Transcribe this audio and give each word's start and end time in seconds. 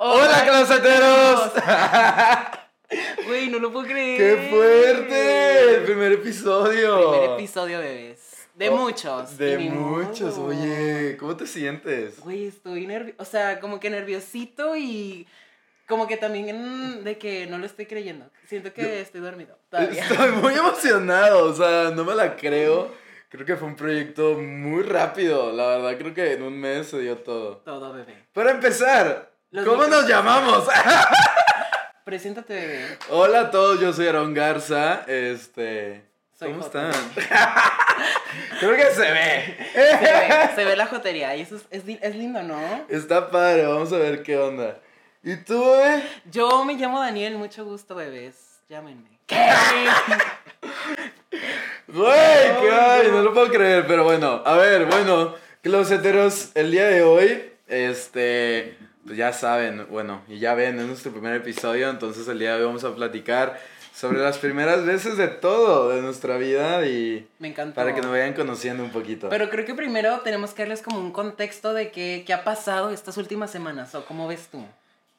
¡Hola, 0.00 0.44
closeteros! 0.44 1.52
Güey, 3.26 3.48
no 3.50 3.58
lo 3.58 3.70
puedo 3.70 3.86
creer. 3.86 4.16
¡Qué 4.16 4.48
fuerte! 4.48 5.74
El 5.74 5.82
primer 5.84 6.12
episodio. 6.12 7.10
Primer 7.10 7.30
episodio, 7.32 7.78
bebés. 7.80 8.48
De 8.54 8.70
Oh, 8.70 8.76
muchos. 8.78 9.36
De 9.36 9.58
muchos, 9.58 10.38
modo. 10.38 10.46
oye. 10.48 11.16
¿Cómo 11.18 11.36
te 11.36 11.46
sientes? 11.46 12.18
Güey, 12.20 12.46
estoy 12.46 12.86
nervioso. 12.86 13.16
O 13.20 13.26
sea, 13.26 13.60
como 13.60 13.78
que 13.78 13.90
nerviosito 13.90 14.74
y. 14.74 15.26
Como 15.86 16.06
que 16.06 16.16
también 16.16 17.04
de 17.04 17.18
que 17.18 17.46
no 17.46 17.58
lo 17.58 17.66
estoy 17.66 17.84
creyendo. 17.84 18.30
Siento 18.46 18.72
que 18.72 18.82
Yo- 18.82 18.88
estoy 18.88 19.20
dormido. 19.20 19.58
Todavía. 19.68 20.02
Estoy 20.08 20.30
muy 20.32 20.54
emocionado, 20.54 21.44
o 21.44 21.52
sea, 21.54 21.90
no 21.94 22.04
me 22.04 22.14
la 22.14 22.36
creo. 22.36 22.90
Creo 23.28 23.44
que 23.44 23.56
fue 23.56 23.68
un 23.68 23.76
proyecto 23.76 24.38
muy 24.38 24.82
rápido, 24.82 25.52
la 25.52 25.66
verdad, 25.76 25.98
creo 25.98 26.14
que 26.14 26.32
en 26.32 26.42
un 26.42 26.58
mes 26.58 26.86
se 26.88 27.00
dio 27.00 27.18
todo. 27.18 27.58
Todo, 27.58 27.92
bebé. 27.92 28.14
Para 28.32 28.52
empezar, 28.52 29.30
Los 29.50 29.64
¿cómo 29.64 29.86
nos 29.86 30.06
llamamos? 30.06 30.68
Preséntate, 32.04 32.52
bebé. 32.52 32.98
Hola 33.08 33.40
a 33.40 33.50
todos, 33.50 33.80
yo 33.80 33.94
soy 33.94 34.06
Aaron 34.06 34.34
Garza, 34.34 35.04
este... 35.06 36.04
Soy 36.38 36.50
¿Cómo 36.50 36.64
están? 36.64 36.92
creo 38.60 38.76
que 38.76 38.90
se 38.90 39.10
ve. 39.10 39.56
Se 39.72 39.80
ve, 39.80 40.50
se 40.54 40.64
ve 40.66 40.76
la 40.76 40.86
jotería 40.86 41.34
y 41.34 41.40
eso 41.40 41.56
es, 41.56 41.64
es, 41.70 41.98
es 42.02 42.14
lindo, 42.14 42.42
¿no? 42.42 42.60
Está 42.90 43.30
padre, 43.30 43.66
vamos 43.66 43.90
a 43.94 43.96
ver 43.96 44.22
qué 44.22 44.36
onda. 44.36 44.80
¿Y 45.22 45.36
tú, 45.36 45.58
bebé? 45.72 46.02
Yo 46.30 46.66
me 46.66 46.74
llamo 46.74 47.00
Daniel, 47.00 47.36
mucho 47.38 47.64
gusto, 47.64 47.94
bebés. 47.94 48.60
Llámenme. 48.68 49.18
¿Qué? 49.26 49.36
Güey, 51.88 52.60
qué 52.60 52.70
ay, 52.70 53.08
no 53.10 53.22
lo 53.22 53.32
puedo 53.32 53.48
creer, 53.48 53.86
pero 53.86 54.04
bueno, 54.04 54.42
a 54.44 54.56
ver, 54.56 54.84
bueno, 54.84 55.34
closeteros, 55.62 56.50
el 56.54 56.70
día 56.70 56.84
de 56.84 57.02
hoy, 57.02 57.50
este, 57.66 58.76
pues 59.08 59.16
ya 59.16 59.32
saben, 59.32 59.86
bueno, 59.90 60.20
y 60.28 60.38
ya 60.38 60.54
ven, 60.54 60.78
es 60.78 60.86
nuestro 60.86 61.10
primer 61.10 61.34
episodio, 61.34 61.88
entonces 61.88 62.28
el 62.28 62.38
día 62.38 62.50
de 62.50 62.60
hoy 62.60 62.66
vamos 62.66 62.84
a 62.84 62.94
platicar 62.94 63.58
sobre 63.94 64.18
las 64.18 64.36
primeras 64.36 64.84
veces 64.84 65.16
de 65.16 65.28
todo, 65.28 65.88
de 65.88 66.02
nuestra 66.02 66.36
vida 66.36 66.86
y 66.86 67.26
Me 67.38 67.48
encantó. 67.48 67.74
para 67.74 67.94
que 67.94 68.02
nos 68.02 68.10
vayan 68.10 68.34
conociendo 68.34 68.84
un 68.84 68.90
poquito. 68.90 69.30
Pero 69.30 69.48
creo 69.48 69.64
que 69.64 69.74
primero 69.74 70.20
tenemos 70.20 70.52
que 70.52 70.62
darles 70.62 70.82
como 70.82 71.00
un 71.00 71.10
contexto 71.10 71.72
de 71.72 71.90
qué, 71.90 72.22
qué 72.26 72.34
ha 72.34 72.44
pasado 72.44 72.90
estas 72.90 73.16
últimas 73.16 73.50
semanas, 73.50 73.94
o 73.94 74.04
cómo 74.04 74.28
ves 74.28 74.48
tú. 74.52 74.62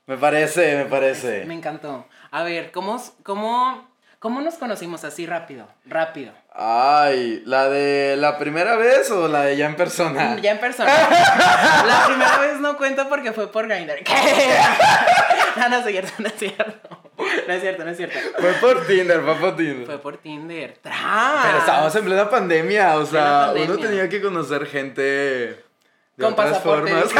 Me 0.05 0.17
parece, 0.17 0.77
me 0.77 0.85
parece. 0.85 1.45
Me 1.45 1.55
encantó. 1.55 2.05
A 2.29 2.43
ver, 2.43 2.71
¿cómo, 2.71 3.03
cómo, 3.23 3.87
cómo 4.19 4.39
nos 4.41 4.53
conocimos 4.53 5.03
así 5.03 5.25
rápido? 5.25 5.67
Rápido. 5.87 6.31
Ay, 6.61 7.41
¿la 7.45 7.69
de 7.69 8.17
la 8.17 8.37
primera 8.37 8.75
vez 8.75 9.09
o 9.11 9.29
la 9.29 9.43
de 9.43 9.55
ya 9.55 9.65
en 9.65 9.77
persona? 9.77 10.35
Ya 10.41 10.51
en 10.51 10.59
persona. 10.59 10.91
La 11.87 12.05
primera 12.05 12.37
vez 12.39 12.59
no 12.59 12.75
cuento 12.75 13.07
porque 13.07 13.31
fue 13.31 13.49
por 13.49 13.69
Grindr. 13.69 14.03
¿Qué? 14.03 14.13
No, 15.55 15.69
no 15.69 15.77
es 15.77 15.85
cierto, 15.85 16.11
no 16.17 16.27
es 16.27 16.33
cierto. 16.35 17.01
No 17.47 17.53
es 17.53 17.61
cierto, 17.61 17.83
no 17.85 17.91
es 17.91 17.97
cierto. 17.97 18.19
Fue 18.39 18.51
por 18.53 18.85
Tinder, 18.85 19.21
fue 19.21 19.35
por 19.35 19.55
Tinder. 19.55 19.85
Fue 19.85 19.97
por 19.99 20.17
Tinder. 20.17 20.77
¡Tras! 20.81 21.45
Pero 21.45 21.57
estábamos 21.59 21.95
en 21.95 22.05
plena 22.05 22.29
pandemia, 22.29 22.97
o 22.97 23.05
sea, 23.05 23.53
uno 23.55 23.77
tenía 23.77 24.09
que 24.09 24.21
conocer 24.21 24.65
gente 24.65 25.01
de 25.01 25.63
Con 26.19 26.33
otras 26.33 26.61
formas. 26.61 27.05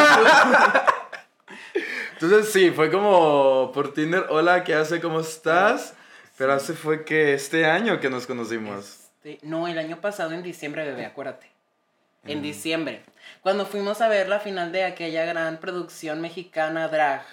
Entonces 2.14 2.52
sí, 2.52 2.72
fue 2.72 2.92
como 2.92 3.72
por 3.74 3.94
Tinder, 3.94 4.26
hola, 4.30 4.66
¿qué 4.66 4.76
hace? 4.76 5.00
¿Cómo 5.00 5.22
estás? 5.22 5.94
Pero 6.38 6.54
hace 6.54 6.74
fue 6.74 7.06
que 7.06 7.34
este 7.34 7.66
año 7.66 8.02
que 8.02 8.10
nos 8.10 8.28
conocimos. 8.28 8.99
Este, 9.24 9.40
no, 9.46 9.68
el 9.68 9.78
año 9.78 10.00
pasado 10.00 10.32
en 10.32 10.44
diciembre, 10.44 10.86
bebé, 10.86 11.06
acuérdate. 11.06 11.48
Mm. 12.24 12.30
En 12.32 12.42
diciembre. 12.42 13.02
Cuando 13.42 13.66
fuimos 13.66 14.02
a 14.02 14.08
ver 14.08 14.30
la 14.30 14.40
final 14.40 14.72
de 14.72 14.84
aquella 14.86 15.26
gran 15.26 15.58
producción 15.58 16.22
mexicana 16.22 16.88
drag. 16.88 17.24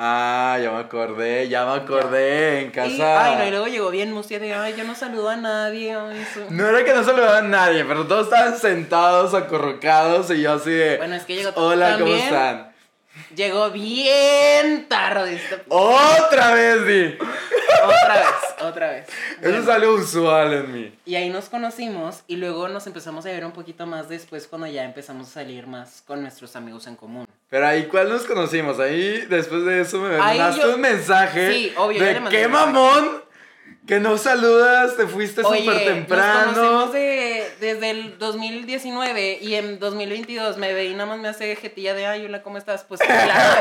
Ah, 0.00 0.56
ya 0.62 0.70
me 0.70 0.78
acordé, 0.78 1.48
ya 1.48 1.64
me 1.66 1.72
acordé, 1.72 2.60
en 2.60 2.68
Y, 2.68 2.70
casa. 2.70 3.24
ay, 3.24 3.36
no, 3.36 3.46
y 3.46 3.50
luego 3.50 3.66
llegó 3.66 3.90
bien 3.90 4.12
mustia 4.12 4.38
de, 4.38 4.54
ay, 4.54 4.74
yo 4.76 4.84
no 4.84 4.94
saludo 4.94 5.28
a 5.28 5.36
nadie. 5.36 5.92
ay, 5.94 6.24
su-". 6.32 6.46
No 6.54 6.68
era 6.68 6.84
que 6.84 6.94
no 6.94 7.02
saludaba 7.02 7.38
a 7.38 7.42
nadie, 7.42 7.84
pero 7.84 8.06
todos 8.06 8.26
estaban 8.26 8.56
sentados, 8.56 9.34
acorrocados 9.34 10.30
y 10.30 10.42
yo 10.42 10.52
así 10.52 10.70
de... 10.70 10.98
Bueno, 10.98 11.16
es 11.16 11.24
que 11.24 11.34
llegó 11.34 11.50
Hola, 11.56 11.96
¿cómo 11.98 12.14
están? 12.14 12.72
Llegó 13.34 13.70
bien 13.72 14.86
tarde. 14.88 15.34
esta- 15.34 15.62
Otra 15.68 16.52
vez, 16.52 16.86
Di. 16.86 17.18
Otra 17.82 18.14
vez, 18.14 18.47
otra 18.62 18.90
vez. 18.90 19.06
Eso 19.40 19.50
Bueno, 19.64 19.72
algo 19.72 19.94
usual 19.94 20.52
en 20.52 20.72
mí. 20.72 20.92
y 21.06 21.14
ahí 21.14 21.30
nos 21.30 21.48
conocimos 21.48 22.22
y 22.26 22.36
luego 22.36 22.68
nos 22.68 22.86
empezamos 22.86 23.24
a 23.26 23.30
ver 23.30 23.44
un 23.44 23.52
poquito 23.52 23.86
más 23.86 24.08
después 24.08 24.46
cuando 24.46 24.66
ya 24.66 24.84
empezamos 24.84 25.28
a 25.28 25.30
salir 25.32 25.66
más 25.66 26.02
con 26.06 26.22
nuestros 26.22 26.54
amigos 26.56 26.86
en 26.86 26.96
común. 26.96 27.26
Pero 27.50 27.66
ahí, 27.66 27.84
¿cuál 27.86 28.10
nos 28.10 28.24
conocimos? 28.24 28.78
Ahí, 28.78 29.24
después 29.28 29.64
de 29.64 29.80
eso, 29.80 29.98
me 30.00 30.16
Ahí 30.16 30.38
mandaste 30.38 30.62
yo- 30.62 30.74
un 30.74 30.80
mensaje. 30.82 31.52
Sí, 31.52 31.72
obvio, 31.78 31.98
yo 31.98 32.04
De 32.04 32.20
mandé 32.20 32.30
qué 32.38 32.46
un 32.46 32.52
mensaje. 32.52 32.72
mamón 32.72 33.22
que 33.86 34.00
no 34.00 34.18
saludas, 34.18 34.96
te 34.96 35.06
fuiste 35.06 35.42
súper 35.42 35.64
Nos 35.64 35.84
temprano. 35.84 36.52
conocemos 36.52 36.92
de, 36.92 37.50
desde 37.60 37.90
el 37.90 38.18
2019 38.18 39.38
y 39.40 39.54
en 39.54 39.78
2022 39.78 40.58
me 40.58 40.74
ve 40.74 40.86
y 40.86 40.92
nada 40.94 41.06
más 41.06 41.18
me 41.18 41.28
hace 41.28 41.56
jetilla 41.56 41.94
de 41.94 42.06
ay, 42.06 42.26
hola, 42.26 42.42
¿cómo 42.42 42.58
estás? 42.58 42.84
Pues 42.84 43.00
claro, 43.00 43.60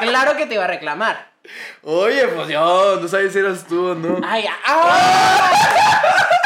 claro 0.00 0.36
que 0.36 0.46
te 0.46 0.54
iba 0.54 0.64
a 0.64 0.68
reclamar. 0.68 1.32
Oye, 1.82 2.26
pues 2.28 2.48
yo 2.48 2.98
no 3.00 3.08
sabía 3.08 3.30
si 3.30 3.38
eras 3.38 3.66
tú 3.66 3.88
o 3.88 3.94
no. 3.94 4.20
Ay, 4.26 4.44
¡ah! 4.66 5.50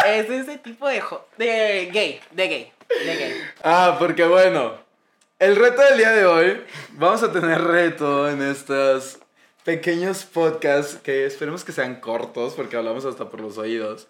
Es 0.06 0.28
ese 0.31 0.58
tipo 0.58 0.88
de, 0.88 1.00
jo- 1.00 1.26
de 1.37 1.88
gay, 1.92 2.20
de 2.31 2.48
gay, 2.48 2.72
de 3.04 3.16
gay. 3.16 3.42
Ah, 3.62 3.97
porque 3.98 4.25
bueno, 4.25 4.75
el 5.38 5.56
reto 5.56 5.82
del 5.82 5.98
día 5.98 6.10
de 6.12 6.25
hoy, 6.26 6.64
vamos 6.91 7.22
a 7.22 7.32
tener 7.32 7.62
reto 7.62 8.28
en 8.28 8.42
estos 8.42 9.19
pequeños 9.68 10.24
podcasts 10.24 10.98
que 11.02 11.26
esperemos 11.26 11.62
que 11.62 11.72
sean 11.72 12.00
cortos 12.00 12.54
porque 12.54 12.74
hablamos 12.74 13.04
hasta 13.04 13.28
por 13.28 13.42
los 13.42 13.58
oídos. 13.58 14.06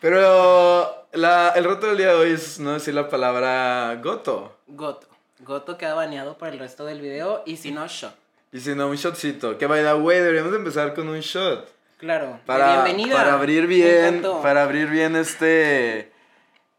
Pero 0.00 1.06
la, 1.12 1.52
el 1.56 1.64
reto 1.64 1.88
del 1.88 1.98
día 1.98 2.06
de 2.06 2.14
hoy 2.14 2.30
es 2.30 2.58
no 2.58 2.72
decir 2.72 2.94
la 2.94 3.10
palabra 3.10 4.00
goto. 4.02 4.56
Goto. 4.66 5.06
Goto 5.40 5.76
queda 5.76 5.92
baneado 5.92 6.38
por 6.38 6.48
el 6.48 6.58
resto 6.58 6.86
del 6.86 7.02
video 7.02 7.42
y 7.44 7.58
si 7.58 7.70
no, 7.70 7.86
shot. 7.86 8.14
Y 8.50 8.60
si 8.60 8.74
no, 8.74 8.88
un 8.88 8.96
shotcito. 8.96 9.58
Que 9.58 9.66
by 9.66 9.82
the 9.82 9.92
way, 9.92 10.20
deberíamos 10.20 10.52
de 10.52 10.56
empezar 10.56 10.94
con 10.94 11.06
un 11.06 11.20
shot. 11.20 11.68
Claro. 11.98 12.40
Para, 12.46 12.82
bienvenida. 12.82 13.14
para 13.14 13.34
abrir 13.34 13.66
bien, 13.66 14.22
para 14.40 14.62
abrir 14.62 14.88
bien 14.88 15.16
este, 15.16 16.10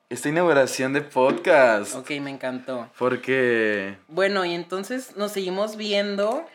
esta 0.09 0.29
inauguración 0.29 0.93
de 0.93 1.01
podcast. 1.01 1.93
Ok, 1.93 2.09
me 2.21 2.31
encantó. 2.31 2.89
Porque... 2.97 3.97
Bueno, 4.07 4.45
y 4.45 4.55
entonces 4.55 5.15
nos 5.15 5.31
seguimos 5.31 5.75
viendo. 5.75 6.47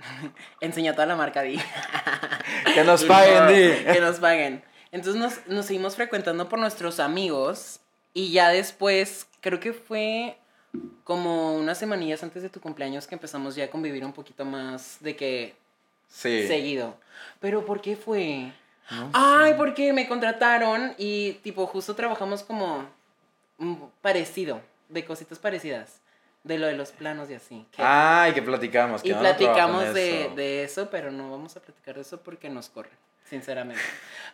Enseña 0.60 0.92
toda 0.94 1.06
la 1.06 1.16
marca, 1.16 1.42
Di. 1.42 1.58
Que 2.74 2.84
nos 2.84 3.04
paguen, 3.04 3.48
Di. 3.48 3.84
Que 3.92 4.00
nos 4.00 4.18
paguen. 4.18 4.62
Entonces 4.92 5.20
nos, 5.20 5.46
nos 5.46 5.66
seguimos 5.66 5.96
frecuentando 5.96 6.48
por 6.48 6.58
nuestros 6.58 7.00
amigos. 7.00 7.80
Y 8.12 8.32
ya 8.32 8.48
después, 8.48 9.26
creo 9.40 9.60
que 9.60 9.72
fue 9.72 10.36
como 11.04 11.54
unas 11.54 11.78
semanillas 11.78 12.22
antes 12.22 12.42
de 12.42 12.48
tu 12.48 12.60
cumpleaños 12.60 13.06
que 13.06 13.14
empezamos 13.14 13.54
ya 13.54 13.64
a 13.64 13.70
convivir 13.70 14.04
un 14.04 14.12
poquito 14.12 14.44
más 14.44 14.96
de 15.00 15.16
que 15.16 15.56
Sí. 16.08 16.46
seguido. 16.48 16.96
Pero 17.40 17.64
¿por 17.64 17.80
qué 17.80 17.94
fue? 17.96 18.52
No 18.90 19.10
Ay, 19.12 19.54
porque 19.56 19.92
me 19.92 20.08
contrataron 20.08 20.94
y 20.98 21.34
tipo 21.44 21.66
justo 21.66 21.94
trabajamos 21.94 22.42
como 22.42 22.84
parecido, 24.00 24.60
de 24.88 25.04
cositas 25.04 25.38
parecidas, 25.38 25.99
de 26.42 26.58
lo 26.58 26.66
de 26.66 26.72
los 26.74 26.90
planos 26.92 27.28
y 27.30 27.34
así. 27.34 27.66
que- 27.70 27.82
Ay, 27.82 28.32
que 28.32 28.42
platicamos. 28.42 29.02
Que 29.02 29.08
y 29.08 29.10
no, 29.12 29.16
no 29.18 29.22
platicamos 29.22 29.92
de, 29.94 30.22
eso. 30.26 30.34
de 30.34 30.64
eso, 30.64 30.90
pero 30.90 31.10
no 31.10 31.30
vamos 31.30 31.56
a 31.56 31.60
platicar 31.60 31.94
de 31.96 32.00
eso 32.02 32.20
porque 32.20 32.48
nos 32.48 32.68
corren, 32.70 32.92
sinceramente. 33.28 33.82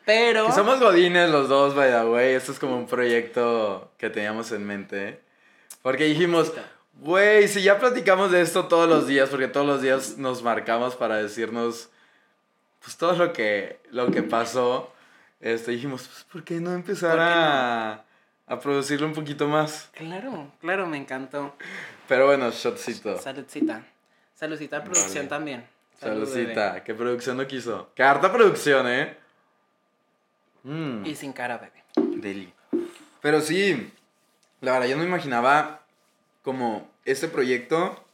Pero... 0.04 0.46
Que 0.46 0.52
somos 0.52 0.78
godines 0.80 1.28
los 1.30 1.48
dos, 1.48 1.74
by 1.74 1.90
the 1.90 2.04
way. 2.04 2.34
Esto 2.34 2.52
es 2.52 2.58
como 2.58 2.76
un 2.76 2.86
proyecto 2.86 3.90
que 3.98 4.08
teníamos 4.10 4.52
en 4.52 4.64
mente. 4.66 5.20
Porque 5.82 6.04
dijimos, 6.04 6.52
güey, 7.00 7.48
si 7.48 7.62
ya 7.62 7.78
platicamos 7.78 8.30
de 8.30 8.40
esto 8.40 8.66
todos 8.66 8.88
los 8.88 9.06
días, 9.08 9.28
porque 9.28 9.48
todos 9.48 9.66
los 9.66 9.82
días 9.82 10.16
nos 10.18 10.42
marcamos 10.42 10.94
para 10.96 11.16
decirnos, 11.16 11.88
pues 12.82 12.96
todo 12.96 13.14
lo 13.16 13.32
que, 13.32 13.80
lo 13.90 14.10
que 14.12 14.22
pasó, 14.22 14.92
este, 15.40 15.72
dijimos, 15.72 16.06
pues, 16.08 16.24
¿por 16.24 16.44
qué 16.44 16.60
no 16.60 16.72
empezar 16.72 17.10
¿Por 17.16 17.18
qué 17.18 17.24
a, 17.32 18.04
a 18.46 18.60
producirlo 18.60 19.06
un 19.08 19.12
poquito 19.14 19.46
más? 19.48 19.90
Claro, 19.92 20.52
claro, 20.60 20.86
me 20.86 20.96
encantó. 20.96 21.54
Pero 22.08 22.26
bueno, 22.26 22.50
shotcito. 22.50 23.18
Saludcita. 23.18 23.84
Saludcita 24.34 24.78
a 24.78 24.84
producción 24.84 25.14
Vale. 25.24 25.28
también. 25.28 25.66
Salud, 25.98 26.26
Saludcita. 26.28 26.84
Que 26.84 26.94
producción 26.94 27.36
no 27.36 27.46
quiso. 27.46 27.90
Que 27.94 28.02
harta 28.02 28.32
producción, 28.32 28.86
¿eh? 28.88 29.16
Bebé. 30.62 31.08
Y 31.08 31.14
sin 31.14 31.32
cara, 31.32 31.58
bebé. 31.58 31.84
Deli. 32.20 32.52
Pero 33.20 33.40
sí, 33.40 33.92
la 34.60 34.72
verdad, 34.72 34.88
yo 34.88 34.96
no 34.96 35.04
imaginaba 35.04 35.82
como 36.42 36.88
este 37.04 37.28
proyecto 37.28 38.04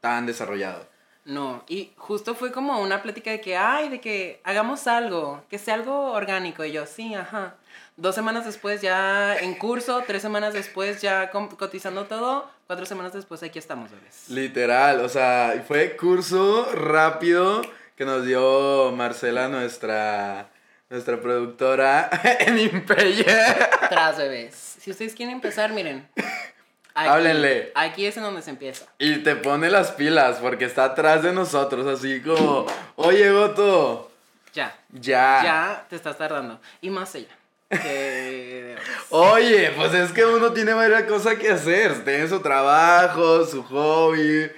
tan 0.00 0.26
desarrollado. 0.26 0.86
No, 1.24 1.62
y 1.68 1.92
justo 1.98 2.34
fue 2.34 2.52
como 2.52 2.80
una 2.80 3.02
plática 3.02 3.30
de 3.30 3.40
que, 3.40 3.56
ay, 3.56 3.90
de 3.90 4.00
que 4.00 4.40
hagamos 4.44 4.86
algo, 4.86 5.42
que 5.50 5.58
sea 5.58 5.74
algo 5.74 6.12
orgánico. 6.12 6.64
Y 6.64 6.72
yo, 6.72 6.86
sí, 6.86 7.14
ajá. 7.14 7.56
Dos 7.98 8.14
semanas 8.14 8.46
después 8.46 8.80
ya 8.80 9.36
en 9.36 9.54
curso, 9.56 10.02
tres 10.06 10.22
semanas 10.22 10.54
después 10.54 11.02
ya 11.02 11.30
cotizando 11.30 12.06
todo, 12.06 12.50
cuatro 12.68 12.84
semanas 12.86 13.14
después 13.14 13.42
aquí 13.42 13.58
estamos, 13.58 13.90
bebés. 13.90 14.28
Literal, 14.28 15.00
o 15.00 15.08
sea, 15.08 15.64
fue 15.66 15.96
curso 15.96 16.70
rápido 16.74 17.62
que 17.96 18.04
nos 18.04 18.24
dio 18.26 18.92
Marcela, 18.92 19.48
nuestra, 19.48 20.50
nuestra 20.90 21.18
productora 21.20 22.10
en 22.40 22.58
Impeyer. 22.58 23.70
Tras, 23.88 24.18
bebés. 24.18 24.54
Si 24.54 24.90
ustedes 24.90 25.14
quieren 25.14 25.34
empezar, 25.34 25.72
miren. 25.72 26.06
Aquí, 26.14 26.24
Háblenle. 27.08 27.72
Aquí 27.74 28.04
es 28.04 28.16
en 28.18 28.22
donde 28.24 28.42
se 28.42 28.50
empieza. 28.50 28.84
Y 28.98 29.16
te 29.22 29.34
pone 29.34 29.70
las 29.70 29.90
pilas 29.92 30.36
porque 30.36 30.66
está 30.66 30.84
atrás 30.84 31.22
de 31.22 31.32
nosotros, 31.32 31.86
así 31.86 32.20
como, 32.20 32.66
oye, 32.96 33.32
Goto, 33.32 34.12
Ya. 34.52 34.76
ya. 34.90 35.40
Ya 35.42 35.86
te 35.88 35.96
estás 35.96 36.18
tardando. 36.18 36.60
Y 36.82 36.90
más 36.90 37.14
ella. 37.14 37.34
Que... 37.70 38.76
Oye, 39.10 39.72
pues 39.76 39.94
es 39.94 40.12
que 40.12 40.24
uno 40.24 40.52
tiene 40.52 40.72
varias 40.74 41.04
cosas 41.04 41.34
que 41.34 41.50
hacer. 41.50 42.04
Tiene 42.04 42.28
su 42.28 42.40
trabajo, 42.40 43.44
su 43.46 43.62
hobby, 43.64 44.50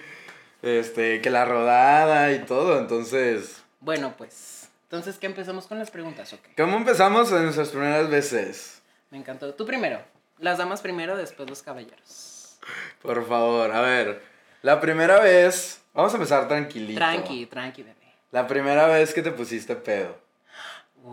este, 0.62 1.20
que 1.20 1.30
la 1.30 1.44
rodada 1.44 2.32
y 2.32 2.40
todo. 2.40 2.78
Entonces, 2.78 3.62
Bueno, 3.80 4.14
pues. 4.16 4.68
Entonces, 4.84 5.18
¿qué 5.18 5.26
empezamos 5.26 5.66
con 5.66 5.78
las 5.78 5.90
preguntas? 5.90 6.32
Ok. 6.32 6.40
¿cómo 6.56 6.76
empezamos 6.76 7.30
en 7.30 7.44
nuestras 7.44 7.68
primeras 7.68 8.10
veces? 8.10 8.82
Me 9.10 9.18
encantó. 9.18 9.54
Tú 9.54 9.64
primero. 9.64 10.00
Las 10.38 10.58
damas 10.58 10.80
primero, 10.80 11.16
después 11.16 11.48
los 11.48 11.62
caballeros. 11.62 12.58
Por 13.02 13.26
favor, 13.28 13.70
a 13.72 13.80
ver. 13.82 14.22
La 14.62 14.80
primera 14.80 15.20
vez, 15.20 15.80
vamos 15.94 16.12
a 16.12 16.16
empezar 16.16 16.48
tranquilito. 16.48 16.98
Tranqui, 16.98 17.46
tranqui, 17.46 17.82
bebé. 17.82 17.96
La 18.32 18.46
primera 18.46 18.86
vez 18.86 19.14
que 19.14 19.22
te 19.22 19.30
pusiste 19.30 19.76
pedo. 19.76 20.16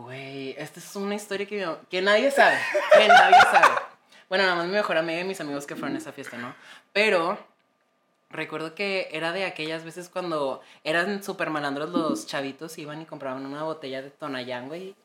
Güey, 0.03 0.51
esta 0.59 0.79
es 0.79 0.95
una 0.95 1.15
historia 1.15 1.47
que, 1.47 1.67
que 1.89 2.01
nadie 2.03 2.29
sabe. 2.29 2.59
Que 2.93 3.07
nadie 3.07 3.41
sabe. 3.51 3.81
Bueno, 4.29 4.43
nada 4.43 4.55
más 4.55 4.67
mi 4.67 4.73
mejor 4.73 4.95
amiga 4.95 5.21
y 5.21 5.23
mis 5.23 5.41
amigos 5.41 5.65
que 5.65 5.75
fueron 5.75 5.95
a 5.95 5.97
esa 5.97 6.11
fiesta, 6.11 6.37
¿no? 6.37 6.53
Pero 6.93 7.39
recuerdo 8.29 8.75
que 8.75 9.09
era 9.11 9.31
de 9.31 9.45
aquellas 9.45 9.83
veces 9.83 10.09
cuando 10.09 10.61
eran 10.83 11.23
súper 11.23 11.49
malandros 11.49 11.89
los 11.89 12.27
chavitos, 12.27 12.77
iban 12.77 13.01
y 13.01 13.05
compraban 13.05 13.43
una 13.43 13.63
botella 13.63 14.03
de 14.03 14.11
Tonayán, 14.11 14.67
güey. 14.67 14.95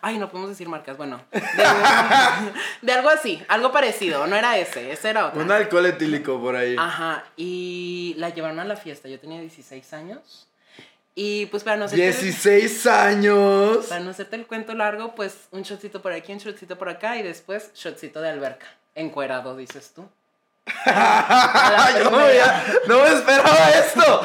Ay, 0.00 0.18
no 0.18 0.28
podemos 0.28 0.50
decir 0.50 0.68
marcas, 0.68 0.96
bueno. 0.96 1.22
De, 1.30 1.40
de 2.82 2.92
algo 2.92 3.10
así, 3.10 3.42
algo 3.46 3.70
parecido. 3.70 4.26
No 4.26 4.34
era 4.34 4.58
ese, 4.58 4.90
ese 4.90 5.10
era 5.10 5.26
otro. 5.26 5.40
Un 5.40 5.52
alcohol 5.52 5.86
etílico 5.86 6.40
por 6.40 6.56
ahí. 6.56 6.74
Ajá, 6.76 7.24
y 7.36 8.14
la 8.18 8.30
llevaron 8.30 8.58
a 8.58 8.64
la 8.64 8.76
fiesta. 8.76 9.08
Yo 9.08 9.20
tenía 9.20 9.40
16 9.40 9.92
años. 9.92 10.48
Y 11.14 11.46
pues 11.46 11.62
para 11.62 11.76
no 11.76 11.84
hacerte, 11.84 12.02
16 12.04 12.86
años. 12.86 13.86
para 13.86 14.00
no 14.00 14.10
hacerte 14.10 14.36
el 14.36 14.46
cuento 14.46 14.72
largo, 14.74 15.14
pues 15.14 15.48
un 15.50 15.62
shotcito 15.62 16.00
por 16.00 16.12
aquí, 16.12 16.32
un 16.32 16.38
shotcito 16.38 16.78
por 16.78 16.88
acá 16.88 17.16
y 17.18 17.22
después 17.22 17.70
shotcito 17.74 18.20
de 18.22 18.30
alberca. 18.30 18.66
Encuerado, 18.94 19.54
dices 19.56 19.92
tú. 19.94 20.08
Yo 20.86 22.10
no, 22.10 22.16
veía- 22.24 22.64
no 22.86 23.00
me 23.02 23.08
esperaba 23.12 23.70
esto. 23.70 24.20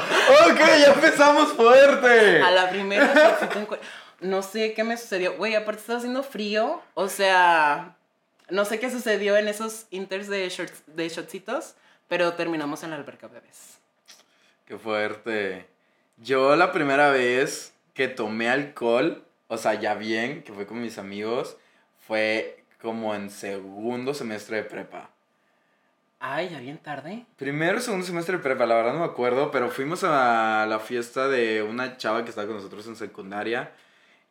Ok, 0.50 0.60
ya 0.80 0.94
empezamos 0.94 1.54
fuerte. 1.54 2.42
A 2.42 2.52
la 2.52 2.70
primera 2.70 3.14
shotcito 3.14 3.60
encue- 3.60 3.80
No 4.22 4.42
sé 4.42 4.74
qué 4.74 4.84
me 4.84 4.96
sucedió. 4.98 5.36
Güey, 5.36 5.56
aparte 5.56 5.82
estaba 5.82 5.98
haciendo 6.00 6.24
frío. 6.24 6.82
O 6.94 7.10
sea, 7.10 7.96
no 8.50 8.66
sé 8.66 8.80
qué 8.80 8.90
sucedió 8.90 9.36
en 9.36 9.48
esos 9.48 9.88
inters 9.90 10.28
de, 10.28 10.48
shorts, 10.50 10.84
de 10.88 11.10
shotcitos, 11.10 11.76
pero 12.08 12.34
terminamos 12.34 12.84
en 12.84 12.92
la 12.92 12.96
alberca, 12.96 13.28
bebés. 13.28 13.80
Qué 14.66 14.78
fuerte. 14.78 15.68
Yo 16.18 16.56
la 16.56 16.72
primera 16.72 17.10
vez 17.12 17.74
que 17.94 18.08
tomé 18.08 18.50
alcohol, 18.50 19.24
o 19.48 19.58
sea, 19.58 19.76
ya 19.76 19.94
bien, 19.94 20.44
que 20.44 20.52
fue 20.52 20.66
con 20.66 20.82
mis 20.82 20.98
amigos, 20.98 21.58
fue 22.08 22.64
como 22.82 23.14
en 23.14 23.30
segundo 23.30 24.14
semestre 24.14 24.58
de 24.58 24.64
prepa. 24.64 25.12
Ay, 26.20 26.50
ya 26.50 26.60
bien 26.60 26.80
tarde. 26.80 27.26
Primero 27.38 27.80
segundo 27.80 28.06
semestre 28.06 28.38
de 28.38 28.44
prepa, 28.44 28.66
la 28.66 28.76
verdad 28.76 28.94
no 28.94 29.00
me 29.00 29.06
acuerdo, 29.06 29.52
pero 29.52 29.70
fuimos 29.70 30.04
a 30.04 30.66
la 30.68 30.80
fiesta 30.80 31.28
de 31.28 31.62
una 31.62 31.98
chava 31.98 32.24
que 32.24 32.30
estaba 32.30 32.48
con 32.48 32.56
nosotros 32.56 32.88
en 32.88 32.96
secundaria 32.96 33.72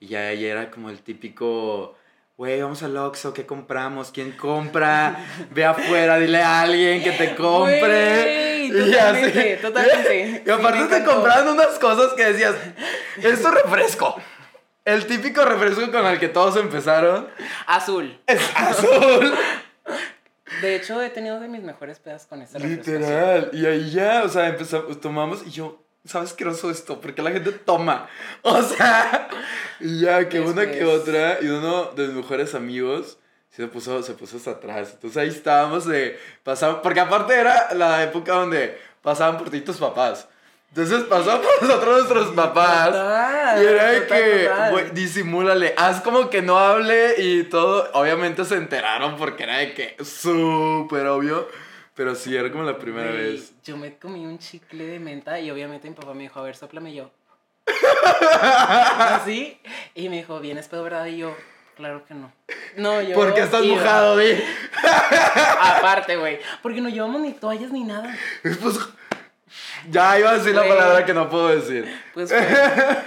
y 0.00 0.08
ya 0.08 0.30
ella 0.30 0.48
era 0.48 0.70
como 0.70 0.90
el 0.90 1.00
típico, 1.00 1.96
güey, 2.36 2.60
vamos 2.60 2.82
al 2.82 2.96
Oxxo, 2.96 3.32
¿qué 3.32 3.46
compramos? 3.46 4.10
¿Quién 4.10 4.32
compra? 4.32 5.24
Ve 5.52 5.64
afuera, 5.64 6.18
dile 6.18 6.42
a 6.42 6.62
alguien 6.62 7.02
que 7.04 7.12
te 7.12 7.34
compre. 7.36 8.45
Totalmente, 8.70 9.56
totalmente. 9.56 10.42
Y 10.46 10.50
aparte 10.50 10.80
Sí, 10.80 10.88
te 10.88 11.04
compraban 11.04 11.48
unas 11.48 11.78
cosas 11.78 12.12
que 12.14 12.24
decías, 12.24 12.54
esto 13.16 13.48
es 13.48 13.54
refresco. 13.54 14.16
El 14.84 15.06
típico 15.06 15.44
refresco 15.44 15.90
con 15.90 16.06
el 16.06 16.18
que 16.18 16.28
todos 16.28 16.56
empezaron 16.56 17.28
Azul. 17.66 18.20
es 18.26 18.40
azul. 18.54 19.34
De 20.60 20.76
hecho, 20.76 21.02
he 21.02 21.10
tenido 21.10 21.40
de 21.40 21.48
mis 21.48 21.62
mejores 21.62 21.98
pedas 21.98 22.26
con 22.26 22.40
ese 22.40 22.58
refresco. 22.58 22.92
Literal. 22.92 23.50
Y 23.52 23.66
ahí 23.66 23.90
ya, 23.90 24.22
o 24.24 24.28
sea, 24.28 24.46
empezamos, 24.48 25.00
tomamos 25.00 25.42
y 25.44 25.50
yo, 25.50 25.82
¿sabes 26.04 26.32
qué 26.32 26.46
oso 26.46 26.70
esto? 26.70 27.00
Porque 27.00 27.20
la 27.20 27.32
gente 27.32 27.50
toma. 27.52 28.08
O 28.42 28.62
sea, 28.62 29.28
y 29.80 30.00
ya 30.00 30.28
que 30.28 30.40
una 30.40 30.70
que 30.70 30.84
otra, 30.84 31.38
y 31.42 31.48
uno 31.48 31.86
de 31.86 32.06
mis 32.06 32.16
mejores 32.16 32.54
amigos 32.54 33.18
se 33.56 33.66
puso, 33.68 34.02
se 34.02 34.12
puso 34.12 34.36
hasta 34.36 34.50
atrás. 34.50 34.90
Entonces 34.92 35.16
ahí 35.16 35.28
estábamos 35.28 35.86
de, 35.86 36.18
pasaban, 36.42 36.82
porque 36.82 37.00
aparte 37.00 37.34
era 37.34 37.72
la 37.72 38.02
época 38.02 38.34
donde 38.34 38.78
pasaban 39.00 39.38
por 39.38 39.48
ti 39.48 39.62
tus 39.62 39.78
papás. 39.78 40.28
Entonces 40.68 41.04
pasaban 41.04 41.40
por 41.40 41.62
nosotros 41.62 41.96
nuestros 41.96 42.34
papás. 42.34 42.88
Total, 42.88 43.62
y 43.62 43.66
era 43.66 43.90
de 43.92 44.06
que, 44.06 44.50
güey, 44.72 44.90
disimúlale, 44.90 45.72
haz 45.78 46.02
como 46.02 46.28
que 46.28 46.42
no 46.42 46.58
hable 46.58 47.14
y 47.16 47.44
todo. 47.44 47.88
Obviamente 47.94 48.44
se 48.44 48.56
enteraron 48.56 49.16
porque 49.16 49.44
era 49.44 49.56
de 49.56 49.72
que 49.72 49.96
súper 50.04 51.06
obvio. 51.06 51.48
Pero 51.94 52.14
sí, 52.14 52.36
era 52.36 52.52
como 52.52 52.64
la 52.64 52.76
primera 52.76 53.10
Güey, 53.10 53.32
vez. 53.32 53.54
Yo 53.64 53.78
me 53.78 53.96
comí 53.96 54.26
un 54.26 54.38
chicle 54.38 54.84
de 54.84 55.00
menta 55.00 55.40
y 55.40 55.50
obviamente 55.50 55.88
mi 55.88 55.94
papá 55.94 56.12
me 56.12 56.24
dijo, 56.24 56.38
a 56.40 56.42
ver, 56.42 56.54
soplame 56.54 56.92
yo. 56.92 57.10
Así. 58.98 59.58
Y 59.94 60.10
me 60.10 60.16
dijo, 60.16 60.40
¿vienes 60.40 60.68
pedo, 60.68 60.82
verdad? 60.82 61.06
Y 61.06 61.16
yo, 61.16 61.34
claro 61.76 62.04
que 62.06 62.14
no. 62.14 62.32
No, 62.76 63.00
yo. 63.00 63.14
Porque 63.14 63.40
estás 63.42 63.62
iba. 63.64 63.76
mojado, 63.76 64.16
vi. 64.16 64.32
Aparte, 65.60 66.16
güey. 66.16 66.40
Porque 66.62 66.80
no 66.80 66.88
llevamos 66.88 67.20
ni 67.20 67.32
toallas 67.32 67.70
ni 67.70 67.84
nada. 67.84 68.14
Pues, 68.42 68.78
ya 69.88 70.18
iba 70.18 70.30
a 70.30 70.38
decir 70.38 70.54
la 70.54 70.62
Güey. 70.62 70.76
palabra 70.76 71.04
que 71.04 71.14
no 71.14 71.28
puedo 71.30 71.48
decir. 71.48 72.00
Pues 72.14 72.32
pasó. 72.32 72.44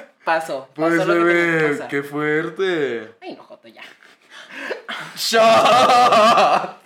Pasó 0.26 0.70
Pues, 0.76 0.94
lo 0.94 1.06
que 1.06 1.12
tenía 1.14 1.20
que 1.20 1.24
bebé, 1.24 1.88
qué 1.90 2.04
fuerte. 2.04 3.16
Ay, 3.22 3.36
no, 3.36 3.44
Joto, 3.44 3.68
ya. 3.68 3.82
¡Shot! 5.16 6.78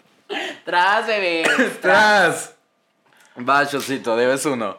Tras, 0.66 1.08
bebé. 1.08 1.44
¡Tras! 1.82 2.56
Va, 3.38 3.68
Chocito, 3.68 4.16
debes 4.16 4.46
uno. 4.46 4.78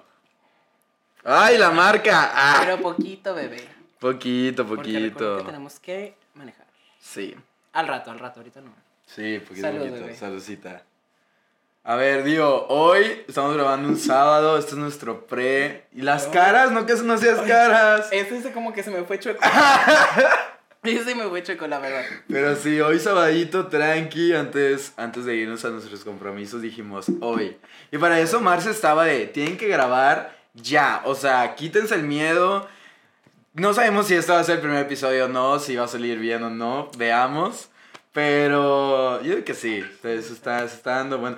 ¡Ay, 1.24 1.58
la 1.58 1.70
marca! 1.70 2.30
¡Ah! 2.34 2.56
Pero 2.64 2.78
poquito, 2.80 3.34
bebé. 3.34 3.68
Poquito, 3.98 4.66
Porque 4.66 4.92
poquito. 4.92 5.38
que 5.38 5.44
tenemos 5.44 5.80
que 5.80 6.16
manejar. 6.34 6.63
Sí, 7.06 7.36
Al 7.74 7.86
rato, 7.86 8.10
al 8.10 8.18
rato, 8.18 8.40
ahorita 8.40 8.60
no. 8.62 8.72
sí, 9.06 9.38
poquito, 9.40 9.66
Salud, 9.66 9.80
poquito. 9.80 10.00
bebé. 10.00 10.16
Saludcita. 10.16 10.82
A 11.86 11.96
ver, 11.96 12.24
digo, 12.24 12.66
hoy 12.70 13.24
estamos 13.28 13.54
grabando 13.54 13.88
un 13.90 13.98
sábado, 13.98 14.56
este 14.56 14.70
es 14.72 14.78
nuestro 14.78 15.26
pre. 15.26 15.84
¿Y 15.92 16.00
las 16.00 16.26
No. 16.28 16.32
caras? 16.32 16.72
¿No 16.72 16.86
que 16.86 16.94
no 16.94 17.12
hacías 17.12 17.40
caras? 17.42 18.08
Ese 18.10 18.38
es 18.38 18.46
como 18.54 18.72
que 18.72 18.82
se 18.82 18.90
me 18.90 19.04
fue 19.04 19.18
chueco. 19.20 19.38
Ese 20.82 21.14
me 21.14 21.28
fue 21.28 21.42
chueco, 21.42 21.66
la 21.66 21.78
verdad. 21.78 22.04
Pero 22.28 22.56
sí, 22.56 22.80
hoy 22.80 22.98
sabadito, 22.98 23.66
tranqui, 23.68 24.34
antes, 24.34 24.92
antes 24.96 25.24
de 25.26 25.34
irnos 25.36 25.64
a 25.66 25.70
nuestros 25.70 26.04
compromisos 26.04 26.62
dijimos 26.62 27.06
hoy. 27.20 27.56
Y 27.92 27.98
para 27.98 28.18
eso 28.20 28.40
Marce 28.40 28.70
estaba 28.70 29.04
de, 29.04 29.26
tienen 29.26 29.56
que 29.58 29.68
grabar 29.68 30.34
ya, 30.54 31.02
o 31.04 31.14
sea, 31.14 31.54
quítense 31.54 31.94
el 31.94 32.04
miedo. 32.04 32.66
No 33.54 33.72
sabemos 33.72 34.08
si 34.08 34.16
este 34.16 34.32
va 34.32 34.40
a 34.40 34.44
ser 34.44 34.56
el 34.56 34.62
primer 34.62 34.80
episodio 34.80 35.26
o 35.26 35.28
no, 35.28 35.60
si 35.60 35.76
va 35.76 35.84
a 35.84 35.88
salir 35.88 36.18
bien 36.18 36.42
o 36.42 36.50
no, 36.50 36.90
veamos. 36.96 37.70
Pero 38.12 39.22
yo 39.22 39.30
digo 39.30 39.44
que 39.44 39.54
sí, 39.54 39.84
se 40.02 40.22
se 40.22 40.32
está, 40.32 40.64
está 40.64 40.96
dando 40.96 41.18
bueno. 41.18 41.36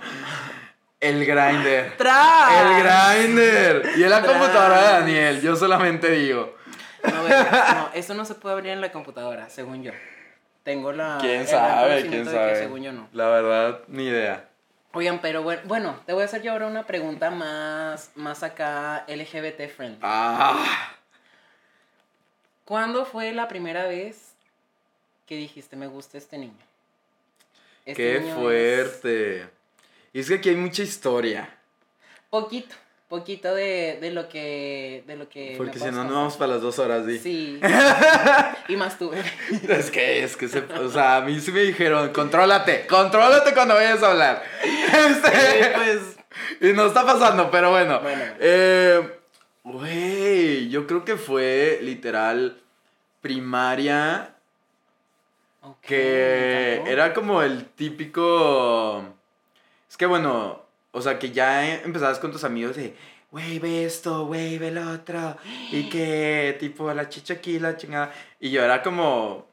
El 0.98 1.26
grinder. 1.26 1.94
¡Tras! 1.98 2.52
El 2.58 3.26
grinder. 3.26 3.92
Y 3.98 4.02
en 4.02 4.08
la 4.08 4.22
computadora 4.22 4.78
de 4.78 4.92
Daniel, 5.00 5.42
yo 5.42 5.56
solamente 5.56 6.10
digo. 6.10 6.56
No, 7.04 7.28
no, 7.28 7.90
eso 7.92 8.14
no 8.14 8.24
se 8.24 8.34
puede 8.34 8.54
abrir 8.54 8.72
en 8.72 8.80
la 8.80 8.90
computadora, 8.90 9.50
según 9.50 9.82
yo. 9.82 9.92
Tengo 10.62 10.92
la. 10.92 11.18
¿Quién 11.20 11.46
sabe? 11.46 12.00
¿Quién 12.08 12.24
que 12.24 12.30
sabe? 12.30 12.56
según 12.56 12.82
yo 12.82 12.92
no. 12.92 13.08
La 13.12 13.28
verdad, 13.28 13.80
ni 13.88 14.04
idea. 14.04 14.48
Oigan, 14.92 15.20
pero 15.20 15.42
bueno, 15.42 15.60
bueno, 15.66 16.00
te 16.06 16.14
voy 16.14 16.22
a 16.22 16.24
hacer 16.24 16.40
yo 16.40 16.52
ahora 16.52 16.66
una 16.66 16.86
pregunta 16.86 17.30
más, 17.30 18.10
más 18.14 18.42
acá 18.42 19.04
LGBT 19.06 19.68
friendly. 19.68 20.00
Ah. 20.00 20.95
¿Cuándo 22.66 23.04
fue 23.04 23.32
la 23.32 23.46
primera 23.46 23.86
vez 23.86 24.32
que 25.24 25.36
dijiste 25.36 25.76
me 25.76 25.86
gusta 25.86 26.18
este 26.18 26.36
niño? 26.36 26.52
Este 27.86 28.02
Qué 28.02 28.20
niño 28.20 28.32
es 28.32 28.40
fuerte. 28.40 29.46
Y 30.12 30.20
es 30.20 30.28
que 30.28 30.34
aquí 30.34 30.48
hay 30.48 30.56
mucha 30.56 30.82
historia. 30.82 31.48
Poquito. 32.28 32.74
poquito 33.08 33.54
de, 33.54 33.98
de 34.00 34.10
lo 34.10 34.28
que 34.28 35.04
de 35.06 35.14
lo 35.14 35.28
que 35.28 35.54
Porque 35.56 35.78
si 35.78 35.84
no, 35.92 36.02
no 36.02 36.14
vamos 36.14 36.36
para 36.36 36.54
las 36.54 36.62
dos 36.62 36.80
horas, 36.80 37.06
di. 37.06 37.20
Sí. 37.20 37.60
y 38.68 38.76
más 38.76 38.98
tú. 38.98 39.12
Es 39.68 39.92
que, 39.92 40.24
es 40.24 40.36
que 40.36 40.48
se, 40.48 40.58
o 40.58 40.90
sea, 40.90 41.18
a 41.18 41.20
mí 41.20 41.38
sí 41.38 41.52
me 41.52 41.60
dijeron, 41.60 42.12
contrólate, 42.12 42.88
contrólate 42.88 43.54
cuando 43.54 43.74
vayas 43.74 44.02
a 44.02 44.10
hablar. 44.10 44.42
Este, 44.86 45.72
pues 45.74 46.16
y 46.60 46.72
no 46.72 46.86
está 46.86 47.04
pasando, 47.04 47.50
pero 47.50 47.70
bueno. 47.70 48.00
Bueno. 48.00 48.24
Eh, 48.40 49.20
Güey, 49.66 50.68
yo 50.68 50.86
creo 50.86 51.04
que 51.04 51.16
fue 51.16 51.80
literal 51.82 52.62
primaria 53.20 54.36
que 55.82 56.80
era 56.86 57.12
como 57.12 57.42
el 57.42 57.64
típico... 57.64 59.04
Es 59.90 59.96
que 59.96 60.06
bueno, 60.06 60.62
o 60.92 61.02
sea, 61.02 61.18
que 61.18 61.32
ya 61.32 61.82
empezabas 61.82 62.20
con 62.20 62.30
tus 62.30 62.44
amigos 62.44 62.76
de, 62.76 62.94
güey, 63.32 63.58
ve 63.58 63.84
esto, 63.84 64.26
güey, 64.26 64.56
ve 64.58 64.70
lo 64.70 64.88
otro. 64.88 65.36
Y 65.72 65.88
que 65.88 66.56
tipo 66.60 66.94
la 66.94 67.08
chicha 67.08 67.34
aquí, 67.34 67.58
la 67.58 67.76
chingada. 67.76 68.12
Y 68.38 68.52
yo 68.52 68.62
era 68.62 68.84
como 68.84 69.48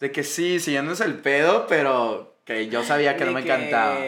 de 0.00 0.10
que 0.10 0.24
sí, 0.24 0.58
sí, 0.58 0.72
ya 0.72 0.82
no 0.82 0.90
es 0.90 1.00
el 1.00 1.14
pedo, 1.14 1.68
pero 1.68 2.34
que 2.44 2.66
yo 2.66 2.82
sabía 2.82 3.16
que 3.16 3.24
no 3.24 3.30
me 3.30 3.42
encantaba. 3.42 4.00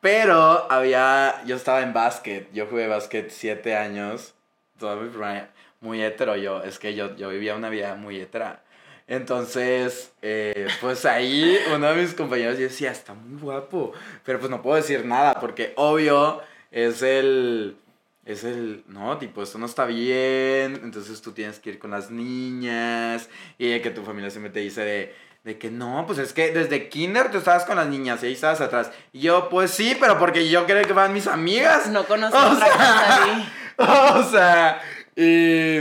Pero 0.00 0.70
había, 0.70 1.42
yo 1.44 1.56
estaba 1.56 1.82
en 1.82 1.92
básquet, 1.92 2.48
yo 2.52 2.66
jugué 2.66 2.86
básquet 2.86 3.30
siete 3.30 3.74
años, 3.74 4.35
toda 4.78 4.96
mi 4.96 5.08
primaria, 5.08 5.50
muy 5.80 6.02
hetero 6.02 6.36
yo, 6.36 6.62
es 6.62 6.78
que 6.78 6.94
yo, 6.94 7.16
yo 7.16 7.28
vivía 7.28 7.54
una 7.54 7.68
vida 7.68 7.94
muy 7.94 8.20
hetera. 8.20 8.62
Entonces, 9.08 10.12
eh, 10.20 10.66
pues 10.80 11.04
ahí 11.04 11.56
uno 11.72 11.86
de 11.92 12.02
mis 12.02 12.14
compañeros 12.14 12.58
decía, 12.58 12.90
está 12.90 13.14
muy 13.14 13.40
guapo, 13.40 13.92
pero 14.24 14.40
pues 14.40 14.50
no 14.50 14.62
puedo 14.62 14.76
decir 14.76 15.04
nada, 15.04 15.34
porque 15.40 15.72
obvio 15.76 16.40
es 16.72 17.02
el, 17.02 17.76
es 18.24 18.42
el, 18.42 18.82
no, 18.88 19.16
tipo, 19.18 19.42
esto 19.42 19.58
no 19.58 19.66
está 19.66 19.84
bien, 19.84 20.80
entonces 20.82 21.22
tú 21.22 21.30
tienes 21.30 21.60
que 21.60 21.70
ir 21.70 21.78
con 21.78 21.92
las 21.92 22.10
niñas, 22.10 23.28
y 23.58 23.70
de 23.70 23.80
que 23.80 23.90
tu 23.90 24.02
familia 24.02 24.30
siempre 24.30 24.50
te 24.50 24.58
dice 24.58 24.80
de, 24.80 25.14
de 25.44 25.56
que 25.56 25.70
no, 25.70 26.02
pues 26.08 26.18
es 26.18 26.32
que 26.32 26.50
desde 26.50 26.88
kinder 26.88 27.30
tú 27.30 27.38
estabas 27.38 27.64
con 27.64 27.76
las 27.76 27.86
niñas 27.86 28.20
y 28.24 28.26
ahí 28.26 28.32
estabas 28.32 28.60
atrás. 28.60 28.90
Y 29.12 29.20
yo, 29.20 29.48
pues 29.48 29.70
sí, 29.70 29.96
pero 30.00 30.18
porque 30.18 30.48
yo 30.48 30.66
creía 30.66 30.82
que 30.82 30.92
van 30.92 31.12
mis 31.12 31.28
amigas. 31.28 31.88
No 31.88 32.04
conozco 32.04 32.36
otra 32.36 32.56
sea, 32.56 32.72
cosa 32.72 33.24
ahí. 33.24 33.52
o 34.16 34.22
sea, 34.24 34.80
y 35.14 35.76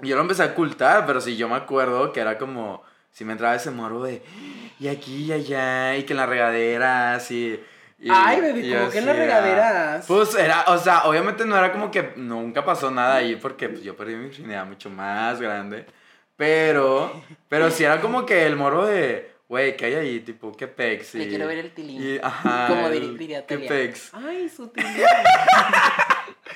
yo 0.00 0.16
lo 0.16 0.20
empecé 0.22 0.42
a 0.42 0.46
ocultar, 0.46 1.06
pero 1.06 1.20
sí, 1.20 1.36
yo 1.36 1.48
me 1.48 1.56
acuerdo 1.56 2.12
que 2.12 2.20
era 2.20 2.36
como, 2.38 2.82
si 3.12 3.24
me 3.24 3.32
entraba 3.32 3.54
ese 3.54 3.70
morbo 3.70 4.04
de, 4.04 4.22
y 4.80 4.88
aquí 4.88 5.24
y 5.24 5.32
allá, 5.32 5.96
y 5.96 6.02
que 6.04 6.12
en 6.12 6.16
las 6.18 6.28
regaderas, 6.28 7.30
y... 7.30 7.60
y- 7.98 8.08
Ay, 8.10 8.40
bebé, 8.40 8.60
y 8.60 8.70
¿cómo 8.72 8.84
yo 8.86 8.90
que 8.90 8.98
en 8.98 9.06
las 9.06 9.16
regaderas? 9.16 10.04
Pues 10.06 10.34
era, 10.34 10.64
o 10.68 10.78
sea, 10.78 11.04
obviamente 11.04 11.44
no 11.46 11.56
era 11.56 11.72
como 11.72 11.90
que 11.90 12.12
nunca 12.16 12.64
pasó 12.64 12.90
nada 12.90 13.16
ahí, 13.16 13.36
porque 13.36 13.68
pues, 13.68 13.82
yo 13.82 13.96
perdí 13.96 14.14
mi 14.16 14.24
virginidad 14.24 14.66
mucho 14.66 14.90
más 14.90 15.40
grande, 15.40 15.86
pero, 16.36 17.22
pero 17.48 17.70
sí 17.70 17.84
era 17.84 18.00
como 18.00 18.26
que 18.26 18.44
el 18.46 18.56
morbo 18.56 18.84
de, 18.86 19.32
güey, 19.48 19.76
¿qué 19.76 19.84
hay 19.86 19.94
ahí? 19.94 20.20
Tipo, 20.20 20.50
¿qué 20.52 20.66
pex? 20.66 21.14
Le 21.14 21.24
Y- 21.24 21.28
quiero 21.28 21.46
ver 21.46 21.58
el 21.58 21.70
tilín. 21.72 22.02
y, 22.02 22.18
ajá, 22.20 22.66
Como 22.68 22.90
diría 22.90 23.46
¿Qué 23.46 23.54
Telia. 23.56 23.68
pex? 23.68 24.10
Ay, 24.12 24.48
su 24.48 24.66
tilín. 24.68 24.90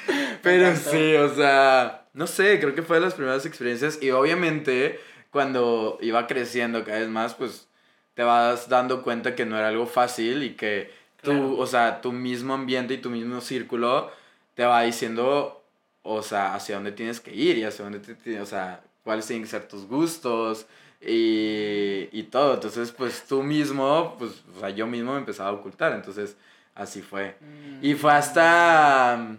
Pero 0.42 0.74
sí, 0.76 1.14
o 1.14 1.34
sea, 1.34 2.06
no 2.14 2.26
sé, 2.26 2.58
creo 2.60 2.74
que 2.74 2.82
fue 2.82 2.98
de 2.98 3.04
las 3.04 3.14
primeras 3.14 3.46
experiencias 3.46 3.98
y 4.02 4.10
obviamente 4.10 5.00
cuando 5.30 5.98
iba 6.00 6.26
creciendo 6.26 6.84
cada 6.84 7.00
vez 7.00 7.08
más, 7.08 7.34
pues 7.34 7.68
te 8.14 8.22
vas 8.22 8.68
dando 8.68 9.02
cuenta 9.02 9.34
que 9.34 9.46
no 9.46 9.56
era 9.56 9.68
algo 9.68 9.86
fácil 9.86 10.42
y 10.42 10.54
que 10.54 10.90
tú, 11.22 11.58
o 11.58 11.66
sea, 11.66 12.00
tu 12.00 12.12
mismo 12.12 12.54
ambiente 12.54 12.94
y 12.94 12.98
tu 12.98 13.10
mismo 13.10 13.40
círculo 13.40 14.10
te 14.54 14.64
va 14.64 14.82
diciendo, 14.82 15.62
o 16.02 16.22
sea, 16.22 16.54
hacia 16.54 16.76
dónde 16.76 16.92
tienes 16.92 17.20
que 17.20 17.34
ir 17.34 17.58
y 17.58 17.64
hacia 17.64 17.84
dónde, 17.84 18.00
te, 18.00 18.40
o 18.40 18.46
sea, 18.46 18.80
cuáles 19.04 19.26
tienen 19.26 19.44
que 19.44 19.50
ser 19.50 19.68
tus 19.68 19.86
gustos 19.86 20.66
y, 21.00 22.08
y 22.10 22.24
todo. 22.24 22.54
Entonces, 22.54 22.90
pues 22.90 23.24
tú 23.26 23.42
mismo, 23.42 24.16
pues, 24.18 24.42
o 24.56 24.60
sea, 24.60 24.70
yo 24.70 24.86
mismo 24.86 25.12
me 25.12 25.18
empezaba 25.18 25.50
a 25.50 25.52
ocultar, 25.52 25.92
entonces 25.92 26.36
así 26.74 27.02
fue. 27.02 27.36
Mm. 27.40 27.84
Y 27.84 27.94
fue 27.94 28.12
hasta, 28.12 29.36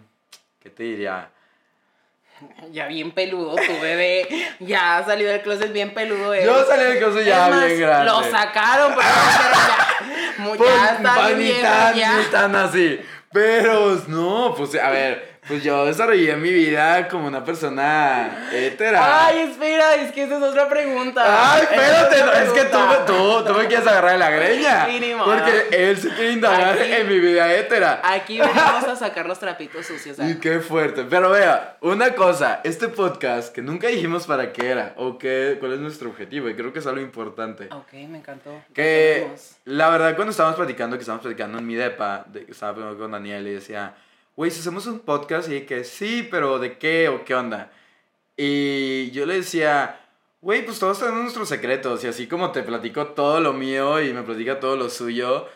te 0.80 0.84
diría? 0.84 1.28
Ya 2.72 2.86
bien 2.86 3.10
peludo 3.10 3.54
tu 3.54 3.80
bebé. 3.82 4.26
Ya 4.60 5.04
salió 5.06 5.28
del 5.28 5.42
closet 5.42 5.70
bien 5.74 5.92
peludo. 5.92 6.32
él. 6.32 6.46
Yo 6.46 6.64
salí 6.64 6.84
del 6.84 6.98
closet 6.98 7.26
ya 7.26 7.48
más, 7.50 7.66
bien 7.66 7.80
grande. 7.80 8.06
Lo 8.06 8.22
sacaron, 8.24 8.94
pero 8.94 9.06
ya, 9.06 10.56
Pues, 10.56 10.58
ya 10.58 10.94
está 10.94 11.28
bien 11.32 11.60
ya. 11.94 12.30
tan 12.30 12.56
así. 12.56 12.98
Pero 13.30 13.94
no, 14.08 14.54
pues 14.56 14.74
a 14.76 14.88
ver, 14.88 15.29
pues 15.50 15.64
yo 15.64 15.84
desarrollé 15.84 16.36
mi 16.36 16.52
vida 16.52 17.08
como 17.08 17.26
una 17.26 17.44
persona 17.44 18.48
hetera. 18.52 19.26
Ay, 19.26 19.40
espera, 19.50 19.96
es 19.96 20.12
que 20.12 20.22
esa 20.22 20.36
es 20.36 20.42
otra 20.44 20.68
pregunta. 20.68 21.22
Ay, 21.26 21.62
espérate, 21.62 22.24
no, 22.24 22.32
es 22.32 22.50
que 22.50 22.64
tú, 22.66 22.78
tú, 23.06 23.44
tú 23.44 23.54
me 23.58 23.66
quieres 23.66 23.84
agarrar 23.84 24.12
de 24.12 24.18
la 24.18 24.30
greña. 24.30 24.86
Sí, 24.86 25.00
ni 25.00 25.12
modo. 25.12 25.24
porque 25.34 25.66
él 25.72 25.96
se 25.96 26.08
quiere 26.10 26.32
indagar 26.34 26.78
Aquí- 26.78 26.92
en 26.92 27.08
mi 27.08 27.18
vida 27.18 27.52
hetera. 27.52 28.00
Aquí 28.04 28.38
venimos 28.38 28.84
a 28.84 28.94
sacar 28.94 29.26
los 29.26 29.40
trapitos 29.40 29.86
sucios. 29.86 30.16
Y 30.20 30.22
¿sabes? 30.22 30.36
qué 30.36 30.60
fuerte. 30.60 31.04
Pero 31.10 31.30
vea, 31.30 31.76
una 31.80 32.14
cosa, 32.14 32.60
este 32.62 32.86
podcast 32.86 33.52
que 33.52 33.60
nunca 33.60 33.88
dijimos 33.88 34.28
para 34.28 34.52
qué 34.52 34.70
era 34.70 34.94
o 34.96 35.18
qué, 35.18 35.56
cuál 35.58 35.72
es 35.72 35.80
nuestro 35.80 36.10
objetivo, 36.10 36.48
y 36.48 36.54
creo 36.54 36.72
que 36.72 36.78
es 36.78 36.86
algo 36.86 37.00
importante. 37.00 37.68
Ok, 37.72 37.92
me 38.08 38.18
encantó. 38.18 38.50
Que 38.72 39.26
la 39.64 39.90
verdad, 39.90 40.14
cuando 40.14 40.30
estábamos 40.30 40.56
platicando, 40.56 40.96
que 40.96 41.00
estábamos 41.00 41.22
platicando 41.24 41.58
en 41.58 41.66
mi 41.66 41.74
depa, 41.74 42.24
de, 42.28 42.46
estaba 42.48 42.96
con 42.96 43.10
Daniel 43.10 43.46
y 43.48 43.54
decía, 43.54 43.94
güey, 44.40 44.50
si 44.50 44.60
hacemos 44.60 44.86
un 44.86 45.00
podcast, 45.00 45.50
y 45.50 45.66
que 45.66 45.84
sí, 45.84 46.26
pero 46.30 46.58
¿de 46.58 46.78
qué 46.78 47.10
o 47.10 47.26
qué 47.26 47.34
onda? 47.34 47.70
Y 48.38 49.10
yo 49.10 49.26
le 49.26 49.34
decía, 49.34 50.00
güey, 50.40 50.64
pues 50.64 50.78
todos 50.78 50.98
tenemos 50.98 51.20
nuestros 51.20 51.46
secretos, 51.46 52.02
y 52.04 52.06
así 52.06 52.26
como 52.26 52.50
te 52.50 52.62
platico 52.62 53.08
todo 53.08 53.40
lo 53.40 53.52
mío 53.52 54.00
y 54.00 54.14
me 54.14 54.22
platica 54.22 54.58
todo 54.58 54.76
lo 54.76 54.88
suyo, 54.88 55.46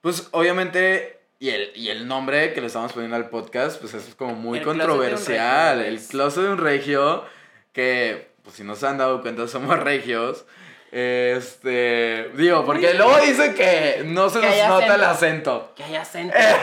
pues 0.00 0.28
obviamente, 0.30 1.18
y 1.40 1.48
el, 1.50 1.72
y 1.74 1.88
el 1.88 2.06
nombre 2.06 2.52
que 2.52 2.60
le 2.60 2.68
estamos 2.68 2.92
poniendo 2.92 3.16
al 3.16 3.30
podcast, 3.30 3.80
pues 3.80 3.94
es 3.94 4.14
como 4.14 4.36
muy 4.36 4.60
El 4.60 4.64
controversial, 4.64 5.78
regio, 5.78 5.90
el 5.90 5.96
pues. 5.96 6.06
closet 6.06 6.44
de 6.44 6.50
un 6.50 6.58
regio, 6.58 7.24
que, 7.72 8.28
pues 8.44 8.54
si 8.54 8.62
no 8.62 8.76
se 8.76 8.86
han 8.86 8.96
dado 8.96 9.22
cuenta, 9.22 9.48
somos 9.48 9.76
regios. 9.80 10.44
Este, 10.92 12.30
digo, 12.36 12.64
porque 12.64 12.94
luego 12.94 13.18
dicen 13.18 13.56
que 13.56 14.04
no 14.06 14.30
se 14.30 14.38
Que 14.38 14.46
nos 14.46 14.54
hay 14.54 14.68
nota 14.68 14.94
el 14.94 15.02
acento. 15.02 15.50
acento. 15.50 15.74
Que 15.74 15.82
haya 15.82 16.02
acento. 16.02 16.36
Eh, 16.38 16.56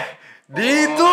di 0.55 0.85
tú, 0.97 1.07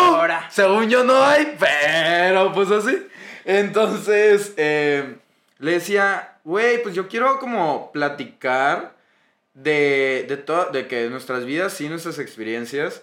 según 0.49 0.89
yo 0.89 1.03
no 1.03 1.23
hay, 1.23 1.55
pero 1.59 2.51
pues 2.53 2.69
así. 2.71 3.05
Entonces, 3.45 4.53
eh, 4.57 5.15
le 5.59 5.71
decía, 5.73 6.37
güey, 6.43 6.81
pues 6.83 6.95
yo 6.95 7.07
quiero 7.07 7.39
como 7.39 7.91
platicar 7.91 8.95
de, 9.53 10.25
de, 10.27 10.37
to- 10.37 10.69
de 10.71 10.87
que 10.87 11.09
nuestras 11.09 11.45
vidas, 11.45 11.73
sí, 11.73 11.89
nuestras 11.89 12.19
experiencias, 12.19 13.01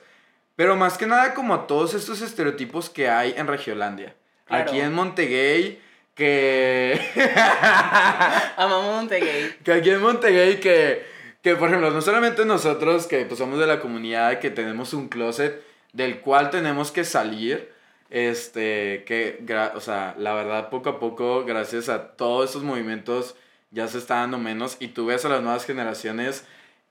pero 0.54 0.76
más 0.76 0.96
que 0.96 1.06
nada 1.06 1.34
como 1.34 1.60
todos 1.60 1.94
estos 1.94 2.20
estereotipos 2.22 2.88
que 2.88 3.08
hay 3.08 3.34
en 3.36 3.46
Regiolandia. 3.46 4.14
Claro. 4.46 4.62
Aquí 4.64 4.80
en 4.80 4.92
Montegay, 4.94 5.80
que... 6.14 6.98
Amamos 8.56 8.94
Montegay. 8.94 9.56
que 9.64 9.72
aquí 9.72 9.90
en 9.90 10.00
Montegay 10.00 10.60
que, 10.60 11.04
que 11.42 11.56
por 11.56 11.68
ejemplo, 11.68 11.90
no 11.90 12.00
solamente 12.00 12.44
nosotros 12.44 13.06
que 13.06 13.24
pues, 13.26 13.38
somos 13.38 13.58
de 13.58 13.66
la 13.66 13.80
comunidad, 13.80 14.38
que 14.38 14.50
tenemos 14.50 14.94
un 14.94 15.08
closet 15.08 15.62
del 15.92 16.20
cual 16.20 16.50
tenemos 16.50 16.92
que 16.92 17.04
salir, 17.04 17.72
este, 18.10 19.04
que, 19.04 19.44
o 19.74 19.80
sea, 19.80 20.14
la 20.18 20.34
verdad, 20.34 20.68
poco 20.70 20.90
a 20.90 20.98
poco, 21.00 21.44
gracias 21.44 21.88
a 21.88 22.08
todos 22.16 22.46
estos 22.46 22.62
movimientos, 22.62 23.34
ya 23.70 23.88
se 23.88 23.98
está 23.98 24.16
dando 24.16 24.38
menos 24.38 24.76
y 24.80 24.88
tú 24.88 25.06
ves 25.06 25.24
a 25.24 25.28
las 25.28 25.42
nuevas 25.42 25.64
generaciones 25.64 26.44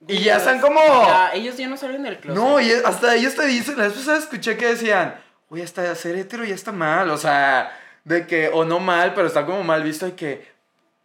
y 0.08 0.20
ya 0.20 0.38
están 0.38 0.60
como... 0.60 0.80
Ya, 0.82 1.32
ellos 1.34 1.58
ya 1.58 1.68
no 1.68 1.78
salen 1.78 2.04
del 2.04 2.20
closet. 2.20 2.42
No, 2.42 2.60
y 2.60 2.72
hasta 2.72 3.16
ellos 3.16 3.36
te 3.36 3.46
dicen, 3.48 3.78
la 3.78 3.88
vez 3.88 4.08
escuché 4.08 4.58
que 4.58 4.68
decían, 4.68 5.16
oye, 5.50 5.64
hasta 5.64 5.94
ser 5.96 6.16
hetero 6.16 6.44
ya 6.44 6.54
está 6.54 6.72
mal, 6.72 7.10
o 7.10 7.18
sea, 7.18 7.76
de 8.04 8.28
que, 8.28 8.50
o 8.50 8.66
no 8.66 8.80
mal, 8.80 9.14
pero 9.14 9.28
está 9.28 9.46
como 9.46 9.64
mal 9.64 9.84
visto 9.84 10.08
y 10.08 10.12
que, 10.12 10.48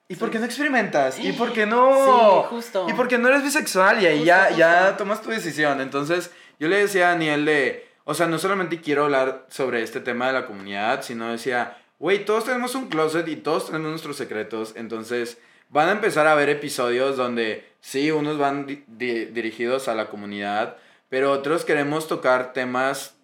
¿y 0.09 0.17
por 0.17 0.31
qué 0.31 0.39
no 0.39 0.45
experimentas? 0.45 1.19
¿Y 1.19 1.33
por 1.33 1.53
qué 1.53 1.67
no? 1.67 2.43
Sí, 2.43 2.49
justo. 2.51 2.87
¿Y 2.89 2.93
por 2.93 3.09
qué 3.09 3.17
no 3.17 3.29
eres 3.29 3.43
bisexual? 3.43 4.03
Y 4.03 4.07
ahí 4.07 4.19
Justo, 4.19 4.27
ya, 4.27 4.51
ya 4.51 4.81
justo. 4.83 4.97
tomas 4.97 5.23
tu 5.23 5.31
decisión. 5.31 5.81
Entonces, 5.81 6.31
yo 6.61 6.69
le 6.69 6.77
decía 6.77 7.09
a 7.09 7.13
Daniel 7.13 7.45
de, 7.45 7.89
o 8.05 8.15
sea, 8.15 8.27
no 8.29 8.39
solamente 8.39 8.81
quiero 8.81 9.05
hablar 9.05 9.47
sobre 9.51 9.83
este 9.83 9.99
tema 10.01 10.29
de 10.29 10.35
la 10.35 10.47
comunidad, 10.47 11.03
sino 11.03 11.33
decía, 11.33 11.77
güey, 11.99 12.25
todos 12.25 12.45
tenemos 12.45 12.75
un 12.77 12.89
closet 12.89 13.27
y 13.27 13.37
todos 13.37 13.67
tenemos 13.67 13.91
nuestros 13.91 14.17
secretos, 14.17 14.75
entonces 14.77 15.39
van 15.71 15.89
a 15.89 15.93
empezar 15.93 16.27
a 16.27 16.33
haber 16.33 16.49
episodios 16.51 17.17
donde 17.17 17.65
sí, 17.81 18.11
unos 18.11 18.39
van 18.39 18.67
di- 18.67 18.85
di- 18.87 19.25
dirigidos 19.27 19.89
a 19.89 19.95
la 19.95 20.07
comunidad, 20.07 20.77
pero 21.09 21.33
otros 21.33 21.65
queremos 21.65 22.07
tocar 22.07 22.53
temas 22.53 23.15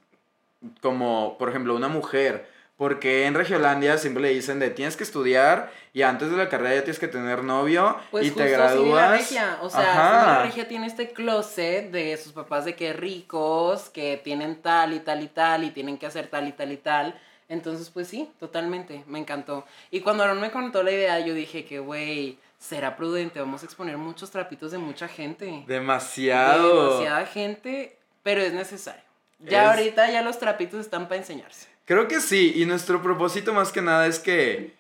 como, 0.81 1.37
por 1.39 1.49
ejemplo, 1.51 1.75
una 1.77 1.89
mujer. 1.89 2.49
Porque 2.77 3.25
en 3.25 3.33
Regiolandia 3.35 3.97
siempre 3.97 4.23
le 4.23 4.29
dicen 4.31 4.59
de 4.59 4.69
tienes 4.69 4.97
que 4.99 5.05
estudiar 5.05 5.73
y 5.95 6.03
antes 6.03 6.31
de 6.31 6.37
la 6.37 6.51
carrera 6.51 6.75
ya 6.75 6.81
tienes 6.85 6.99
que 6.99 7.09
tener 7.09 7.43
novio 7.43 7.97
Pues 8.11 8.27
y 8.27 8.29
justo 8.29 8.43
te 8.43 8.49
vive 8.51 8.59
la 8.59 8.65
gradúas. 8.67 9.11
regia. 9.19 9.59
O 9.63 9.71
sea, 9.71 9.83
la 9.95 10.43
regia 10.43 10.69
tiene 10.69 10.87
este 10.87 11.09
closet 11.11 11.91
de 11.91 12.15
sus 12.19 12.33
papás 12.33 12.67
de 12.67 12.75
que 12.77 12.93
ricos, 12.93 13.89
que 13.89 14.21
tienen 14.23 14.57
tal 14.61 14.93
y 14.93 15.01
tal 15.01 15.23
y 15.23 15.29
tal 15.29 15.65
y 15.65 15.71
tienen 15.71 15.97
que 15.97 16.05
hacer 16.07 16.27
tal 16.27 16.49
y 16.49 16.53
tal 16.53 16.71
y 16.71 16.77
tal. 16.77 17.19
Entonces, 17.49 17.89
pues 17.91 18.09
sí, 18.09 18.31
totalmente, 18.41 19.05
me 19.07 19.21
encantó. 19.21 19.65
Y 19.91 20.01
cuando 20.01 20.25
Aaron 20.25 20.41
me 20.41 20.51
contó 20.51 20.83
la 20.83 20.91
idea, 20.91 21.19
yo 21.21 21.33
dije 21.33 21.65
que, 21.65 21.79
güey, 21.79 22.39
será 22.59 22.97
prudente, 22.97 23.39
vamos 23.41 23.63
a 23.63 23.67
exponer 23.67 23.97
muchos 23.97 24.31
trapitos 24.33 24.73
de 24.73 24.79
mucha 24.79 25.07
gente. 25.09 25.63
Demasiado. 25.67 26.91
Demasiada 26.91 27.25
gente, 27.27 27.97
pero 28.23 28.43
es 28.43 28.53
necesario. 28.53 29.03
Ya 29.39 29.63
Es- 29.65 29.79
ahorita 29.79 30.11
ya 30.11 30.23
los 30.23 30.39
trapitos 30.39 30.81
están 30.81 31.07
para 31.09 31.19
enseñarse. 31.21 31.69
Creo 31.87 32.09
que 32.09 32.21
sí, 32.21 32.53
y 32.57 32.67
nuestro 32.67 33.01
propósito 33.01 33.55
más 33.55 33.73
que 33.73 33.81
nada 33.81 34.07
es 34.07 34.19
que, 34.19 34.75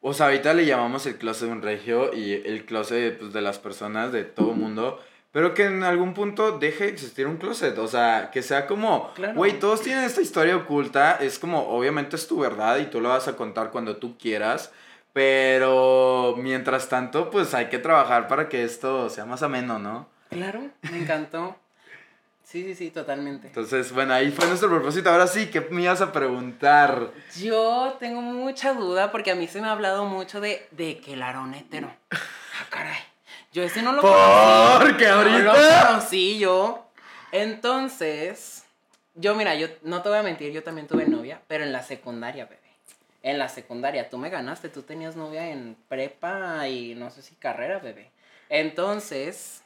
o 0.00 0.12
sea, 0.12 0.26
ahorita 0.26 0.52
le 0.54 0.66
llamamos 0.66 1.06
el 1.06 1.16
closet 1.16 1.48
de 1.48 1.52
un 1.52 1.62
regio 1.62 2.12
y 2.14 2.32
el 2.34 2.66
closet 2.66 3.18
pues, 3.18 3.32
de 3.32 3.40
las 3.40 3.58
personas, 3.58 4.12
de 4.12 4.24
todo 4.24 4.52
mundo, 4.52 5.00
pero 5.32 5.54
que 5.54 5.64
en 5.64 5.82
algún 5.82 6.12
punto 6.12 6.58
deje 6.58 6.84
de 6.84 6.90
existir 6.90 7.26
un 7.26 7.38
closet, 7.38 7.76
o 7.78 7.88
sea, 7.88 8.30
que 8.30 8.42
sea 8.42 8.66
como, 8.66 9.12
Claro. 9.14 9.34
güey, 9.34 9.58
todos 9.58 9.80
tienen 9.80 10.04
esta 10.04 10.20
historia 10.20 10.54
oculta, 10.54 11.16
es 11.16 11.38
como, 11.38 11.60
obviamente 11.70 12.14
es 12.14 12.28
tu 12.28 12.38
verdad 12.38 12.76
y 12.78 12.84
tú 12.86 13.00
lo 13.00 13.08
vas 13.08 13.26
a 13.26 13.36
contar 13.36 13.70
cuando 13.70 13.96
tú 13.96 14.18
quieras, 14.18 14.70
pero 15.14 16.34
mientras 16.36 16.90
tanto, 16.90 17.30
pues 17.30 17.54
hay 17.54 17.66
que 17.70 17.78
trabajar 17.78 18.28
para 18.28 18.50
que 18.50 18.64
esto 18.64 19.08
sea 19.08 19.24
más 19.24 19.42
ameno, 19.42 19.78
¿no? 19.78 20.08
Claro, 20.28 20.60
me 20.90 20.98
encantó. 20.98 21.56
Sí, 22.54 22.62
sí, 22.62 22.74
sí, 22.76 22.90
totalmente. 22.92 23.48
Entonces, 23.48 23.90
bueno, 23.90 24.14
ahí 24.14 24.30
fue 24.30 24.46
nuestro 24.46 24.68
propósito. 24.68 25.10
Ahora 25.10 25.26
sí, 25.26 25.46
¿qué 25.50 25.60
me 25.60 25.82
ibas 25.82 26.00
a 26.00 26.12
preguntar? 26.12 27.10
Yo 27.36 27.96
tengo 27.98 28.20
mucha 28.22 28.74
duda 28.74 29.10
porque 29.10 29.32
a 29.32 29.34
mí 29.34 29.48
se 29.48 29.60
me 29.60 29.66
ha 29.66 29.72
hablado 29.72 30.04
mucho 30.04 30.40
de, 30.40 30.64
de 30.70 31.00
que 31.00 31.14
el 31.14 31.22
Aarón 31.24 31.52
hetero. 31.54 31.90
Ah, 32.56 32.66
caray. 32.70 33.00
Yo 33.52 33.64
ese 33.64 33.82
no 33.82 33.90
lo 33.90 34.00
conocí. 34.02 34.84
Porque 34.86 35.08
No 35.08 35.24
lo 35.24 35.50
ahorita... 35.50 35.86
conocí 35.88 36.38
yo. 36.38 36.86
Entonces, 37.32 38.64
yo 39.16 39.34
mira, 39.34 39.56
yo 39.56 39.66
no 39.82 40.00
te 40.02 40.10
voy 40.10 40.18
a 40.18 40.22
mentir, 40.22 40.52
yo 40.52 40.62
también 40.62 40.86
tuve 40.86 41.06
novia, 41.08 41.40
pero 41.48 41.64
en 41.64 41.72
la 41.72 41.82
secundaria, 41.82 42.44
bebé. 42.44 42.60
En 43.24 43.40
la 43.40 43.48
secundaria, 43.48 44.08
tú 44.08 44.18
me 44.18 44.30
ganaste, 44.30 44.68
tú 44.68 44.82
tenías 44.82 45.16
novia 45.16 45.50
en 45.50 45.76
prepa 45.88 46.68
y 46.68 46.94
no 46.94 47.10
sé 47.10 47.22
si 47.22 47.34
carrera, 47.34 47.80
bebé. 47.80 48.12
Entonces, 48.48 49.63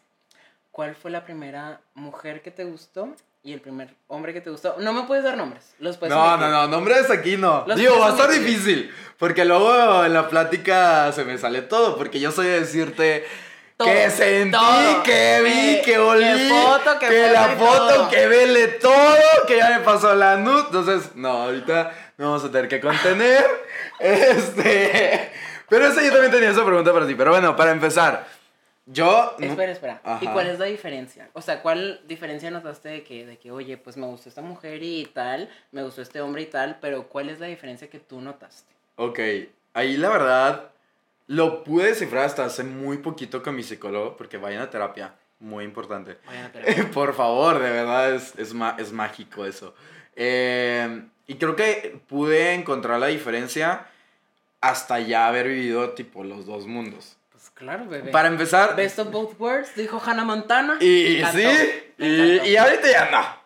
¿cuál 0.78 0.94
fue 0.94 1.11
la 1.11 1.25
primera 1.25 1.80
mujer 1.94 2.40
que 2.40 2.52
te 2.52 2.62
gustó 2.62 3.08
y 3.42 3.52
el 3.52 3.61
primer 3.61 3.97
hombre 4.06 4.32
que 4.32 4.40
te 4.40 4.49
gustó? 4.49 4.76
No 4.78 4.92
me 4.92 5.02
puedes 5.08 5.25
dar 5.25 5.37
nombres, 5.37 5.75
los 5.80 5.97
puedes 5.97 6.14
No, 6.14 6.37
no, 6.37 6.49
no, 6.49 6.68
nombres 6.68 7.11
aquí 7.11 7.37
no. 7.37 7.64
Los 7.66 7.76
Digo, 7.76 7.99
va 7.99 8.06
a 8.06 8.11
estar 8.11 8.30
difícil. 8.30 8.88
Porque 9.18 9.44
luego 9.44 10.04
en 10.04 10.14
la 10.14 10.28
plática 10.28 11.11
se 11.11 11.25
me 11.25 11.37
sale 11.37 11.62
todo. 11.62 11.99
Porque 11.99 12.20
yo 12.20 12.30
soy 12.30 12.47
de 12.47 12.61
decirte 12.61 13.26
Todo, 13.76 13.88
que 13.88 14.08
sentí, 14.08 14.52
todo. 14.52 15.02
que 15.02 15.40
vi, 15.42 15.82
Que- 15.85 15.99
olí, 15.99 16.23
que 16.23 16.49
foto, 16.49 16.99
que 17.00 17.08
que 17.08 17.30
la 17.32 17.49
foto, 17.56 17.94
todo. 17.97 18.08
que 18.11 18.26
vele 18.28 18.68
todo, 18.68 19.16
que 19.49 19.56
ya 19.56 19.70
me 19.70 19.80
pasó 19.80 20.14
la 20.14 20.37
nud. 20.37 20.66
Entonces, 20.66 21.16
no, 21.16 21.42
ahorita 21.42 21.90
no 22.18 22.26
vamos 22.26 22.44
a 22.44 22.52
tener 22.52 22.68
que 22.68 22.80
contener. 22.80 23.44
Este. 23.99 25.32
Pero 25.68 25.88
esa 25.88 26.02
yo 26.04 26.12
también 26.12 26.30
tenía 26.30 26.50
esa 26.50 26.64
pregunta 26.64 26.92
para 26.92 27.04
ti. 27.04 27.16
Pero 27.16 27.32
bueno, 27.32 27.56
para 27.56 27.73
empezar. 27.73 28.38
Yo. 28.90 29.35
no- 29.38 29.47
Espera, 29.47 29.73
espera. 29.73 30.00
¿Y 30.23 30.26
cuál 30.28 30.47
es 30.49 30.59
la 30.59 30.64
diferencia? 30.64 31.28
O 31.35 31.42
sea, 31.42 31.61
¿cuál 31.61 32.00
diferencia 32.09 32.50
notaste 32.50 32.88
de 32.88 33.02
que, 33.04 33.26
de 33.26 33.37
que, 33.37 33.50
oye, 33.50 33.76
pues 33.76 33.97
me 33.99 34.07
gustó 34.07 34.30
esta 34.30 34.40
mujer 34.40 34.83
y 34.83 35.04
tal, 35.12 35.50
me 35.73 35.83
gustó 35.83 36.00
este 36.00 36.21
hombre 36.23 36.42
y 36.42 36.47
tal, 36.47 36.78
pero 36.80 37.07
cuál 37.09 37.28
es 37.28 37.38
la 37.38 37.47
diferencia 37.49 37.90
que 37.90 37.99
tú 38.00 38.21
notaste? 38.23 38.73
Ok, 38.97 39.18
ahí 39.75 39.97
la 39.99 40.09
verdad 40.09 40.71
lo 41.26 41.62
pude 41.64 41.88
descifrar 41.88 42.25
hasta 42.25 42.47
hace 42.47 42.64
muy 42.64 42.97
poquito 42.99 43.42
con 43.42 43.54
mi 43.54 43.62
psicólogo, 43.62 44.16
porque 44.16 44.38
vayan 44.38 44.62
a 44.62 44.71
terapia, 44.71 45.14
muy 45.38 45.64
importante. 45.64 46.16
Vayan 46.26 46.47
a 46.47 46.52
terapia. 46.52 46.90
Por 46.90 47.14
favor, 47.14 47.59
de 47.59 47.71
verdad 47.71 48.14
es, 48.14 48.35
es, 48.38 48.54
es 48.78 48.92
mágico 48.92 49.45
eso. 49.45 49.75
Eh, 50.16 51.02
y 51.26 51.35
creo 51.35 51.54
que 51.54 52.00
pude 52.09 52.54
encontrar 52.54 52.99
la 52.99 53.09
diferencia 53.09 53.87
hasta 54.62 54.99
ya 54.99 55.28
haber 55.28 55.47
vivido 55.49 55.90
tipo 55.90 56.25
los 56.25 56.47
dos 56.47 56.66
mundos. 56.66 57.17
Claro, 57.58 57.86
bebé. 57.86 58.10
Para 58.10 58.28
empezar, 58.28 58.76
Best 58.76 58.98
of 59.00 59.10
both 59.10 59.38
worlds, 59.38 59.74
dijo 59.74 60.00
Hannah 60.04 60.24
Montana. 60.24 60.76
y 60.80 61.22
sí, 61.32 61.92
y, 61.98 62.06
y 62.50 62.56
ahorita 62.56 62.90
ya 62.90 63.10
no. 63.10 63.38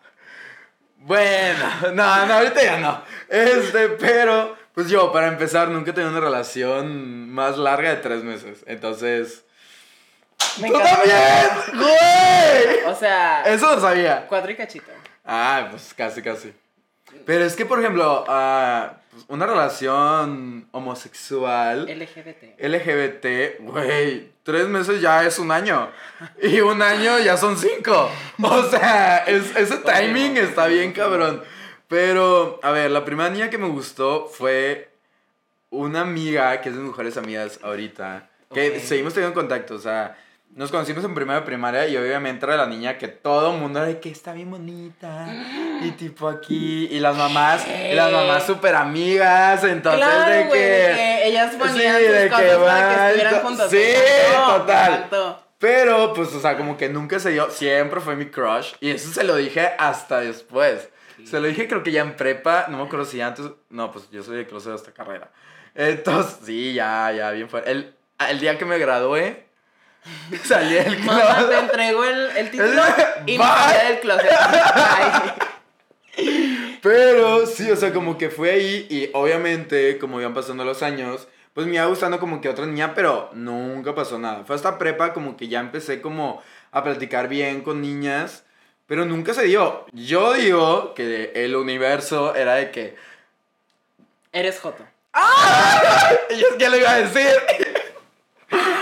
Bueno, 0.97 1.65
no, 1.93 2.25
no, 2.25 2.33
ahorita 2.35 2.63
ya 2.63 2.77
no. 2.77 3.03
Este, 3.27 3.89
pero, 3.89 4.55
pues 4.73 4.87
yo, 4.89 5.11
para 5.11 5.27
empezar, 5.27 5.67
nunca 5.69 5.91
he 5.91 5.93
tenido 5.93 6.11
una 6.11 6.21
relación 6.21 7.29
más 7.29 7.57
larga 7.57 7.89
de 7.89 7.95
tres 7.97 8.23
meses. 8.23 8.63
Entonces. 8.67 9.43
Me 10.59 10.67
¡Tú 10.69 10.75
también! 10.79 11.49
¡Güey! 11.73 12.85
O 12.85 12.95
sea, 12.95 13.43
Eso 13.43 13.75
lo 13.75 13.81
sabía. 13.81 14.25
cuatro 14.27 14.51
y 14.51 14.55
cachito. 14.55 14.91
Ah, 15.25 15.67
pues 15.71 15.93
casi, 15.93 16.21
casi. 16.21 16.53
Pero 17.25 17.43
es 17.45 17.55
que, 17.55 17.65
por 17.65 17.79
ejemplo, 17.79 18.23
ah, 18.27 18.93
pues, 19.13 19.25
una 19.29 19.45
relación 19.45 20.67
homosexual. 20.71 21.85
LGBT. 21.87 22.59
LGBT, 22.59 23.59
güey, 23.61 24.31
tres 24.43 24.67
meses 24.67 25.01
ya 25.01 25.25
es 25.25 25.39
un 25.39 25.51
año. 25.51 25.89
Y 26.41 26.59
un 26.61 26.81
año 26.81 27.19
ya 27.19 27.37
son 27.37 27.57
cinco. 27.57 28.09
O 28.41 28.63
sea, 28.63 29.17
es- 29.19 29.55
ese 29.55 29.77
timing 29.77 30.37
está 30.37 30.67
bien 30.67 30.91
cabrón. 30.93 31.43
Pero, 31.87 32.59
a 32.63 32.71
ver, 32.71 32.89
la 32.91 33.05
primera 33.05 33.29
niña 33.29 33.49
que 33.49 33.57
me 33.57 33.67
gustó 33.67 34.27
fue 34.27 34.89
una 35.69 36.01
amiga, 36.01 36.59
que 36.61 36.69
es 36.69 36.75
de 36.75 36.81
mis 36.81 36.89
mejores 36.91 37.17
amigas 37.17 37.59
ahorita. 37.63 38.29
Que 38.53 38.79
seguimos 38.79 39.13
teniendo 39.13 39.33
contacto, 39.39 39.75
o 39.75 39.79
sea, 39.79 40.17
nos 40.55 40.71
conocimos 40.71 41.03
en 41.03 41.15
primera 41.15 41.39
de 41.39 41.45
primaria 41.45 41.87
y 41.87 41.97
obviamente 41.97 42.45
era 42.45 42.57
la 42.57 42.67
niña 42.67 42.97
que 42.97 43.07
todo 43.07 43.53
el 43.53 43.59
mundo 43.59 43.79
era 43.79 43.87
de 43.87 43.99
que 43.99 44.09
está 44.09 44.33
bien 44.33 44.51
bonita. 44.51 45.27
Y 45.81 45.91
tipo 45.97 46.27
aquí, 46.27 46.87
y 46.91 46.99
las 46.99 47.15
mamás, 47.17 47.65
y 47.67 47.95
las 47.95 48.11
mamás 48.11 48.45
súper 48.45 48.75
amigas, 48.75 49.63
entonces 49.63 50.05
claro, 50.05 50.33
de 50.33 50.49
que... 50.49 50.57
de 50.57 50.95
que 50.95 51.27
ellas 51.27 51.55
ponían 51.55 51.97
Sí, 51.97 52.05
sus 52.05 52.13
de 52.13 52.29
cosas 52.29 52.43
que 52.43 52.55
para 52.57 52.89
que 52.89 53.05
estuvieran 53.05 53.41
juntas. 53.41 53.69
sí, 53.71 53.83
total. 54.47 55.37
Pero, 55.59 56.13
pues, 56.13 56.33
o 56.33 56.41
sea, 56.41 56.57
como 56.57 56.75
que 56.77 56.89
nunca 56.89 57.19
se 57.19 57.29
dio, 57.31 57.49
siempre 57.49 58.01
fue 58.01 58.15
mi 58.17 58.25
crush. 58.25 58.73
Y 58.81 58.91
eso 58.91 59.11
se 59.11 59.23
lo 59.23 59.35
dije 59.37 59.71
hasta 59.77 60.19
después. 60.19 60.89
Se 61.23 61.39
lo 61.39 61.47
dije 61.47 61.69
creo 61.69 61.83
que 61.83 61.91
ya 61.93 62.01
en 62.01 62.17
prepa, 62.17 62.65
no 62.67 62.77
me 62.77 62.83
acuerdo 62.83 63.05
si 63.05 63.21
antes, 63.21 63.45
no, 63.69 63.91
pues 63.91 64.09
yo 64.11 64.21
soy 64.23 64.35
de 64.35 64.45
closet 64.45 64.71
de 64.71 64.75
esta 64.75 64.91
carrera. 64.91 65.31
Entonces, 65.73 66.37
sí, 66.45 66.73
ya, 66.73 67.11
ya, 67.15 67.31
bien 67.31 67.47
fuerte. 67.49 67.71
El, 67.71 67.95
el 68.29 68.39
día 68.41 68.57
que 68.57 68.65
me 68.65 68.77
gradué, 68.77 69.45
salí 70.43 70.73
del 70.75 70.99
Mamá, 70.99 71.37
te 71.37 71.43
closet. 71.45 71.59
entrego 71.59 72.03
el, 72.03 72.37
el 72.37 72.51
título 72.51 72.81
y 73.25 73.37
me 73.37 73.43
salí 73.43 73.87
del 73.87 73.99
closet. 73.99 74.31
Pero 76.81 77.45
sí, 77.47 77.71
o 77.71 77.75
sea, 77.75 77.93
como 77.93 78.17
que 78.17 78.29
fue 78.29 78.51
ahí 78.51 78.87
y 78.89 79.09
obviamente, 79.13 79.97
como 79.97 80.19
iban 80.19 80.33
pasando 80.33 80.63
los 80.63 80.83
años, 80.83 81.27
pues 81.53 81.65
me 81.65 81.75
iba 81.75 81.85
gustando 81.85 82.19
como 82.19 82.41
que 82.41 82.49
otra 82.49 82.65
niña, 82.65 82.93
pero 82.93 83.29
nunca 83.33 83.95
pasó 83.95 84.19
nada. 84.19 84.43
Fue 84.45 84.55
hasta 84.55 84.77
prepa 84.77 85.13
como 85.13 85.37
que 85.37 85.47
ya 85.47 85.59
empecé 85.59 86.01
como 86.01 86.43
a 86.71 86.83
platicar 86.83 87.27
bien 87.29 87.61
con 87.61 87.81
niñas, 87.81 88.43
pero 88.85 89.05
nunca 89.05 89.33
se 89.33 89.43
dio. 89.43 89.85
Yo 89.91 90.33
digo 90.33 90.93
que 90.93 91.31
el 91.35 91.55
universo 91.55 92.35
era 92.35 92.55
de 92.55 92.71
que... 92.71 92.95
Eres 94.31 94.59
Joto. 94.59 94.83
Y 96.31 96.41
es 96.41 96.53
que 96.57 96.69
le 96.69 96.77
iba 96.79 96.91
a 96.91 96.99
decir. 97.01 97.33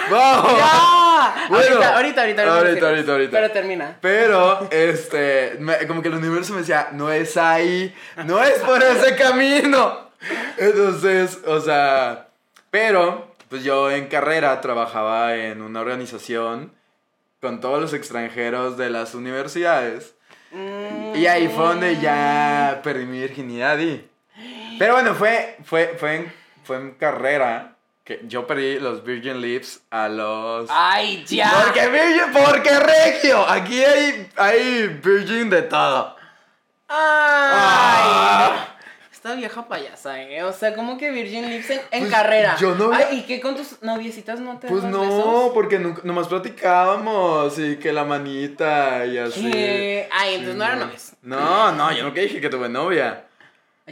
Vamos. 0.10 1.11
Ahorita, 1.50 1.96
ahorita, 1.96 2.22
ahorita, 2.22 2.22
ahorita, 2.44 2.62
decimos. 2.64 2.84
ahorita, 2.90 3.12
ahorita. 3.12 3.32
Pero 3.32 3.52
termina. 3.52 3.98
Pero, 4.02 4.68
este, 4.72 5.56
me- 5.60 5.88
como 5.88 6.02
que 6.02 6.08
el 6.10 6.16
universo 6.16 6.54
me 6.54 6.60
decía, 6.60 6.90
no 6.94 7.12
es 7.12 7.38
ahí, 7.38 7.94
no 8.26 8.42
es 8.44 8.60
por 8.60 8.82
ese 8.84 9.16
camino. 9.16 10.10
Entonces, 10.58 11.40
o 11.46 11.60
sea, 11.62 12.28
pero, 12.70 13.34
pues 13.50 13.64
yo 13.64 13.90
en 13.92 14.08
carrera 14.08 14.60
trabajaba 14.62 15.36
en 15.36 15.62
una 15.62 15.82
organización 15.82 16.74
con 17.42 17.60
todos 17.60 17.82
los 17.82 17.94
extranjeros 17.94 18.78
de 18.78 18.90
las 18.90 19.16
universidades. 19.16 20.14
Y 21.16 21.26
ahí 21.28 21.48
fue 21.48 21.66
donde 21.66 21.98
ya 22.00 22.82
perdí 22.84 23.06
mi 23.06 23.20
virginidad 23.22 23.80
y... 23.80 24.08
Pero 24.78 24.94
bueno, 24.94 25.16
fue, 25.16 25.58
fue, 25.64 25.96
fue, 25.98 26.16
en, 26.16 26.34
fue 26.64 26.78
en 26.78 26.92
carrera 26.92 27.76
que 28.04 28.22
yo 28.28 28.48
perdí 28.48 28.80
los 28.80 29.04
Virgin 29.04 29.40
Lips 29.42 29.82
a 29.92 30.08
los... 30.10 30.70
¡Ay, 30.72 31.24
ya! 31.28 31.52
Porque 31.64 31.88
Virgin, 31.90 32.34
porque 32.34 32.80
Regio. 32.80 33.48
Aquí 33.48 33.84
hay, 33.84 34.30
hay 34.38 34.88
Virgin 35.04 35.50
de 35.50 35.62
todo. 35.64 36.16
¡Ay! 36.88 36.98
Ah. 37.54 38.68
Esta 39.12 39.36
vieja 39.36 39.68
payasa, 39.68 40.20
¿eh? 40.20 40.44
O 40.44 40.52
sea, 40.52 40.74
como 40.74 40.98
que 40.98 41.12
Virgin 41.12 41.48
Lips 41.48 41.70
en, 41.70 41.82
en 41.92 42.00
Pues, 42.00 42.12
carrera. 42.12 42.56
yo 42.60 42.74
no 42.74 42.92
Ay, 42.92 43.20
¿y 43.20 43.22
qué 43.22 43.40
con 43.40 43.56
tus 43.56 43.80
noviecitas 43.84 44.40
no 44.40 44.58
te 44.58 44.68
Pues 44.68 44.82
das 44.82 44.92
no, 44.92 45.00
besos? 45.02 45.52
porque 45.54 45.78
nunca, 45.78 46.02
nomás 46.04 46.28
platicábamos 46.28 47.60
y 47.60 47.76
que 47.78 47.94
la 47.94 48.04
manita 48.04 49.06
y 49.06 49.20
así. 49.20 49.52
¿Qué? 49.52 50.10
Ay, 50.12 50.34
entonces 50.36 50.56
no 50.56 50.64
eran 50.66 50.80
no. 50.80 50.86
novios. 50.86 51.12
No, 51.22 51.72
no, 51.74 51.92
yo 51.92 52.04
nunca 52.04 52.20
dije 52.20 52.42
que 52.42 52.50
tuve 52.50 52.68
novia. 52.68 53.26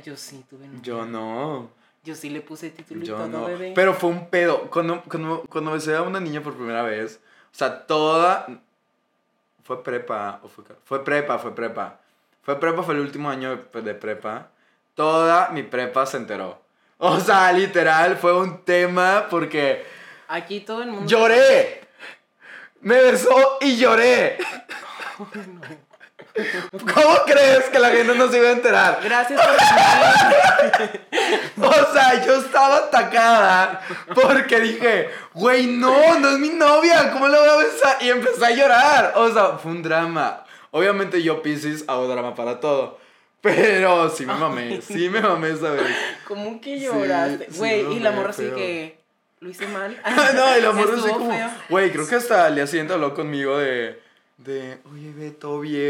Yo 0.04 0.18
sí 0.18 0.44
tuve 0.50 0.66
novia. 0.66 0.82
Yo 0.82 1.06
no, 1.06 1.70
Yo 2.10 2.16
sí 2.16 2.32
le 2.32 2.42
puse 2.42 2.72
título 2.72 3.04
y 3.04 3.06
yo 3.06 3.16
todo, 3.18 3.28
no. 3.28 3.46
bebé. 3.46 3.74
Pero 3.76 3.94
fue 3.94 4.10
un 4.10 4.32
pedo. 4.32 4.68
Cuando, 4.72 5.04
cuando, 5.04 5.44
cuando 5.48 5.74
besé 5.74 5.96
a 5.96 6.02
una 6.02 6.20
niña 6.20 6.42
por 6.42 6.56
primera 6.56 6.82
vez, 6.82 7.20
o 7.54 7.56
sea, 7.56 7.86
toda... 7.86 8.48
¿Fue 9.64 9.84
prepa 9.84 10.40
o 10.42 10.48
fue... 10.48 10.64
Fue 10.86 11.04
prepa, 11.04 11.38
fue 11.38 11.54
prepa. 11.54 12.00
Fue 12.42 12.60
prepa, 12.60 12.82
fue 12.82 12.96
el 12.96 13.02
último 13.02 13.30
año 13.30 13.56
de, 13.72 13.82
de 13.84 13.94
prepa. 13.94 14.50
toda 14.96 15.50
mi 15.50 15.62
prepa 15.62 16.08
se 16.08 16.18
enteró. 16.18 16.60
O 16.98 17.20
sea, 17.20 17.52
literal, 17.54 18.18
fue 18.18 18.34
un 18.34 18.66
tema 18.66 19.28
porque 19.30 19.86
Aquí 20.28 20.62
todo 20.62 20.82
el 20.82 20.90
mundo. 20.90 21.06
lloré. 21.06 21.82
Me 22.82 23.00
besó 23.04 23.60
y 23.62 23.78
lloré. 23.78 24.40
¿Cómo 26.94 27.16
crees 27.26 27.66
que 27.66 27.80
la 27.80 27.90
gente 27.90 28.16
no 28.16 28.30
se 28.32 28.38
iba 28.38 28.50
a 28.50 28.52
enterar? 28.54 29.00
Gracias 29.04 29.40
por. 29.42 29.56
O 31.62 31.94
sea, 31.94 32.26
yo 32.26 32.36
estaba 32.36 32.78
atacada 32.78 33.82
porque 34.16 34.60
dije, 34.62 35.10
güey, 35.34 35.68
no, 35.68 36.18
no 36.20 36.30
es 36.30 36.40
mi 36.40 36.50
novia, 36.50 37.12
¿cómo 37.12 37.28
la 37.28 37.40
voy 37.40 37.50
a 37.50 37.56
besar? 37.58 37.98
Y 38.02 38.10
empecé 38.10 38.46
a 38.46 38.52
llorar. 38.52 39.14
O 39.16 39.30
sea, 39.32 39.58
fue 39.58 39.72
un 39.72 39.84
drama. 39.84 40.46
Obviamente 40.72 41.22
yo, 41.22 41.42
Pisces, 41.42 41.84
hago 41.88 42.08
drama 42.08 42.34
para 42.36 42.60
todo. 42.60 42.98
Pero 43.42 44.10
sí 44.10 44.26
me 44.26 44.34
mamé, 44.34 44.82
sí 44.82 45.10
me 45.10 45.22
mamé 45.22 45.52
esa 45.52 45.72
vez. 45.72 45.84
¿Cómo 46.28 46.60
que 46.60 46.78
Sí, 46.80 46.86
lloraste? 46.86 47.48
sí, 47.52 47.58
Güey, 47.58 47.94
y 47.94 48.00
la 48.00 48.12
morra 48.12 48.30
así 48.32 48.44
feo. 48.44 48.56
que. 48.56 49.00
Lo 49.42 49.50
hice 49.50 49.68
mal. 49.68 49.98
no, 50.36 50.58
y 50.58 50.62
la 50.62 50.72
morra 50.72 50.96
así 50.98 51.10
como, 51.10 51.32
güey, 51.70 51.92
creo 51.92 52.08
que 52.08 52.16
hasta 52.16 52.48
el 52.48 52.56
día 52.56 52.68
siguiente 52.68 52.94
habló 52.94 53.14
conmigo 53.14 53.58
de, 53.58 54.02
de, 54.40 54.78
oye, 54.94 55.12
ve, 55.18 55.32
todo 55.32 55.60
bien, 55.60 55.82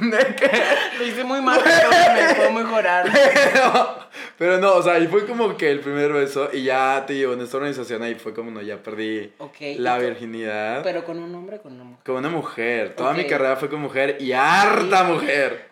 de 0.10 0.34
que... 0.34 0.50
Lo 0.98 1.04
hice 1.06 1.24
muy 1.24 1.42
mal, 1.42 1.60
pero 1.62 1.90
me 1.90 2.34
puedo 2.34 2.52
mejorar. 2.52 3.06
Pero, 3.12 3.98
pero 4.38 4.58
no, 4.58 4.74
o 4.74 4.82
sea, 4.82 4.94
ahí 4.94 5.06
fue 5.06 5.26
como 5.26 5.56
que 5.56 5.70
el 5.70 5.80
primer 5.80 6.12
beso 6.12 6.48
y 6.52 6.64
ya, 6.64 7.04
te 7.06 7.12
digo, 7.14 7.32
en 7.34 7.40
esta 7.40 7.56
organización 7.58 8.02
ahí 8.02 8.14
fue 8.14 8.32
como, 8.34 8.50
no, 8.50 8.60
ya 8.62 8.82
perdí 8.82 9.32
la 9.78 9.98
¿y 9.98 10.02
virginidad. 10.02 10.82
Pero 10.82 11.04
con 11.04 11.18
un 11.18 11.34
hombre 11.34 11.58
con 11.60 11.72
una 11.74 11.84
mujer. 11.84 12.04
Con 12.04 12.16
una 12.16 12.28
mujer. 12.28 12.94
Toda 12.96 13.12
mi 13.14 13.26
carrera 13.26 13.56
fue 13.56 13.68
con 13.68 13.80
mujer 13.80 14.16
y 14.20 14.32
harta 14.32 15.04
mujer. 15.04 15.68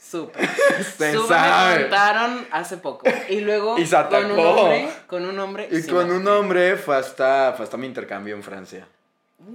Súper. 0.00 0.46
Se 0.96 1.12
Súper, 1.12 1.28
sabe. 1.28 1.74
me 1.74 1.80
contaron 1.82 2.46
hace 2.52 2.76
poco. 2.76 3.06
Y 3.28 3.40
luego 3.40 3.76
Y 3.78 3.86
se 3.86 3.96
con 3.96 4.06
un 4.06 4.30
atacó. 4.32 4.42
hombre, 4.50 4.88
con 5.06 5.24
un 5.24 5.38
hombre. 5.38 5.68
Y 5.70 5.82
sí, 5.82 5.90
con 5.90 6.10
un 6.10 6.26
hombre 6.28 6.76
fue 6.76 6.96
hasta, 6.96 7.52
fue 7.56 7.64
hasta 7.64 7.76
mi 7.76 7.86
intercambio 7.86 8.34
en 8.34 8.42
Francia. 8.42 8.86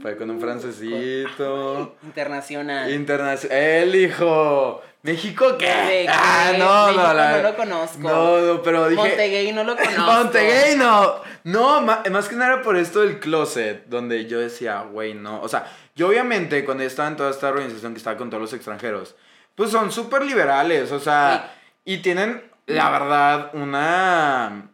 Fue 0.01 0.15
con 0.17 0.29
un 0.29 0.39
francesito. 0.39 1.95
Internacional. 2.03 2.91
Internacional. 2.91 3.57
El 3.57 3.95
hijo. 3.95 4.81
¿México 5.03 5.57
qué? 5.57 5.65
¿De 5.67 6.05
Ah, 6.09 6.53
no, 6.57 6.85
México 6.87 7.03
no, 7.07 7.13
la- 7.13 7.31
no 7.37 7.43
lo 7.43 7.55
conozco. 7.57 7.97
No, 7.99 8.37
no, 8.39 8.61
pero 8.61 8.87
dije. 8.87 9.01
Montegay 9.01 9.51
no 9.51 9.63
lo 9.65 9.75
conozco. 9.77 10.01
Montegay 10.01 10.75
no. 10.77 11.15
No, 11.43 11.81
más 11.81 12.29
que 12.29 12.35
nada 12.37 12.61
por 12.61 12.77
esto 12.77 13.01
del 13.01 13.19
closet, 13.19 13.85
donde 13.87 14.25
yo 14.27 14.39
decía, 14.39 14.81
güey, 14.83 15.13
no. 15.13 15.41
O 15.41 15.49
sea, 15.49 15.65
yo 15.95 16.07
obviamente 16.07 16.63
cuando 16.63 16.83
estaba 16.85 17.09
en 17.09 17.17
toda 17.17 17.31
esta 17.31 17.49
organización 17.49 17.93
que 17.93 17.97
estaba 17.97 18.15
con 18.17 18.29
todos 18.29 18.41
los 18.41 18.53
extranjeros, 18.53 19.15
pues 19.55 19.69
son 19.69 19.91
súper 19.91 20.23
liberales, 20.23 20.91
o 20.93 20.99
sea, 21.01 21.53
y 21.83 21.97
tienen, 21.97 22.41
la 22.65 22.89
verdad, 22.89 23.51
una 23.53 24.69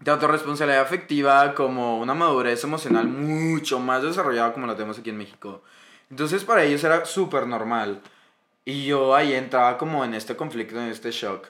de 0.00 0.10
autorresponsabilidad 0.10 0.82
afectiva, 0.82 1.54
como 1.54 1.98
una 1.98 2.14
madurez 2.14 2.64
emocional 2.64 3.06
mucho 3.06 3.78
más 3.78 4.02
desarrollada 4.02 4.52
como 4.52 4.66
la 4.66 4.74
tenemos 4.74 4.98
aquí 4.98 5.10
en 5.10 5.18
México. 5.18 5.62
Entonces 6.10 6.44
para 6.44 6.64
ellos 6.64 6.82
era 6.84 7.04
súper 7.04 7.46
normal. 7.46 8.00
Y 8.64 8.86
yo 8.86 9.14
ahí 9.14 9.34
entraba 9.34 9.78
como 9.78 10.04
en 10.04 10.14
este 10.14 10.36
conflicto, 10.36 10.80
en 10.80 10.88
este 10.88 11.10
shock. 11.10 11.48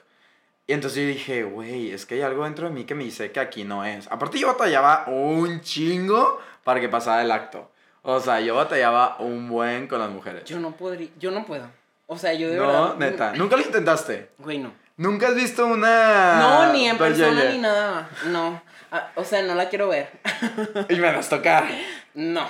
Y 0.67 0.73
entonces 0.73 1.01
yo 1.01 1.07
dije, 1.07 1.43
güey, 1.43 1.91
es 1.91 2.05
que 2.05 2.15
hay 2.15 2.21
algo 2.21 2.43
dentro 2.43 2.67
de 2.67 2.73
mí 2.73 2.83
que 2.85 2.95
me 2.95 3.03
dice 3.03 3.31
que 3.31 3.39
aquí 3.39 3.63
no 3.63 3.83
es. 3.85 4.07
Aparte 4.11 4.39
yo 4.39 4.47
batallaba 4.47 5.05
un 5.07 5.61
chingo 5.61 6.39
para 6.63 6.79
que 6.79 6.89
pasara 6.89 7.23
el 7.23 7.31
acto. 7.31 7.71
O 8.03 8.19
sea, 8.19 8.39
yo 8.41 8.55
batallaba 8.55 9.17
un 9.19 9.47
buen 9.49 9.87
con 9.87 9.99
las 9.99 10.09
mujeres. 10.09 10.45
Yo 10.45 10.59
no 10.59 10.71
podría, 10.71 11.09
yo 11.19 11.31
no 11.31 11.45
puedo. 11.45 11.67
O 12.07 12.17
sea, 12.17 12.33
yo 12.33 12.49
de 12.49 12.57
no, 12.57 12.67
verdad. 12.67 12.95
neta. 12.97 13.33
¿Nunca 13.33 13.55
lo 13.55 13.63
intentaste? 13.63 14.29
Güey, 14.37 14.59
no. 14.59 14.73
¿Nunca 14.97 15.29
has 15.29 15.35
visto 15.35 15.65
una... 15.65 16.39
No, 16.39 16.73
ni 16.73 16.87
en 16.87 16.97
persona 16.97 17.45
ni 17.45 17.57
nada. 17.57 18.09
No. 18.27 18.61
Ah, 18.91 19.09
o 19.15 19.23
sea, 19.23 19.41
no 19.41 19.55
la 19.55 19.69
quiero 19.69 19.87
ver. 19.87 20.09
Y 20.89 20.95
me 20.95 21.11
las 21.11 21.29
tocar. 21.29 21.65
No. 22.13 22.47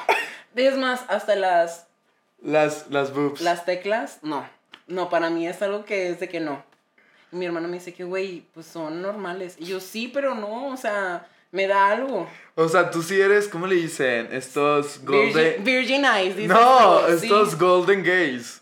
Es 0.56 0.76
más, 0.78 1.02
hasta 1.08 1.36
las, 1.36 1.88
Las, 2.42 2.88
las 2.90 3.14
boobs. 3.14 3.42
las 3.42 3.64
teclas, 3.66 4.20
no. 4.24 4.46
No, 4.88 5.10
para 5.10 5.30
mí 5.30 5.48
es 5.48 5.62
algo 5.62 5.86
que 5.86 6.10
es 6.10 6.20
de 6.20 6.28
que 6.28 6.40
no. 6.40 6.64
Mi 7.32 7.46
hermano 7.46 7.68
me 7.70 7.76
dice 7.76 7.94
que, 7.94 8.04
güey, 8.04 8.44
pues 8.54 8.66
son 8.66 9.02
normales. 9.02 9.56
Y 9.60 9.66
yo, 9.66 9.80
sí, 9.80 10.10
pero 10.14 10.36
no, 10.36 10.68
o 10.70 10.76
sea, 10.78 11.26
me 11.52 11.68
da 11.68 11.88
algo. 11.88 12.28
O 12.56 12.68
sea, 12.68 12.90
tú 12.92 13.02
sí 13.02 13.22
eres, 13.22 13.48
¿cómo 13.48 13.68
le 13.68 13.76
dicen? 13.76 14.28
Estos 14.32 15.00
golden... 15.06 15.34
Virgin, 15.34 15.64
virgin 15.64 16.06
eyes, 16.06 16.36
dices 16.36 16.50
No, 16.50 17.00
tú, 17.08 17.18
sí. 17.20 17.26
estos 17.28 17.58
golden 17.58 18.04
gays. 18.04 18.61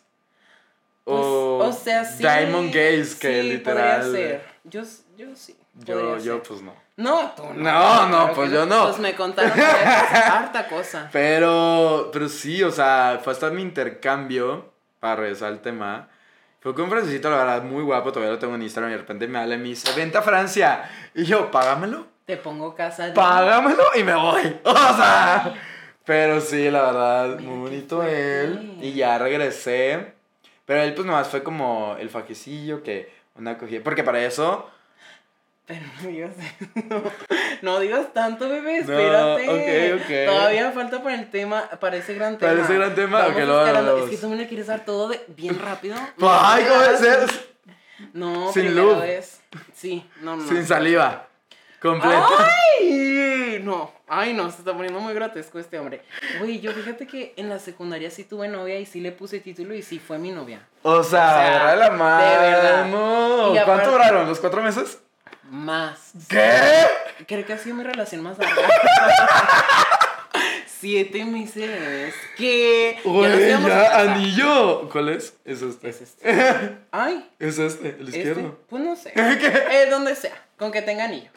Pues, 1.03 1.19
o, 1.19 1.57
o 1.57 1.73
sea, 1.73 2.05
sí. 2.05 2.23
Diamond 2.23 2.73
gays, 2.73 3.15
que 3.15 3.41
sí, 3.41 3.49
literal... 3.49 4.01
Podría 4.01 4.29
ser. 4.29 4.45
Yo, 4.63 4.81
yo 5.17 5.35
sí. 5.35 5.57
Yo, 5.85 6.17
yo 6.17 6.35
ser. 6.35 6.43
pues 6.43 6.61
no. 6.61 6.73
No, 6.99 7.31
tú 7.33 7.43
no. 7.43 7.53
No, 7.53 8.05
no, 8.07 8.09
claro 8.09 8.33
pues 8.35 8.51
yo 8.51 8.65
no. 8.65 8.87
Pues 8.87 8.99
me 8.99 9.15
contaron 9.15 9.53
que 9.53 9.61
harta 9.61 10.67
cosa. 10.67 11.09
Pero, 11.13 12.09
pero 12.11 12.27
sí, 12.27 12.61
o 12.61 12.71
sea, 12.71 13.21
fue 13.23 13.31
hasta 13.31 13.49
mi 13.51 13.61
intercambio, 13.61 14.73
para 14.99 15.15
regresar 15.15 15.47
al 15.47 15.61
tema. 15.61 16.09
Fue 16.59 16.75
con 16.75 16.83
un 16.83 16.89
francesito, 16.89 17.29
la 17.29 17.37
verdad, 17.37 17.63
muy 17.63 17.83
guapo, 17.83 18.11
todavía 18.11 18.33
lo 18.33 18.39
tengo 18.39 18.55
en 18.55 18.63
Instagram 18.63 18.91
y 18.91 18.93
de 18.95 18.99
repente 18.99 19.27
me 19.29 19.39
habla 19.39 19.55
y 19.55 19.59
me 19.59 19.69
dice, 19.69 19.93
vente 19.95 20.17
a 20.17 20.21
Francia. 20.21 20.89
Y 21.15 21.23
yo, 21.23 21.49
págamelo, 21.49 22.05
Te 22.25 22.35
pongo 22.35 22.75
casa 22.75 23.13
págamelo 23.13 23.83
y 23.95 24.03
me 24.03 24.15
voy. 24.15 24.59
O 24.65 24.73
sea, 24.75 25.53
pero 26.05 26.41
sí, 26.41 26.69
la 26.69 26.81
verdad, 26.81 27.39
muy 27.39 27.59
bonito 27.59 28.03
él. 28.03 28.77
Y 28.81 28.91
ya 28.91 29.17
regresé. 29.17 30.18
Pero 30.69 30.83
él 30.83 30.93
pues 30.93 31.07
nomás 31.07 31.27
fue 31.29 31.41
como 31.41 31.95
el 31.99 32.11
fajecillo 32.11 32.83
que 32.83 33.11
una 33.33 33.57
cogida. 33.57 33.81
Porque 33.83 34.03
para 34.03 34.23
eso... 34.23 34.69
Pero 35.65 35.81
no 35.99 36.07
digas, 36.09 36.35
no, 36.87 37.03
no 37.63 37.79
digas 37.79 38.13
tanto, 38.13 38.47
bebé, 38.47 38.83
No, 38.83 39.39
espérate. 39.39 39.97
ok, 39.97 40.01
ok. 40.03 40.31
Todavía 40.31 40.71
falta 40.71 41.01
para 41.01 41.15
el 41.15 41.31
tema, 41.31 41.67
para 41.79 41.97
ese 41.97 42.13
gran 42.13 42.37
tema. 42.37 42.51
Para 42.51 42.63
ese 42.63 42.75
gran 42.75 42.93
tema, 42.93 43.17
Vamos 43.17 43.33
ok, 43.35 43.47
lo 43.47 43.59
hablamos. 43.59 44.03
Es 44.03 44.09
que 44.11 44.17
tú 44.17 44.29
me 44.29 44.35
le 44.35 44.47
quieres 44.47 44.67
dar 44.67 44.85
todo 44.85 45.07
de, 45.07 45.19
bien 45.29 45.57
rápido. 45.59 45.95
¡Ay, 46.21 46.65
cómo 46.69 46.81
No, 46.81 46.91
es! 46.91 47.49
No, 48.13 48.53
Sin 48.53 48.75
lube. 48.75 48.99
vez. 48.99 49.41
Sí, 49.73 50.07
no, 50.21 50.35
no. 50.35 50.47
Sin 50.47 50.63
saliva. 50.67 51.28
Completa. 51.81 52.27
¡Ay! 52.79 53.61
No, 53.63 53.91
ay, 54.07 54.33
no, 54.33 54.49
se 54.51 54.59
está 54.59 54.73
poniendo 54.73 54.99
muy 54.99 55.13
grotesco 55.13 55.59
este 55.59 55.77
hombre. 55.79 56.01
Güey, 56.39 56.59
yo 56.59 56.71
fíjate 56.71 57.05
que 57.07 57.33
en 57.37 57.49
la 57.49 57.59
secundaria 57.59 58.09
sí 58.09 58.23
tuve 58.23 58.47
novia 58.47 58.79
y 58.79 58.85
sí 58.85 58.99
le 59.01 59.11
puse 59.11 59.39
título 59.39 59.73
y 59.73 59.81
sí 59.81 59.99
fue 59.99 60.17
mi 60.17 60.31
novia. 60.31 60.61
O 60.83 61.03
sea, 61.03 61.29
O 61.29 61.39
sea, 61.39 61.75
la 61.75 61.91
mano. 61.91 62.23
de 62.31 62.37
verdad. 62.37 62.85
No. 62.87 63.47
Y 63.47 63.57
¿Cuánto 63.57 63.71
aparte- 63.71 63.91
duraron? 63.91 64.27
¿Los 64.27 64.39
cuatro 64.39 64.61
meses? 64.61 64.99
Más. 65.49 66.11
¿Qué? 66.29 66.51
Creo 67.27 67.45
que 67.45 67.53
ha 67.53 67.57
sido 67.57 67.75
mi 67.75 67.83
relación 67.83 68.21
más 68.23 68.37
larga. 68.37 68.55
Siete 70.79 71.25
meses. 71.25 72.13
¿Qué? 72.37 72.97
Ya 73.03 73.57
a 73.57 73.67
ya, 73.67 73.99
anillo. 74.13 74.87
¿Cuál 74.89 75.09
es? 75.09 75.33
Es 75.43 75.61
este. 75.61 75.89
Es 75.89 76.01
este. 76.01 76.77
Ay, 76.91 77.29
Es 77.39 77.59
este, 77.59 77.89
el 77.99 78.05
este. 78.07 78.17
izquierdo. 78.19 78.57
Pues 78.69 78.81
no 78.83 78.95
sé. 78.95 79.11
¿Qué? 79.13 79.47
Eh, 79.71 79.87
donde 79.89 80.15
sea. 80.15 80.35
Con 80.59 80.71
que 80.71 80.81
tenga 80.83 81.05
anillo. 81.05 81.29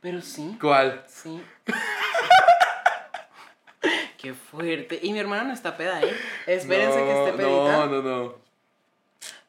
Pero 0.00 0.20
sí. 0.22 0.56
¿Cuál? 0.60 1.04
Sí. 1.06 1.40
Qué 4.16 4.34
fuerte. 4.34 4.98
Y 5.02 5.12
mi 5.12 5.18
hermana 5.18 5.42
no 5.44 5.52
está 5.52 5.76
peda, 5.76 6.00
¿eh? 6.00 6.14
Espérense 6.46 6.98
no, 6.98 7.04
que 7.04 7.18
esté 7.18 7.32
pedita. 7.32 7.72
No, 7.72 7.86
no, 7.86 8.02
no. 8.02 8.34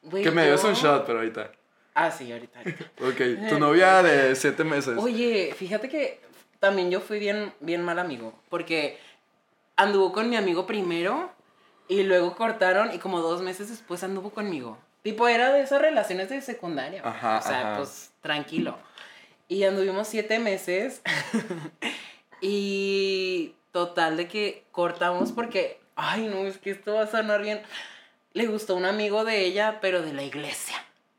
Güey, 0.02 0.24
Que 0.24 0.30
me 0.30 0.46
yo- 0.48 0.60
un 0.68 0.74
shot, 0.74 1.06
pero 1.06 1.18
ahorita. 1.20 1.50
Ah, 1.94 2.10
sí, 2.10 2.30
ahorita. 2.32 2.58
ahorita. 2.58 2.84
Ok, 3.02 3.48
tu 3.48 3.58
novia 3.60 4.02
de 4.02 4.34
siete 4.34 4.64
meses. 4.64 4.98
Oye, 4.98 5.54
fíjate 5.56 5.88
que 5.88 6.20
también 6.58 6.90
yo 6.90 7.00
fui 7.00 7.20
bien, 7.20 7.54
bien 7.60 7.82
mal 7.82 7.98
amigo. 8.00 8.34
Porque 8.50 8.98
anduvo 9.76 10.12
con 10.12 10.28
mi 10.28 10.36
amigo 10.36 10.66
primero 10.66 11.30
y 11.86 12.02
luego 12.02 12.34
cortaron 12.34 12.92
y 12.92 12.98
como 12.98 13.20
dos 13.20 13.42
meses 13.42 13.68
después 13.70 14.02
anduvo 14.02 14.30
conmigo. 14.30 14.76
Tipo, 15.02 15.28
era 15.28 15.52
de 15.52 15.60
esas 15.62 15.80
relaciones 15.80 16.30
de 16.30 16.40
secundaria. 16.40 17.00
Ajá, 17.04 17.38
O 17.38 17.42
sea, 17.42 17.60
ajá. 17.60 17.76
pues 17.78 18.10
tranquilo. 18.22 18.76
Y 19.48 19.64
anduvimos 19.64 20.08
siete 20.08 20.38
meses. 20.38 21.02
y 22.40 23.54
total 23.72 24.16
de 24.16 24.28
que 24.28 24.64
cortamos 24.72 25.32
porque, 25.32 25.80
ay, 25.96 26.26
no, 26.28 26.38
es 26.46 26.58
que 26.58 26.70
esto 26.70 26.94
va 26.94 27.02
a 27.02 27.06
sonar 27.10 27.42
bien. 27.42 27.62
Le 28.32 28.46
gustó 28.46 28.74
un 28.74 28.84
amigo 28.84 29.24
de 29.24 29.44
ella, 29.44 29.78
pero 29.80 30.02
de 30.02 30.12
la 30.12 30.22
iglesia. 30.22 30.76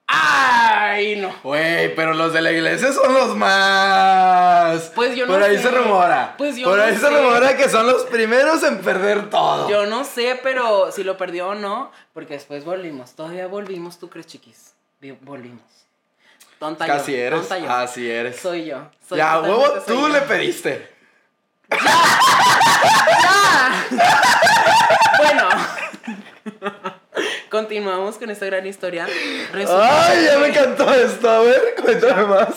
¡Ay, 0.07 1.15
no! 1.15 1.33
Güey, 1.43 1.95
pero 1.95 2.13
los 2.13 2.31
de 2.31 2.41
la 2.41 2.51
iglesia 2.51 2.91
son 2.93 3.13
los 3.13 3.35
más. 3.35 4.91
Pues 4.93 5.15
yo 5.15 5.25
no 5.25 5.33
Por 5.33 5.41
ahí 5.43 5.57
sé. 5.57 5.63
se 5.63 5.71
rumora. 5.71 6.35
Pues 6.37 6.55
yo 6.57 6.65
Por 6.67 6.77
no 6.77 6.83
ahí 6.83 6.95
se 6.95 7.09
rumora 7.09 7.57
que 7.57 7.67
son 7.69 7.87
los 7.87 8.03
primeros 8.03 8.61
en 8.63 8.79
perder 8.81 9.29
todo. 9.29 9.67
Yo 9.69 9.85
no 9.87 10.03
sé, 10.03 10.39
pero 10.43 10.91
si 10.91 11.03
lo 11.03 11.17
perdió 11.17 11.49
o 11.49 11.55
no, 11.55 11.91
porque 12.13 12.35
después 12.35 12.63
volvimos. 12.65 13.13
Todavía 13.15 13.47
volvimos, 13.47 13.97
¿tú 13.97 14.09
crees, 14.09 14.27
chiquis? 14.27 14.73
Vi- 15.01 15.17
Volvimos. 15.21 15.63
Tonta 16.59 16.85
Casi 16.85 17.11
yo. 17.11 17.17
eres. 17.17 17.39
Tonta 17.41 17.59
yo. 17.59 17.69
Así 17.71 18.09
eres. 18.09 18.35
Soy 18.37 18.65
yo. 18.65 18.89
Soy 19.07 19.17
ya, 19.17 19.39
huevo, 19.41 19.63
tú 19.85 19.93
yo. 19.93 20.09
le 20.09 20.21
pediste. 20.21 20.89
Bueno. 25.17 25.49
continuamos 27.49 28.17
con 28.17 28.29
esta 28.29 28.45
gran 28.45 28.65
historia. 28.65 29.07
Resulta 29.53 30.09
Ay, 30.09 30.25
ya 30.25 30.39
me 30.39 30.47
encantó 30.47 30.93
esto. 30.93 31.29
A 31.29 31.39
ver, 31.41 31.75
cuéntame 31.81 32.25
más. 32.25 32.49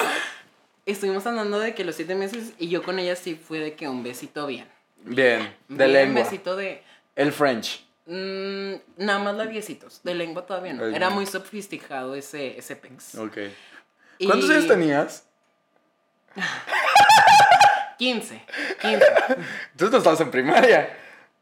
Estuvimos 0.87 1.27
hablando 1.27 1.61
de 1.61 1.75
que 1.75 1.85
los 1.85 1.95
siete 1.95 2.15
meses 2.15 2.53
y 2.59 2.69
yo 2.69 2.83
con 2.83 2.99
ella 2.99 3.15
sí 3.15 3.35
fue 3.35 3.59
de 3.59 3.75
que 3.75 3.89
un 3.89 4.03
besito 4.03 4.47
bien. 4.47 4.67
Bien, 5.05 5.55
de 5.69 5.87
Bien, 5.87 5.93
lengua. 5.93 6.23
besito 6.25 6.57
de. 6.57 6.83
El 7.15 7.33
French. 7.33 7.85
mm, 8.07 8.73
nada 8.97 9.19
más 9.19 9.35
labiecitos. 9.37 10.01
De 10.03 10.15
lengua 10.15 10.47
todavía 10.47 10.73
no. 10.73 10.87
Era 10.87 11.11
muy 11.11 11.27
sofisticado 11.27 12.15
ese, 12.15 12.59
ese 12.59 12.75
pex. 12.77 13.15
Ok. 13.17 13.39
Y- 14.18 14.26
¿Cuántos 14.26 14.50
años 14.50 14.66
tenías? 14.66 15.24
15. 17.98 18.40
15. 18.81 19.07
Tú 19.76 19.90
no 19.90 19.98
estabas 19.98 20.20
en 20.20 20.31
primaria. 20.31 20.96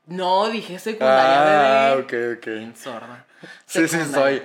No, 0.07 0.49
dije 0.49 0.79
secundaria, 0.79 1.91
Ah, 1.91 1.95
bebé. 1.97 2.33
ok, 2.35 2.39
ok. 2.39 2.47
Bien 2.47 2.77
sorda. 2.77 3.25
Sí, 3.67 3.87
sí, 3.89 3.99
soy. 4.05 4.43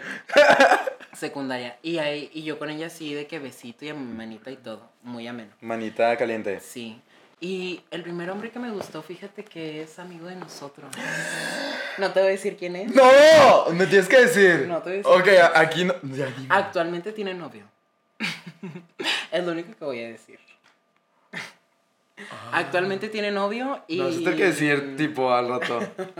Secundaria. 1.13 1.77
Y, 1.83 1.99
ahí, 1.99 2.29
y 2.33 2.43
yo 2.43 2.57
con 2.57 2.69
ella 2.69 2.89
sí, 2.89 3.13
de 3.13 3.27
que 3.27 3.37
besito 3.39 3.85
y 3.85 3.89
a 3.89 3.93
mi 3.93 4.11
manita 4.13 4.49
y 4.49 4.57
todo. 4.57 4.89
Muy 5.03 5.27
ameno. 5.27 5.51
Manita 5.61 6.15
caliente. 6.17 6.59
Sí. 6.59 6.99
Y 7.39 7.81
el 7.91 8.01
primer 8.03 8.29
hombre 8.29 8.49
que 8.51 8.59
me 8.59 8.69
gustó, 8.71 9.01
fíjate 9.03 9.43
que 9.43 9.83
es 9.83 9.97
amigo 9.99 10.27
de 10.27 10.35
nosotros. 10.35 10.91
No 11.97 12.11
te 12.11 12.19
voy 12.19 12.29
a 12.29 12.31
decir 12.31 12.57
quién 12.57 12.75
es. 12.75 12.93
¡No! 12.95 13.65
Me 13.71 13.85
tienes 13.87 14.07
que 14.07 14.21
decir. 14.25 14.65
No 14.67 14.79
te 14.81 15.01
voy 15.01 15.13
a 15.15 15.17
decir. 15.19 15.37
Ok, 15.43 15.53
a- 15.55 15.59
aquí 15.59 15.85
no. 15.85 15.93
Ya, 16.03 16.25
dime. 16.25 16.47
Actualmente 16.49 17.11
tiene 17.11 17.33
novio. 17.33 17.65
es 19.31 19.45
lo 19.45 19.51
único 19.51 19.77
que 19.77 19.85
voy 19.85 20.03
a 20.03 20.07
decir. 20.07 20.39
Actualmente 22.51 23.09
tiene 23.09 23.31
novio 23.31 23.83
y. 23.87 23.97
No, 23.97 24.07
eso 24.07 24.21
tengo 24.23 24.37
que 24.37 24.45
decir, 24.45 24.95
tipo, 24.95 25.33
al 25.33 25.47
rato. 25.47 25.79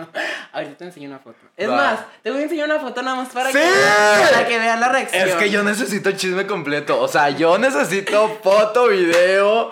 Ahorita 0.54 0.78
te 0.78 0.86
enseño 0.86 1.10
una 1.10 1.20
foto. 1.20 1.38
Es 1.56 1.70
Va. 1.70 1.76
más, 1.76 2.06
te 2.24 2.32
voy 2.32 2.40
a 2.40 2.44
enseñar 2.44 2.66
una 2.66 2.80
foto 2.80 3.02
nada 3.02 3.18
más 3.18 3.30
para, 3.30 3.52
¡Sí! 3.52 3.60
que, 3.60 4.34
para 4.34 4.48
que 4.48 4.58
vean 4.58 4.80
la 4.80 4.90
reacción. 4.90 5.28
Es 5.28 5.36
que 5.36 5.50
yo 5.50 5.64
necesito 5.64 6.12
chisme 6.14 6.48
completo. 6.48 7.00
O 7.00 7.08
sea, 7.08 7.30
yo 7.30 7.58
necesito 7.58 8.40
foto, 8.42 8.88
video. 8.88 9.72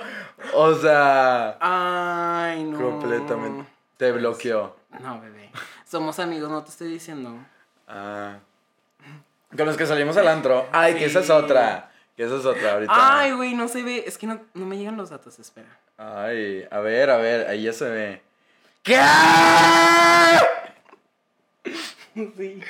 O 0.53 0.75
sea, 0.75 1.57
Ay, 1.59 2.63
no. 2.63 2.79
completamente. 2.79 3.69
Te 3.97 4.11
bloqueó. 4.11 4.75
No, 5.01 5.19
bebé. 5.19 5.49
Somos 5.85 6.19
amigos, 6.19 6.49
no 6.49 6.63
te 6.63 6.69
estoy 6.69 6.89
diciendo. 6.89 7.37
Ah. 7.87 8.37
Con 9.55 9.65
los 9.65 9.75
que 9.75 9.85
salimos 9.85 10.15
al 10.17 10.27
antro. 10.27 10.67
Ay, 10.71 10.95
que 10.95 11.05
esa 11.05 11.19
es 11.21 11.29
otra. 11.29 11.88
Que 12.19 12.25
esa 12.25 12.35
es 12.35 12.43
otra 12.45 12.73
ahorita. 12.73 12.91
Ay, 12.93 13.31
güey, 13.31 13.53
no 13.53 13.69
se 13.69 13.81
ve. 13.81 14.03
Es 14.05 14.17
que 14.17 14.27
no, 14.27 14.41
no 14.53 14.65
me 14.65 14.75
llegan 14.77 14.97
los 14.97 15.09
datos, 15.09 15.39
espera. 15.39 15.69
Ay, 15.95 16.67
a 16.69 16.79
ver, 16.79 17.09
a 17.11 17.15
ver, 17.17 17.47
ahí 17.47 17.63
ya 17.63 17.71
se 17.71 17.85
ve. 17.89 18.21
¿Qué? 18.83 18.99
Sí. 22.13 22.61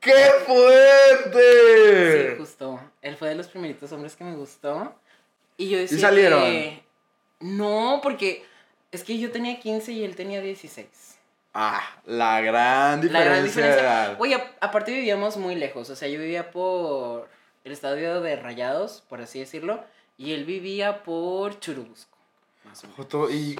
¡Qué 0.00 0.12
Sí, 0.12 0.44
fuerte! 0.46 2.36
justo. 2.38 2.80
Él 3.02 3.16
fue 3.16 3.28
de 3.28 3.34
los 3.34 3.48
primeritos 3.48 3.92
hombres 3.92 4.16
que 4.16 4.24
me 4.24 4.34
gustó. 4.36 4.94
Y 5.58 5.68
yo 5.68 5.76
decía. 5.78 5.98
salieron? 5.98 6.40
que- 6.42 6.82
No, 7.40 8.00
porque 8.02 8.42
es 8.92 9.04
que 9.04 9.18
yo 9.18 9.30
tenía 9.32 9.60
15 9.60 9.92
y 9.92 10.02
él 10.04 10.16
tenía 10.16 10.40
16. 10.40 11.18
Ah, 11.52 11.82
la 12.06 12.40
gran 12.40 13.00
La 13.00 13.02
diferencia. 13.02 13.24
gran 13.24 13.36
de 13.42 13.42
diferencia. 13.48 14.16
Oye, 14.18 14.42
aparte 14.60 14.92
vivíamos 14.92 15.36
muy 15.36 15.56
lejos. 15.56 15.90
O 15.90 15.96
sea, 15.96 16.08
yo 16.08 16.18
vivía 16.20 16.50
por 16.50 17.28
el 17.66 17.72
estadio 17.72 18.20
de 18.20 18.36
Rayados, 18.36 19.02
por 19.08 19.20
así 19.20 19.40
decirlo. 19.40 19.84
Y 20.16 20.32
él 20.32 20.44
vivía 20.44 21.02
por 21.02 21.58
Churubusco. 21.58 22.16
Más 22.64 22.84
o 22.84 22.88
menos. 22.88 23.30
Y. 23.32 23.58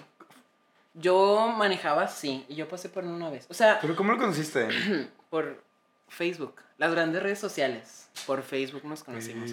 Yo 0.95 1.53
manejaba, 1.55 2.07
sí. 2.09 2.47
Y 2.49 2.55
yo 2.55 2.69
pasé 2.69 2.89
por 2.89 3.03
él 3.05 3.11
una 3.11 3.29
vez. 3.29 3.47
O 3.51 3.55
sea, 3.55 3.79
¿Pero 3.81 3.97
cómo 3.97 4.13
lo 4.13 4.19
conociste? 4.19 4.69
por 5.31 5.63
Facebook. 6.09 6.55
Las 6.79 6.93
grandes 6.93 7.23
redes 7.23 7.41
sociales. 7.41 8.09
Por 8.27 8.43
Facebook 8.43 8.85
nos 8.85 9.03
conocimos. 9.03 9.51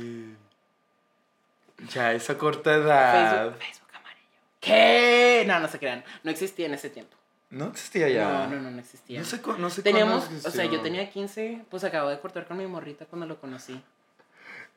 Ya, 1.91 2.13
esa 2.13 2.37
corta 2.37 2.75
edad. 2.75 3.55
Facebook, 3.55 3.63
Facebook 3.63 3.89
amarillo. 3.95 4.27
¿Qué? 4.61 5.43
No, 5.47 5.59
no 5.59 5.67
se 5.67 5.79
crean. 5.79 6.03
No 6.21 6.29
existía 6.29 6.67
en 6.67 6.75
ese 6.75 6.91
tiempo. 6.91 7.17
No 7.49 7.65
existía 7.65 8.07
ya. 8.07 8.29
No, 8.29 8.55
no, 8.55 8.61
no, 8.61 8.71
no 8.71 8.79
existía. 8.79 9.19
No 9.19 9.25
sé, 9.25 9.41
no 9.57 9.69
sé 9.69 9.81
Teníamos, 9.81 10.27
o 10.45 10.51
sea, 10.51 10.65
yo 10.65 10.81
tenía 10.81 11.09
15, 11.09 11.65
pues 11.69 11.83
acabo 11.83 12.09
de 12.09 12.19
cortar 12.19 12.47
con 12.47 12.57
mi 12.57 12.67
morrita 12.67 13.05
cuando 13.05 13.25
lo 13.25 13.39
conocí. 13.39 13.81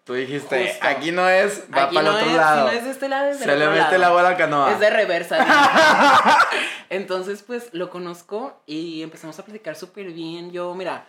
Tú 0.07 0.14
dijiste, 0.14 0.69
Justo. 0.69 0.87
aquí 0.87 1.11
no 1.11 1.29
es, 1.29 1.64
va 1.75 1.83
Aquí 1.87 1.97
para 1.97 2.07
el 2.09 2.12
no 2.14 2.19
otro 2.21 2.31
es, 2.31 2.37
lado. 2.37 2.69
si 2.69 2.73
no 2.75 2.79
es 2.79 2.85
de 2.85 2.90
este 2.92 3.09
lado, 3.09 3.29
es 3.29 3.40
del 3.40 3.49
Se 3.51 3.57
le 3.57 3.66
mete 3.66 3.79
lado. 3.81 3.95
el 3.97 4.05
agua 4.05 4.21
a 4.21 4.31
la 4.31 4.37
canoa. 4.37 4.73
Es 4.73 4.79
de 4.79 4.88
reversa. 4.90 5.45
Entonces, 6.90 7.42
pues 7.42 7.69
lo 7.73 7.90
conozco 7.90 8.61
y 8.66 9.03
empezamos 9.03 9.37
a 9.40 9.45
platicar 9.45 9.75
súper 9.75 10.07
bien. 10.12 10.53
Yo, 10.53 10.73
mira, 10.75 11.07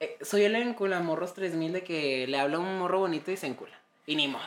eh, 0.00 0.16
soy 0.22 0.44
el 0.44 0.56
encula 0.56 0.98
morros 1.00 1.34
3000 1.34 1.72
de 1.74 1.84
que 1.84 2.26
le 2.26 2.40
habla 2.40 2.58
un 2.58 2.78
morro 2.78 3.00
bonito 3.00 3.30
y 3.30 3.36
se 3.36 3.46
encula. 3.46 3.78
Y 4.06 4.16
ni 4.16 4.28
modo. 4.28 4.42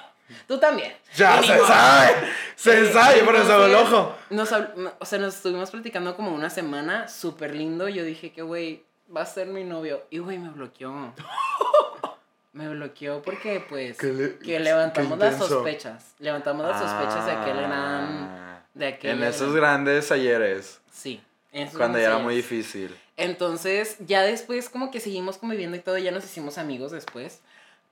Tú 0.47 0.57
también. 0.57 0.95
Ya 1.15 1.39
Y 1.39 1.43
se 1.45 1.59
sabe. 1.59 2.13
Se 2.55 2.81
Eh, 2.89 2.91
sabe, 2.93 3.23
por 3.23 3.35
eso 3.35 3.65
el 3.65 3.75
ojo. 3.75 4.15
Nos, 4.31 4.51
o 4.51 5.05
sea, 5.05 5.19
nos 5.19 5.35
estuvimos 5.35 5.69
platicando 5.69 6.15
como 6.15 6.31
una 6.33 6.49
semana, 6.49 7.07
súper 7.07 7.53
lindo. 7.53 7.87
Yo 7.89 8.03
dije 8.03 8.31
que, 8.31 8.41
güey, 8.41 8.83
va 9.15 9.21
a 9.21 9.25
ser 9.27 9.45
mi 9.47 9.63
novio. 9.63 10.07
Y, 10.09 10.17
güey, 10.19 10.39
me 10.39 10.49
bloqueó. 10.49 11.13
me 12.53 12.67
bloqueó 12.69 13.21
porque, 13.21 13.63
pues, 13.67 14.01
le- 14.03 14.37
que 14.39 14.59
levantamos 14.59 15.17
las 15.17 15.37
sospechas. 15.37 16.13
Levantamos 16.19 16.65
las 16.67 16.79
sospechas 16.79 17.25
de 17.25 17.31
aquel 17.31 17.57
gran... 17.57 17.69
Ah, 17.71 18.63
De 18.73 18.87
aquel 18.87 19.17
En 19.17 19.23
esos 19.23 19.53
grandes 19.55 20.11
ayeres. 20.11 20.79
Sí. 20.91 21.21
en 21.53 21.63
esos 21.67 21.77
Cuando 21.77 21.97
ya 21.99 22.05
era 22.07 22.17
muy 22.17 22.35
difícil. 22.35 22.95
Entonces, 23.17 23.97
ya 23.99 24.21
después 24.23 24.69
como 24.69 24.89
que 24.91 24.99
seguimos 24.99 25.37
conviviendo 25.37 25.77
y 25.77 25.79
todo, 25.81 25.97
ya 25.97 26.11
nos 26.11 26.23
hicimos 26.25 26.57
amigos 26.57 26.91
después. 26.91 27.41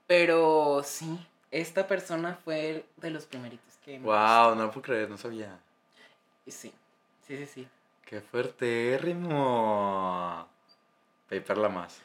Pero 0.06 0.82
sí, 0.84 1.18
esta 1.50 1.86
persona 1.86 2.38
fue 2.44 2.84
de 2.96 3.10
los 3.10 3.26
primeritos 3.26 3.74
que... 3.84 3.98
me 3.98 4.04
Wow, 4.06 4.54
no 4.56 4.70
puedo 4.70 4.82
creer, 4.82 5.08
no 5.08 5.16
sabía. 5.18 5.58
gustó. 6.44 6.60
Sí, 6.62 6.72
sí, 7.26 7.36
sí, 7.36 7.46
sí. 7.46 7.68
Qué 8.04 8.20
fuerte, 8.20 8.98
Rimo. 9.00 10.48
Paper 11.28 11.58
la 11.58 11.68
más. 11.68 12.00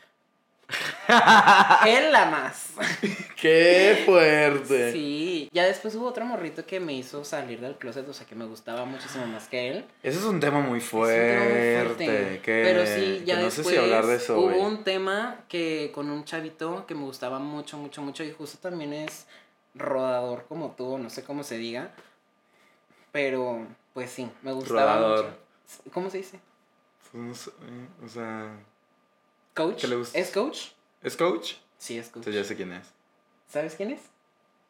Él 1.88 2.12
la 2.12 2.26
más. 2.26 2.70
Qué 3.40 4.02
fuerte. 4.06 4.92
Sí, 4.92 5.50
ya 5.54 5.66
después 5.66 5.94
hubo 5.96 6.08
otro 6.08 6.26
morrito 6.26 6.66
que 6.66 6.80
me 6.80 6.94
hizo 6.94 7.24
salir 7.24 7.60
del 7.62 7.76
closet, 7.76 8.08
o 8.10 8.14
sea, 8.14 8.26
que 8.26 8.34
me 8.36 8.46
gustaba 8.46 8.86
muchísimo 8.86 9.28
más 9.28 9.48
que 9.48 9.70
él. 9.70 9.86
Ese 10.02 10.18
es 10.20 10.26
un 10.26 10.40
tema 10.40 10.60
muy 10.62 10.80
un 10.80 10.80
tema 10.80 10.80
muy 10.80 10.82
fuerte. 10.86 12.42
Que, 12.44 12.62
Pero 12.66 12.86
sí, 12.86 13.24
ya 13.26 13.38
no 13.38 13.46
después 13.46 13.68
sé 13.68 13.74
si 13.74 13.78
hablar 13.80 14.06
de 14.08 14.16
eso. 14.16 14.40
hubo 14.40 14.58
un 14.66 14.84
tema 14.84 15.42
que 15.48 15.92
con 15.94 16.10
un 16.10 16.26
chavito 16.26 16.86
que 16.88 16.96
me 16.96 17.04
gustaba 17.04 17.38
mucho, 17.40 17.78
mucho, 17.78 18.02
mucho 18.02 18.24
y 18.24 18.32
justo 18.32 18.58
también 18.58 18.94
es 18.94 19.28
rodador 19.76 20.46
como 20.48 20.72
tú, 20.72 20.98
no 20.98 21.10
sé 21.10 21.24
cómo 21.24 21.44
se 21.44 21.58
diga, 21.58 21.92
pero 23.12 23.68
pues 23.94 24.10
sí, 24.12 24.30
me 24.42 24.52
gustaba 24.54 24.96
Rodador. 24.96 25.26
mucho. 25.26 25.92
¿Cómo 25.94 26.10
se 26.10 26.18
dice? 26.18 26.40
Pues 27.12 27.24
no 27.24 27.36
sé, 27.36 27.52
O 28.04 28.08
sea. 28.10 28.52
¿Coach? 29.56 29.82
¿Qué 29.82 29.88
le 29.88 29.96
gusta? 29.96 30.20
¿Es 30.20 30.32
coach? 30.32 30.68
¿Es 31.02 31.16
coach? 31.16 31.54
Sí, 31.78 31.98
es 31.98 32.08
coach. 32.08 32.18
Entonces 32.18 32.36
ya 32.36 32.44
sé 32.48 32.56
quién 32.58 32.74
es. 32.74 32.88
¿Sabes 33.48 33.76
quién 33.76 33.92
es? 33.92 34.02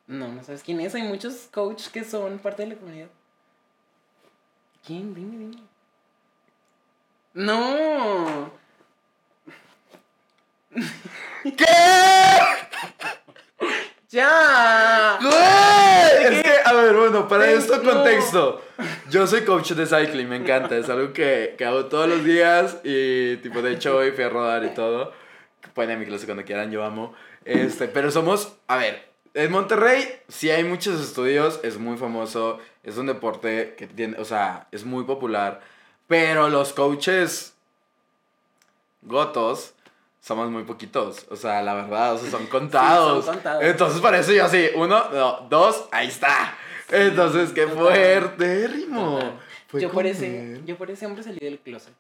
No, 0.06 0.28
no 0.28 0.44
sabes 0.44 0.62
quién 0.62 0.80
es. 0.80 0.94
Hay 0.94 1.02
muchos 1.02 1.50
coaches 1.52 1.90
que 1.90 2.04
son 2.04 2.38
parte 2.38 2.62
de 2.64 2.70
la 2.70 2.76
comunidad. 2.76 3.08
¿Quién? 4.86 5.16
Dime, 5.16 5.38
dime. 5.38 5.64
No. 7.34 8.52
¿Qué? 11.44 11.66
Ya. 14.10 15.18
¡Güey! 15.20 16.36
Es 16.36 16.44
que, 16.44 16.60
a 16.64 16.74
ver, 16.74 16.96
bueno, 16.96 17.28
para 17.28 17.50
esto 17.50 17.82
no. 17.82 18.62
Yo 19.16 19.26
soy 19.26 19.46
coach 19.46 19.72
de 19.72 19.86
cycling, 19.86 20.28
me 20.28 20.36
encanta. 20.36 20.76
Es 20.76 20.90
algo 20.90 21.14
que, 21.14 21.56
que 21.58 21.64
hago 21.64 21.86
todos 21.86 22.06
los 22.10 22.26
días. 22.26 22.80
Y, 22.84 23.38
tipo, 23.38 23.62
de 23.62 23.72
hecho, 23.72 23.96
hoy 23.96 24.12
fui 24.12 24.26
a 24.26 24.30
rodar 24.30 24.66
y 24.66 24.74
todo. 24.74 25.14
Pueden 25.74 25.92
ir 25.92 25.96
a 25.96 26.00
mi 26.02 26.06
clase 26.06 26.26
cuando 26.26 26.44
quieran, 26.44 26.70
yo 26.70 26.84
amo. 26.84 27.16
Este, 27.46 27.88
pero 27.88 28.12
somos, 28.12 28.58
a 28.68 28.76
ver, 28.76 29.08
en 29.34 29.54
Monterrey 29.54 30.06
sí 30.28 30.52
hay 30.52 30.66
muchos 30.66 31.00
estudios, 31.00 31.62
es 31.64 31.78
muy 31.78 31.96
famoso, 31.96 32.60
es 32.84 32.98
un 32.98 33.06
deporte 33.06 33.76
que 33.78 33.88
tiene, 33.88 34.18
o 34.20 34.26
sea, 34.26 34.68
es 34.74 34.84
muy 34.84 35.06
popular. 35.06 35.62
Pero 36.08 36.50
los 36.50 36.74
coaches 36.74 37.56
gotos 39.02 39.76
somos 40.20 40.50
muy 40.50 40.64
poquitos. 40.64 41.26
O 41.30 41.38
sea, 41.38 41.62
la 41.62 41.74
verdad, 41.74 42.16
o 42.16 42.18
sea, 42.18 42.32
son 42.32 42.48
contados. 42.48 43.24
contados. 43.24 43.64
Entonces, 43.64 44.02
para 44.02 44.20
eso 44.20 44.34
yo 44.34 44.44
así, 44.44 44.68
uno, 44.76 45.06
no, 45.10 45.48
dos, 45.50 45.86
ahí 45.94 46.08
está. 46.10 46.58
Entonces, 46.90 47.52
qué 47.52 47.68
fuerte, 47.68 48.68
Rimo. 48.68 49.20
Yo 49.74 49.92
por, 49.92 50.06
ese, 50.06 50.62
yo 50.66 50.78
por 50.78 50.90
ese 50.92 51.06
hombre 51.06 51.24
salí 51.24 51.40
del 51.40 51.60
closet. 51.60 51.94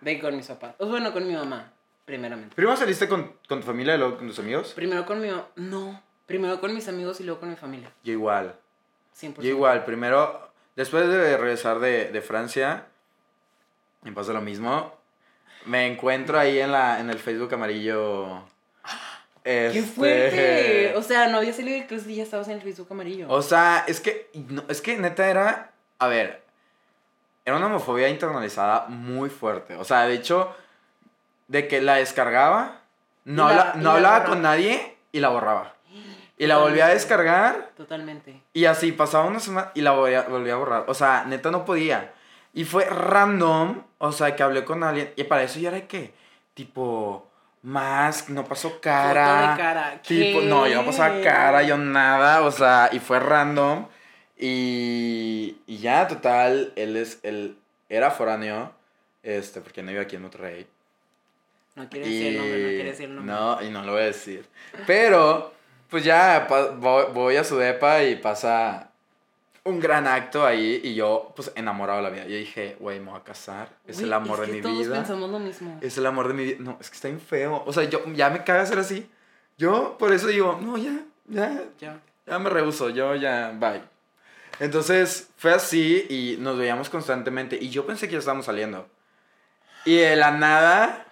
De 0.00 0.18
con 0.20 0.36
mis 0.36 0.46
papás. 0.46 0.74
O 0.78 0.86
bueno, 0.86 1.12
con 1.12 1.26
mi 1.26 1.34
mamá, 1.34 1.72
primeramente. 2.04 2.54
¿Primero 2.56 2.76
saliste 2.76 3.08
con, 3.08 3.32
con 3.48 3.60
tu 3.60 3.66
familia 3.66 3.94
y 3.94 3.98
luego 3.98 4.16
con 4.18 4.26
tus 4.26 4.38
amigos? 4.40 4.72
Primero 4.74 5.06
con 5.06 5.20
mi. 5.20 5.28
No. 5.56 6.02
Primero 6.26 6.60
con 6.60 6.74
mis 6.74 6.88
amigos 6.88 7.20
y 7.20 7.24
luego 7.24 7.40
con 7.40 7.50
mi 7.50 7.56
familia. 7.56 7.92
Yo 8.02 8.12
igual. 8.12 8.56
100%. 9.20 9.42
Yo 9.42 9.50
igual, 9.50 9.84
primero, 9.84 10.50
después 10.74 11.06
de 11.06 11.36
regresar 11.36 11.78
de, 11.78 12.10
de 12.10 12.20
Francia, 12.22 12.86
me 14.02 14.12
pasó 14.12 14.32
lo 14.32 14.40
mismo. 14.40 14.96
me 15.66 15.86
encuentro 15.86 16.38
ahí 16.38 16.58
en, 16.58 16.72
la, 16.72 16.98
en 17.00 17.10
el 17.10 17.18
Facebook 17.18 17.52
amarillo. 17.54 18.42
¡Qué 19.44 19.66
Este, 19.68 19.82
fuerte! 19.82 20.92
O 20.96 21.02
sea, 21.02 21.28
no 21.28 21.38
había 21.38 21.52
salido 21.52 21.76
del 21.76 21.86
closet 21.86 22.08
y 22.10 22.16
ya 22.16 22.22
estabas 22.22 22.48
en 22.48 22.54
el 22.54 22.62
Facebook 22.62 22.88
amarillo. 22.90 23.26
O 23.28 23.42
sea, 23.42 23.84
es 23.88 24.00
que, 24.00 24.30
no, 24.48 24.62
es 24.68 24.80
que 24.80 24.96
neta 24.96 25.28
era, 25.28 25.72
a 25.98 26.06
ver, 26.08 26.42
era 27.44 27.56
una 27.56 27.66
homofobia 27.66 28.08
internalizada 28.08 28.86
muy 28.88 29.28
fuerte. 29.30 29.74
O 29.76 29.84
sea, 29.84 30.06
de 30.06 30.14
hecho, 30.14 30.54
de 31.48 31.66
que 31.68 31.80
la 31.80 31.96
descargaba, 31.96 32.80
no, 33.24 33.48
la- 33.48 33.70
habla- 33.70 33.74
no 33.76 33.82
la 33.82 33.92
hablaba 33.94 34.14
borraba. 34.18 34.30
con 34.34 34.42
nadie 34.42 34.96
y 35.10 35.20
la 35.20 35.28
borraba. 35.30 35.74
Y 36.38 36.46
la 36.46 36.56
volvía 36.58 36.86
a 36.86 36.88
Totalmente. 36.88 36.94
descargar 36.94 37.70
Totalmente. 37.76 38.42
y 38.52 38.64
así 38.64 38.90
pasaba 38.90 39.24
una 39.26 39.38
semana 39.38 39.70
y 39.74 39.80
la 39.82 39.92
volvía, 39.92 40.22
volvía 40.22 40.54
a 40.54 40.56
borrar. 40.56 40.84
O 40.88 40.94
sea, 40.94 41.24
neta 41.24 41.50
no 41.50 41.64
podía. 41.64 42.12
Y 42.54 42.64
fue 42.64 42.84
random, 42.84 43.82
o 43.98 44.12
sea, 44.12 44.34
que 44.34 44.42
hablé 44.42 44.64
con 44.64 44.82
alguien. 44.82 45.12
Y 45.16 45.24
para 45.24 45.42
eso 45.44 45.58
ya 45.60 45.68
era 45.68 45.86
que, 45.86 46.12
tipo, 46.54 47.28
más, 47.62 48.28
no 48.28 48.44
pasó 48.44 48.80
cara. 48.80 49.26
Foto 49.26 49.50
de 49.50 49.56
cara. 49.56 50.00
No, 50.48 50.66
yo 50.66 50.82
no 50.82 50.86
pasaba 50.86 51.20
cara, 51.22 51.62
yo 51.62 51.76
nada, 51.76 52.42
o 52.42 52.50
sea, 52.50 52.90
y 52.92 52.98
fue 52.98 53.20
random. 53.20 53.86
Y, 54.36 55.58
y 55.66 55.78
ya, 55.78 56.08
total, 56.08 56.72
él 56.76 56.96
es, 56.96 57.20
él 57.22 57.56
era 57.88 58.10
foráneo, 58.10 58.72
este, 59.22 59.60
porque 59.60 59.82
no 59.82 59.90
vive 59.90 60.02
aquí 60.02 60.16
en 60.16 60.22
Monterrey. 60.22 60.66
No 61.74 61.88
quiere 61.88 62.06
decir 62.06 62.26
el 62.26 62.38
nombre, 62.38 62.58
no 62.58 62.68
quiere 62.68 62.90
decir 62.90 63.04
el 63.06 63.14
nombre. 63.14 63.34
No, 63.34 63.62
y 63.62 63.70
no 63.70 63.82
lo 63.84 63.92
voy 63.92 64.02
a 64.02 64.06
decir. 64.06 64.48
Pero, 64.86 65.54
pues 65.88 66.04
ya 66.04 66.46
voy 66.78 67.36
a 67.36 67.44
su 67.44 67.56
depa 67.56 68.02
y 68.02 68.16
pasa 68.16 68.91
un 69.64 69.78
gran 69.80 70.06
acto 70.08 70.44
ahí 70.44 70.80
y 70.82 70.94
yo, 70.94 71.32
pues, 71.36 71.52
enamorado 71.54 71.98
de 71.98 72.02
la 72.02 72.10
vida. 72.10 72.24
Yo 72.24 72.36
dije, 72.36 72.76
güey, 72.80 72.98
me 73.00 73.10
voy 73.10 73.20
a 73.20 73.24
casar, 73.24 73.68
es 73.86 74.00
el 74.00 74.12
amor 74.12 74.40
es 74.40 74.40
de 74.40 74.46
que 74.46 74.52
mi 74.54 74.62
todos 74.62 74.78
vida. 74.78 74.96
pensamos 74.96 75.30
lo 75.30 75.38
mismo. 75.38 75.78
Es 75.80 75.96
el 75.98 76.06
amor 76.06 76.28
de 76.28 76.34
mi 76.34 76.44
vida. 76.44 76.56
No, 76.60 76.76
es 76.80 76.90
que 76.90 76.96
está 76.96 77.08
bien 77.08 77.20
feo. 77.20 77.62
O 77.66 77.72
sea, 77.72 77.84
yo 77.84 78.02
ya 78.14 78.30
me 78.30 78.42
caga 78.44 78.66
ser 78.66 78.78
así. 78.78 79.08
Yo 79.58 79.96
por 79.98 80.12
eso 80.12 80.26
digo, 80.26 80.58
no, 80.60 80.76
ya, 80.78 80.98
ya, 81.28 81.62
Ya. 81.78 82.00
ya 82.26 82.38
me 82.38 82.50
rehuso, 82.50 82.88
yo 82.90 83.14
ya, 83.14 83.52
bye. 83.58 83.82
Entonces 84.60 85.30
fue 85.36 85.52
así 85.52 86.06
y 86.08 86.36
nos 86.40 86.58
veíamos 86.58 86.88
constantemente 86.90 87.56
y 87.60 87.70
yo 87.70 87.86
pensé 87.86 88.06
que 88.06 88.12
ya 88.14 88.18
estábamos 88.18 88.46
saliendo. 88.46 88.86
Y 89.84 89.96
de 89.96 90.16
la 90.16 90.30
nada, 90.30 91.06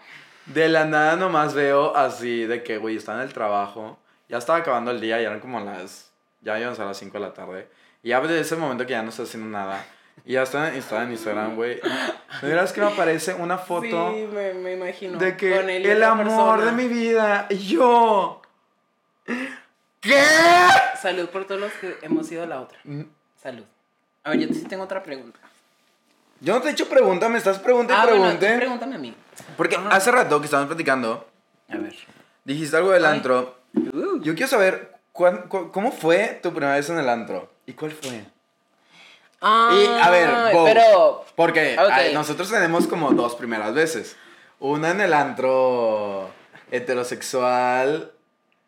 de 0.46 0.68
la 0.68 0.84
nada 0.84 1.16
nomás 1.16 1.54
veo 1.54 1.96
así 1.96 2.44
de 2.44 2.62
que, 2.62 2.78
güey, 2.78 2.96
estaba 2.96 3.18
en 3.22 3.26
el 3.28 3.32
trabajo, 3.34 3.98
ya 4.28 4.38
estaba 4.38 4.58
acabando 4.58 4.90
el 4.90 5.00
día, 5.00 5.20
ya 5.20 5.28
eran 5.28 5.40
como 5.40 5.60
las, 5.60 6.10
ya 6.42 6.58
íbamos 6.60 6.78
a 6.80 6.84
las 6.84 6.96
5 6.98 7.12
de 7.12 7.20
la 7.20 7.32
tarde. 7.34 7.68
Y 8.02 8.10
ya 8.10 8.20
de 8.20 8.40
ese 8.40 8.56
momento 8.56 8.84
que 8.86 8.92
ya 8.92 9.02
no 9.02 9.10
estoy 9.10 9.26
haciendo 9.26 9.48
nada. 9.50 9.84
Y 10.24 10.34
ya 10.34 10.42
estaba 10.42 10.68
en 10.68 11.12
Instagram, 11.12 11.56
güey. 11.56 11.80
Mira, 12.42 12.62
es 12.64 12.72
que 12.72 12.80
me 12.80 12.88
aparece 12.88 13.34
una 13.34 13.58
foto 13.58 14.12
Sí, 14.14 14.26
me, 14.32 14.54
me 14.54 14.72
imagino. 14.74 15.18
de 15.18 15.36
que 15.36 15.56
Con 15.56 15.70
él 15.70 15.84
y 15.84 15.88
el 15.90 16.02
amor 16.02 16.26
persona. 16.26 16.64
de 16.66 16.72
mi 16.72 16.88
vida, 16.88 17.46
y 17.50 17.56
yo. 17.58 18.42
¿Qué? 20.00 20.22
Salud 21.00 21.28
por 21.28 21.44
todos 21.46 21.60
los 21.60 21.72
que 21.74 21.96
hemos 22.02 22.26
sido 22.26 22.46
la 22.46 22.60
otra. 22.60 22.78
Salud. 23.40 23.64
A 24.24 24.30
ver, 24.30 24.40
yo 24.40 24.48
sí 24.54 24.64
tengo 24.64 24.84
otra 24.84 25.02
pregunta. 25.02 25.38
Yo 26.40 26.54
no 26.54 26.62
te 26.62 26.68
he 26.68 26.72
hecho 26.72 26.88
pregunta, 26.88 27.28
me 27.28 27.38
estás 27.38 27.58
preguntando 27.58 28.06
y 28.06 28.16
Ah, 28.16 28.18
bueno, 28.18 28.24
pregunte. 28.38 28.52
tú 28.52 28.58
pregúntame 28.58 28.96
a 28.96 28.98
mí. 28.98 29.14
Porque 29.56 29.76
Ajá. 29.76 29.88
hace 29.90 30.10
rato 30.10 30.38
que 30.40 30.46
estábamos 30.46 30.68
platicando, 30.68 31.28
A 31.68 31.76
ver. 31.76 31.94
dijiste 32.44 32.76
algo 32.76 32.90
del 32.90 33.04
Ay. 33.04 33.16
antro. 33.16 33.58
Uh. 33.74 34.20
Yo 34.22 34.34
quiero 34.34 34.48
saber 34.48 34.94
cómo 35.12 35.92
fue 35.92 36.38
tu 36.42 36.50
primera 36.50 36.74
vez 36.76 36.88
en 36.88 36.98
el 36.98 37.08
antro 37.08 37.50
y 37.70 37.74
cuál 37.74 37.92
fue. 37.92 38.24
Ah, 39.40 39.70
Y 39.72 39.86
a 39.86 40.10
ver, 40.10 40.52
Bo, 40.52 40.64
pero 40.64 41.24
porque 41.34 41.76
nosotros 42.12 42.50
tenemos 42.50 42.86
como 42.86 43.10
dos 43.12 43.34
primeras 43.36 43.72
veces. 43.72 44.16
Una 44.58 44.90
en 44.90 45.00
el 45.00 45.14
antro 45.14 46.30
heterosexual 46.70 48.12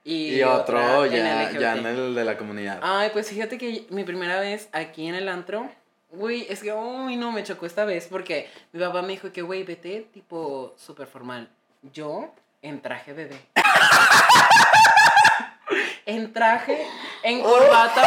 y, 0.04 0.36
y, 0.36 0.42
otro 0.42 1.04
en 1.04 1.12
ya, 1.12 1.42
LGBT. 1.44 1.60
ya 1.60 1.76
en 1.76 1.86
el 1.86 2.14
de 2.14 2.24
la 2.24 2.38
comunidad. 2.38 2.80
Ay, 2.82 3.10
pues 3.12 3.28
fíjate 3.28 3.58
que 3.58 3.86
mi 3.90 4.04
primera 4.04 4.40
vez 4.40 4.68
aquí 4.72 5.06
en 5.06 5.14
el 5.14 5.28
antro, 5.28 5.70
güey, 6.10 6.46
es 6.48 6.62
que, 6.62 6.72
uy, 6.72 7.16
no, 7.16 7.30
me 7.32 7.42
chocó 7.42 7.66
esta 7.66 7.84
vez 7.84 8.06
porque 8.08 8.48
mi 8.72 8.80
papá 8.80 9.02
me 9.02 9.08
dijo 9.08 9.30
que, 9.32 9.42
güey, 9.42 9.64
vete 9.64 10.08
tipo 10.14 10.74
súper 10.78 11.06
formal. 11.06 11.50
Yo 11.92 12.32
en 12.62 12.80
traje 12.80 13.12
bebé. 13.12 13.38
en 16.06 16.32
traje, 16.32 16.86
en 17.22 17.42
corbata, 17.42 18.02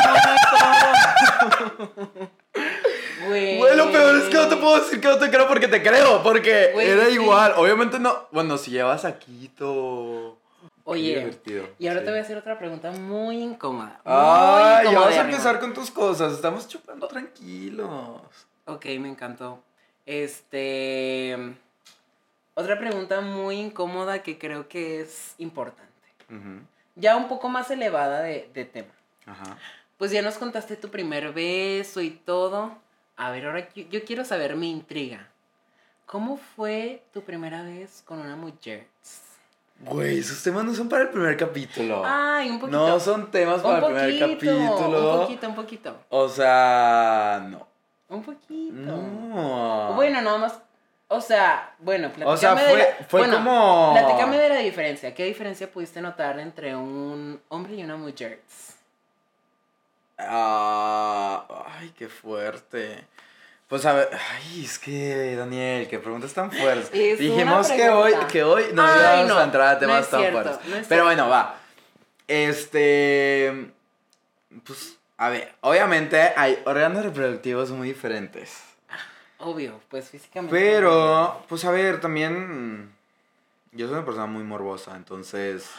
todo. 0.49 2.29
Güey. 3.27 3.57
Güey, 3.57 3.75
lo 3.75 3.91
peor 3.91 4.15
es 4.17 4.23
que 4.25 4.35
no 4.35 4.47
te 4.47 4.55
puedo 4.57 4.79
decir 4.79 5.01
que 5.01 5.07
no 5.07 5.17
te 5.17 5.29
creo 5.31 5.47
porque 5.47 5.67
te 5.67 5.81
creo, 5.81 6.21
porque 6.21 6.69
Güey, 6.73 6.89
era 6.89 7.05
sí. 7.07 7.13
igual. 7.13 7.53
Obviamente 7.57 7.97
no. 7.99 8.27
Bueno, 8.31 8.57
si 8.57 8.71
llevas 8.71 9.03
Aquito. 9.03 10.37
Oye, 10.83 11.31
y 11.79 11.87
ahora 11.87 12.01
sí. 12.01 12.05
te 12.05 12.11
voy 12.11 12.19
a 12.19 12.21
hacer 12.21 12.37
otra 12.37 12.59
pregunta 12.59 12.91
muy 12.91 13.41
incómoda. 13.41 13.99
muy 14.05 14.13
Ay, 14.13 14.91
ya 14.91 14.99
vas 14.99 15.17
a 15.17 15.21
empezar 15.21 15.59
con 15.59 15.73
tus 15.73 15.89
cosas. 15.89 16.33
Estamos 16.33 16.67
chupando 16.67 17.07
tranquilos. 17.07 18.21
Ok, 18.65 18.85
me 18.99 19.09
encantó. 19.09 19.63
Este. 20.05 21.35
Otra 22.53 22.77
pregunta 22.79 23.21
muy 23.21 23.55
incómoda 23.59 24.21
que 24.21 24.37
creo 24.37 24.67
que 24.67 25.01
es 25.01 25.33
importante. 25.39 25.83
Ya 26.95 27.15
un 27.17 27.27
poco 27.27 27.49
más 27.49 27.71
elevada 27.71 28.21
de, 28.21 28.49
de 28.53 28.65
tema. 28.65 28.94
Ajá. 29.25 29.57
Pues 29.97 30.11
ya 30.11 30.21
nos 30.21 30.35
contaste 30.35 30.75
tu 30.75 30.89
primer 30.89 31.31
beso 31.33 32.01
y 32.01 32.09
todo. 32.11 32.73
A 33.17 33.31
ver, 33.31 33.45
ahora 33.47 33.67
yo, 33.73 33.83
yo 33.89 34.03
quiero 34.03 34.25
saber, 34.25 34.55
mi 34.55 34.69
intriga. 34.71 35.29
¿Cómo 36.05 36.37
fue 36.55 37.01
tu 37.13 37.21
primera 37.21 37.63
vez 37.63 38.03
con 38.05 38.19
una 38.19 38.35
mujer? 38.35 38.87
Güey, 39.79 40.19
esos 40.19 40.41
temas 40.43 40.63
no 40.63 40.73
son 40.73 40.87
para 40.87 41.03
el 41.03 41.09
primer 41.09 41.35
capítulo. 41.35 42.03
Ay, 42.05 42.49
un 42.49 42.59
poquito. 42.59 42.77
no 42.77 42.99
son 42.99 43.29
temas 43.31 43.61
para 43.61 43.85
un 43.87 43.97
el 43.97 44.05
primer 44.17 44.19
capítulo. 44.37 45.13
Un 45.13 45.19
poquito, 45.21 45.47
un 45.49 45.55
poquito. 45.55 45.97
O 46.09 46.29
sea, 46.29 47.45
no. 47.49 47.67
Un 48.09 48.23
poquito. 48.23 48.73
No. 48.75 49.93
Bueno, 49.95 50.21
nada 50.21 50.37
más. 50.37 50.59
O 51.07 51.19
sea, 51.21 51.75
bueno, 51.79 52.07
platícame 52.09 52.33
O 52.33 52.37
sea, 52.37 52.55
de 52.55 52.61
fue- 52.61 52.77
la- 52.77 53.05
fue 53.07 53.19
bueno, 53.21 53.37
como- 53.37 53.93
Platícame 53.93 54.37
de 54.37 54.49
la 54.49 54.57
diferencia. 54.59 55.13
¿Qué 55.13 55.25
diferencia 55.25 55.69
pudiste 55.71 56.01
notar 56.01 56.39
entre 56.39 56.75
un 56.75 57.39
hombre 57.49 57.75
y 57.75 57.83
una 57.83 57.95
mujer? 57.97 58.41
Ah, 60.17 61.45
ay, 61.79 61.93
qué 61.97 62.07
fuerte. 62.07 63.05
Pues 63.67 63.85
a 63.85 63.93
ver, 63.93 64.09
ay, 64.13 64.63
es 64.63 64.77
que 64.79 65.35
Daniel, 65.35 65.87
qué 65.89 65.97
preguntas 65.99 66.33
tan 66.33 66.51
fuertes. 66.51 66.89
Es 66.93 67.19
Dijimos 67.19 67.67
que 67.71 67.89
hoy, 67.89 68.13
que 68.31 68.43
hoy 68.43 68.65
no 68.73 68.83
Ay, 68.85 68.99
íbamos 68.99 69.27
no, 69.27 69.37
a 69.39 69.43
entrar 69.43 69.67
a 69.69 69.73
no 69.73 69.79
temas 69.79 70.01
es 70.05 70.09
tan 70.11 70.19
cierto, 70.21 70.41
fuertes. 70.43 70.67
no 70.69 70.75
es 70.75 70.87
Pero 70.87 71.03
bueno, 71.03 71.27
va. 71.29 71.57
Este, 72.27 73.71
pues, 74.65 74.97
a 75.17 75.29
ver, 75.29 75.53
obviamente 75.61 76.19
hay 76.35 76.59
órganos 76.65 77.03
reproductivos 77.03 77.71
muy 77.71 77.87
diferentes. 77.89 78.61
Obvio, 79.39 79.81
pues 79.89 80.09
físicamente. 80.09 80.55
Pero, 80.55 81.43
pues 81.49 81.65
a 81.65 81.71
ver, 81.71 81.99
también 81.99 82.93
yo 83.71 83.87
soy 83.87 83.95
una 83.97 84.05
persona 84.05 84.27
muy 84.27 84.43
morbosa, 84.43 84.95
entonces, 84.95 85.69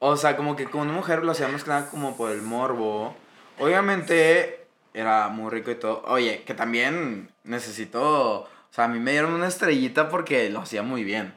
o 0.00 0.16
sea, 0.16 0.36
como 0.36 0.56
que 0.56 0.64
con 0.64 0.80
una 0.80 0.92
mujer 0.92 1.22
lo 1.22 1.32
hacía 1.32 1.46
más 1.48 1.62
que 1.62 1.70
nada 1.70 1.88
como 1.90 2.16
por 2.16 2.32
el 2.32 2.42
morbo. 2.42 3.14
Obviamente 3.58 4.66
era 4.94 5.28
muy 5.28 5.50
rico 5.50 5.70
y 5.70 5.76
todo. 5.76 6.02
Oye, 6.06 6.42
que 6.44 6.54
también 6.54 7.30
necesito, 7.44 8.40
o 8.40 8.48
sea, 8.70 8.84
a 8.84 8.88
mí 8.88 8.98
me 8.98 9.12
dieron 9.12 9.32
una 9.34 9.46
estrellita 9.46 10.08
porque 10.08 10.48
lo 10.50 10.60
hacía 10.60 10.82
muy 10.82 11.04
bien. 11.04 11.34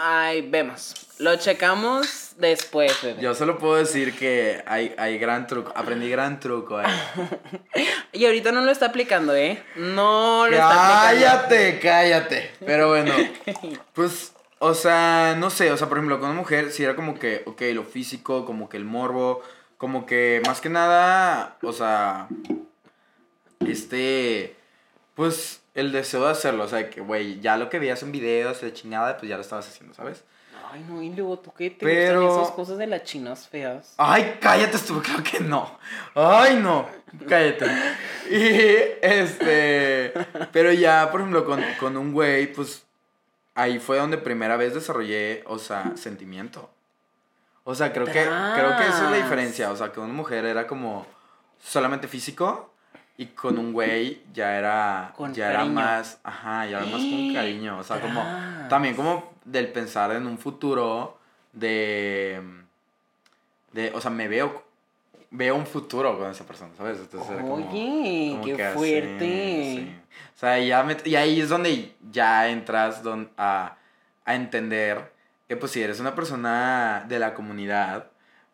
Ay, 0.00 0.42
vemos. 0.42 0.94
Lo 1.18 1.36
checamos 1.36 2.34
después, 2.38 3.02
bebé. 3.02 3.20
Yo 3.20 3.34
solo 3.34 3.58
puedo 3.58 3.76
decir 3.76 4.16
que 4.16 4.62
hay, 4.66 4.94
hay 4.96 5.18
gran 5.18 5.46
truco, 5.46 5.72
aprendí 5.74 6.08
gran 6.08 6.40
truco 6.40 6.78
ahí. 6.78 6.92
Y 8.12 8.24
ahorita 8.24 8.50
no 8.52 8.62
lo 8.62 8.72
está 8.72 8.86
aplicando, 8.86 9.36
¿eh? 9.36 9.62
No 9.76 10.46
lo 10.48 10.52
está 10.56 11.08
aplicando. 11.08 11.26
Cállate, 11.26 11.78
cállate. 11.80 12.50
Pero 12.64 12.88
bueno, 12.88 13.12
pues, 13.92 14.32
o 14.60 14.74
sea, 14.74 15.34
no 15.38 15.50
sé, 15.50 15.70
o 15.72 15.76
sea, 15.76 15.88
por 15.88 15.98
ejemplo, 15.98 16.18
con 16.20 16.30
una 16.30 16.38
mujer 16.40 16.70
sí 16.72 16.82
era 16.84 16.96
como 16.96 17.18
que, 17.18 17.42
ok, 17.46 17.62
lo 17.74 17.84
físico, 17.84 18.44
como 18.44 18.68
que 18.68 18.76
el 18.76 18.84
morbo, 18.84 19.42
como 19.76 20.06
que 20.06 20.42
más 20.46 20.60
que 20.60 20.68
nada, 20.68 21.56
o 21.62 21.72
sea, 21.72 22.28
este, 23.60 24.56
pues, 25.14 25.60
el 25.74 25.92
deseo 25.92 26.24
de 26.24 26.30
hacerlo, 26.30 26.64
o 26.64 26.68
sea, 26.68 26.90
que, 26.90 27.00
güey, 27.00 27.40
ya 27.40 27.56
lo 27.56 27.68
que 27.70 27.78
veías 27.78 28.02
en 28.02 28.12
videos 28.12 28.60
de 28.60 28.72
chingada, 28.72 29.16
pues 29.16 29.28
ya 29.28 29.36
lo 29.36 29.42
estabas 29.42 29.68
haciendo, 29.68 29.94
¿sabes? 29.94 30.24
Ay, 30.70 30.84
no, 30.86 31.02
y 31.02 31.08
luego 31.14 31.38
tú 31.38 31.50
qué 31.56 31.70
te 31.70 31.86
Pero- 31.86 32.22
gustan 32.26 32.42
esas 32.42 32.54
cosas 32.54 32.78
de 32.78 32.86
las 32.86 33.02
chinas 33.04 33.48
feas. 33.48 33.94
Ay, 33.96 34.36
cállate, 34.40 34.76
estuvo, 34.76 35.00
claro 35.00 35.22
que 35.22 35.40
no. 35.40 35.78
Ay, 36.14 36.56
no, 36.56 36.86
cállate. 37.26 37.64
Y 38.30 38.44
este, 39.00 40.12
pero 40.52 40.70
ya, 40.72 41.10
por 41.10 41.20
ejemplo, 41.20 41.46
con, 41.46 41.62
con 41.80 41.96
un 41.96 42.12
güey, 42.12 42.52
pues 42.52 42.84
ahí 43.58 43.80
fue 43.80 43.98
donde 43.98 44.18
primera 44.18 44.56
vez 44.56 44.72
desarrollé, 44.72 45.42
o 45.46 45.58
sea, 45.58 45.96
sentimiento. 45.96 46.70
O 47.64 47.74
sea, 47.74 47.92
creo 47.92 48.06
que, 48.06 48.12
creo 48.12 48.76
que 48.78 48.86
esa 48.86 49.04
es 49.06 49.10
la 49.10 49.16
diferencia. 49.16 49.70
O 49.72 49.76
sea, 49.76 49.92
que 49.92 50.00
una 50.00 50.12
mujer 50.12 50.44
era 50.44 50.66
como 50.66 51.06
solamente 51.60 52.06
físico 52.08 52.72
Y 53.16 53.26
con 53.26 53.58
un 53.58 53.72
güey 53.72 54.22
ya 54.32 54.56
era, 54.56 55.12
Con 55.16 55.34
ya 55.34 55.50
era 55.50 55.64
más, 55.64 56.20
ajá, 56.22 56.66
ya 56.66 56.78
era 56.78 56.86
más 56.86 57.02
con 57.02 57.34
cariño. 57.34 57.78
O 57.78 57.82
sea, 57.82 58.00
como, 58.00 58.22
también 58.68 58.94
como 58.94 59.34
del 59.44 59.68
pensar 59.72 60.12
en 60.12 60.26
un 60.26 60.38
futuro 60.38 61.18
de, 61.52 62.40
de, 63.72 63.90
o 63.92 64.00
sea, 64.00 64.12
me 64.12 64.28
veo, 64.28 64.62
veo 65.30 65.54
un 65.56 65.66
futuro 65.66 66.18
con 66.18 66.30
esa 66.30 66.44
persona, 66.44 66.70
¿sabes? 66.76 66.98
Entonces 66.98 67.30
era 67.30 67.42
como- 67.42 67.54
Oye, 67.70 68.28
como 68.32 68.44
qué 68.44 68.56
que 68.56 68.64
así, 68.64 68.76
fuerte. 68.78 69.18
sí. 69.76 69.96
O 70.34 70.38
sea, 70.38 70.58
ya 70.60 70.82
me- 70.82 70.96
y 71.04 71.16
ahí 71.16 71.40
es 71.40 71.48
donde 71.48 71.94
ya 72.10 72.48
entras 72.48 73.02
don- 73.02 73.30
a, 73.36 73.76
a 74.24 74.34
entender 74.34 75.12
que 75.48 75.56
pues 75.56 75.72
si 75.72 75.82
eres 75.82 75.98
una 76.00 76.14
persona 76.14 77.04
de 77.08 77.18
la 77.18 77.34
comunidad, 77.34 78.10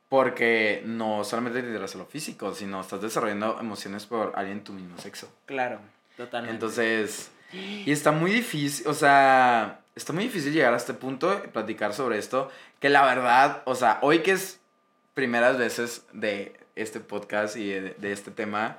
porque 0.09 0.83
no 0.87 1.25
solamente 1.25 1.61
te 1.61 1.67
interesa 1.69 1.99
lo 1.99 2.07
físico, 2.07 2.55
sino 2.55 2.81
estás 2.81 3.01
desarrollando 3.03 3.59
emociones 3.59 4.07
por 4.07 4.33
alguien 4.37 4.59
de 4.59 4.65
tu 4.65 4.73
mismo 4.73 4.97
sexo. 4.99 5.29
Claro, 5.47 5.81
totalmente. 6.17 6.55
Entonces, 6.55 7.31
y 7.53 7.91
está 7.91 8.13
muy 8.13 8.31
difícil, 8.31 8.87
o 8.87 8.95
sea, 8.95 9.81
está 9.97 10.13
muy 10.13 10.25
difícil 10.25 10.53
llegar 10.53 10.73
a 10.73 10.77
este 10.77 10.95
punto, 10.95 11.43
platicar 11.53 11.95
sobre 11.95 12.19
esto, 12.19 12.51
que 12.81 12.89
la 12.91 13.05
verdad, 13.05 13.63
o 13.65 13.75
sea, 13.75 13.99
hoy 14.03 14.21
que 14.21 14.33
es 14.33 14.61
primeras 15.15 15.59
veces 15.59 16.05
de 16.13 16.55
este 16.77 17.01
podcast 17.01 17.57
y 17.57 17.71
de, 17.71 17.95
de 17.99 18.13
este 18.13 18.31
tema, 18.31 18.79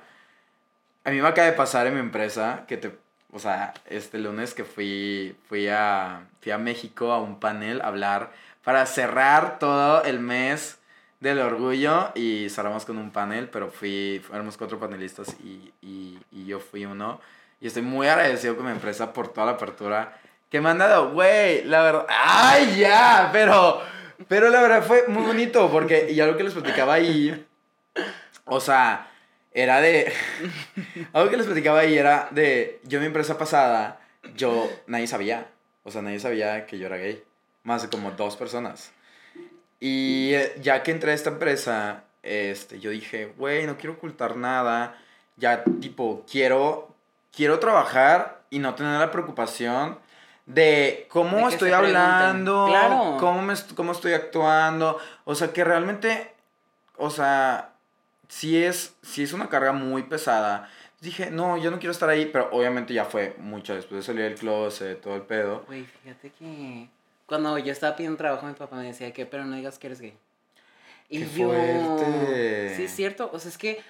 a 1.04 1.10
mí 1.10 1.20
me 1.20 1.28
acaba 1.28 1.46
de 1.46 1.54
pasar 1.54 1.86
en 1.86 1.94
mi 1.94 2.00
empresa 2.00 2.64
que 2.66 2.76
te, 2.76 2.96
o 3.32 3.38
sea, 3.38 3.74
este 3.86 4.18
lunes 4.18 4.54
que 4.54 4.64
fui, 4.64 5.36
fui, 5.48 5.68
a, 5.68 6.26
fui 6.40 6.52
a 6.52 6.58
México 6.58 7.12
a 7.12 7.20
un 7.20 7.38
panel 7.38 7.80
a 7.80 7.88
hablar 7.88 8.32
para 8.64 8.84
cerrar 8.86 9.58
todo 9.58 10.02
el 10.04 10.18
mes 10.18 10.78
del 11.20 11.38
orgullo 11.38 12.10
y 12.14 12.48
cerramos 12.50 12.84
con 12.84 12.98
un 12.98 13.10
panel, 13.10 13.48
pero 13.48 13.70
fui, 13.70 14.22
fuéramos 14.26 14.56
cuatro 14.56 14.78
panelistas 14.78 15.36
y, 15.42 15.72
y, 15.80 16.18
y 16.32 16.46
yo 16.46 16.60
fui 16.60 16.84
uno. 16.84 17.20
Y 17.60 17.68
estoy 17.68 17.82
muy 17.82 18.08
agradecido 18.08 18.56
con 18.56 18.66
mi 18.66 18.72
empresa 18.72 19.12
por 19.12 19.28
toda 19.28 19.46
la 19.46 19.52
apertura 19.52 20.18
que 20.50 20.60
me 20.60 20.68
han 20.68 20.78
dado, 20.78 21.10
güey, 21.10 21.64
la 21.64 21.82
verdad, 21.82 22.06
ay, 22.08 22.76
ya, 22.78 23.30
pero, 23.32 23.80
pero 24.28 24.48
la 24.50 24.60
verdad 24.60 24.82
fue 24.82 25.04
muy 25.08 25.24
bonito 25.24 25.70
porque, 25.70 26.10
y 26.10 26.20
algo 26.20 26.36
que 26.36 26.44
les 26.44 26.52
platicaba 26.52 26.94
ahí, 26.94 27.45
o 28.44 28.60
sea, 28.60 29.10
era 29.52 29.80
de, 29.80 30.12
algo 31.12 31.30
que 31.30 31.36
les 31.36 31.46
platicaba 31.46 31.80
ahí 31.80 31.96
era 31.96 32.28
de, 32.30 32.80
yo 32.84 33.00
mi 33.00 33.06
empresa 33.06 33.38
pasada, 33.38 34.00
yo, 34.34 34.70
nadie 34.86 35.06
sabía, 35.06 35.48
o 35.82 35.90
sea, 35.90 36.02
nadie 36.02 36.20
sabía 36.20 36.66
que 36.66 36.78
yo 36.78 36.86
era 36.86 36.96
gay, 36.96 37.22
más 37.62 37.82
de 37.82 37.88
como 37.88 38.10
dos 38.12 38.36
personas. 38.36 38.92
Y 39.80 40.32
eh, 40.34 40.54
ya 40.60 40.82
que 40.82 40.90
entré 40.90 41.12
a 41.12 41.14
esta 41.14 41.30
empresa, 41.30 42.04
este, 42.22 42.80
yo 42.80 42.90
dije, 42.90 43.32
güey, 43.36 43.66
no 43.66 43.76
quiero 43.76 43.94
ocultar 43.94 44.36
nada, 44.36 44.98
ya 45.36 45.64
tipo, 45.80 46.24
quiero, 46.30 46.94
quiero 47.34 47.58
trabajar 47.58 48.42
y 48.50 48.58
no 48.58 48.74
tener 48.74 48.98
la 48.98 49.10
preocupación 49.10 49.98
de 50.46 51.06
cómo 51.10 51.38
De 51.38 51.54
estoy 51.54 51.72
hablando, 51.72 52.66
Claro. 52.68 53.16
cómo, 53.18 53.42
me, 53.42 53.54
cómo 53.74 53.92
estoy 53.92 54.12
actuando, 54.12 54.98
o 55.24 55.34
sea, 55.34 55.52
que 55.52 55.64
realmente, 55.64 56.32
o 56.96 57.10
sea, 57.10 57.70
si 58.28 58.62
es, 58.62 58.94
si 59.02 59.22
es 59.22 59.32
una 59.32 59.48
carga 59.48 59.72
muy 59.72 60.02
pesada. 60.04 60.70
Dije, 61.00 61.30
no, 61.30 61.56
yo 61.58 61.70
no 61.70 61.78
quiero 61.78 61.92
estar 61.92 62.08
ahí, 62.08 62.26
pero 62.26 62.48
obviamente 62.52 62.94
ya 62.94 63.04
fue 63.04 63.34
mucho 63.38 63.74
después 63.74 63.98
de 64.00 64.02
salir 64.06 64.22
del 64.24 64.34
closet, 64.34 65.00
todo 65.00 65.14
el 65.14 65.22
pedo. 65.22 65.64
Güey, 65.66 65.84
fíjate 65.84 66.30
que 66.30 66.88
cuando 67.26 67.56
yo 67.58 67.70
estaba 67.72 67.96
pidiendo 67.96 68.16
trabajo, 68.16 68.46
mi 68.46 68.54
papá 68.54 68.76
me 68.76 68.84
decía 68.86 69.12
que, 69.12 69.26
pero 69.26 69.44
no 69.44 69.56
digas 69.56 69.78
que 69.78 69.88
eres 69.88 70.00
gay. 70.00 70.16
Y 71.08 71.18
Qué 71.24 71.38
yo. 71.38 71.48
fuerte. 71.50 72.74
Sí, 72.76 72.84
es 72.84 72.90
cierto. 72.94 73.30
O 73.32 73.38
sea, 73.38 73.50
es 73.50 73.58
que 73.58 73.80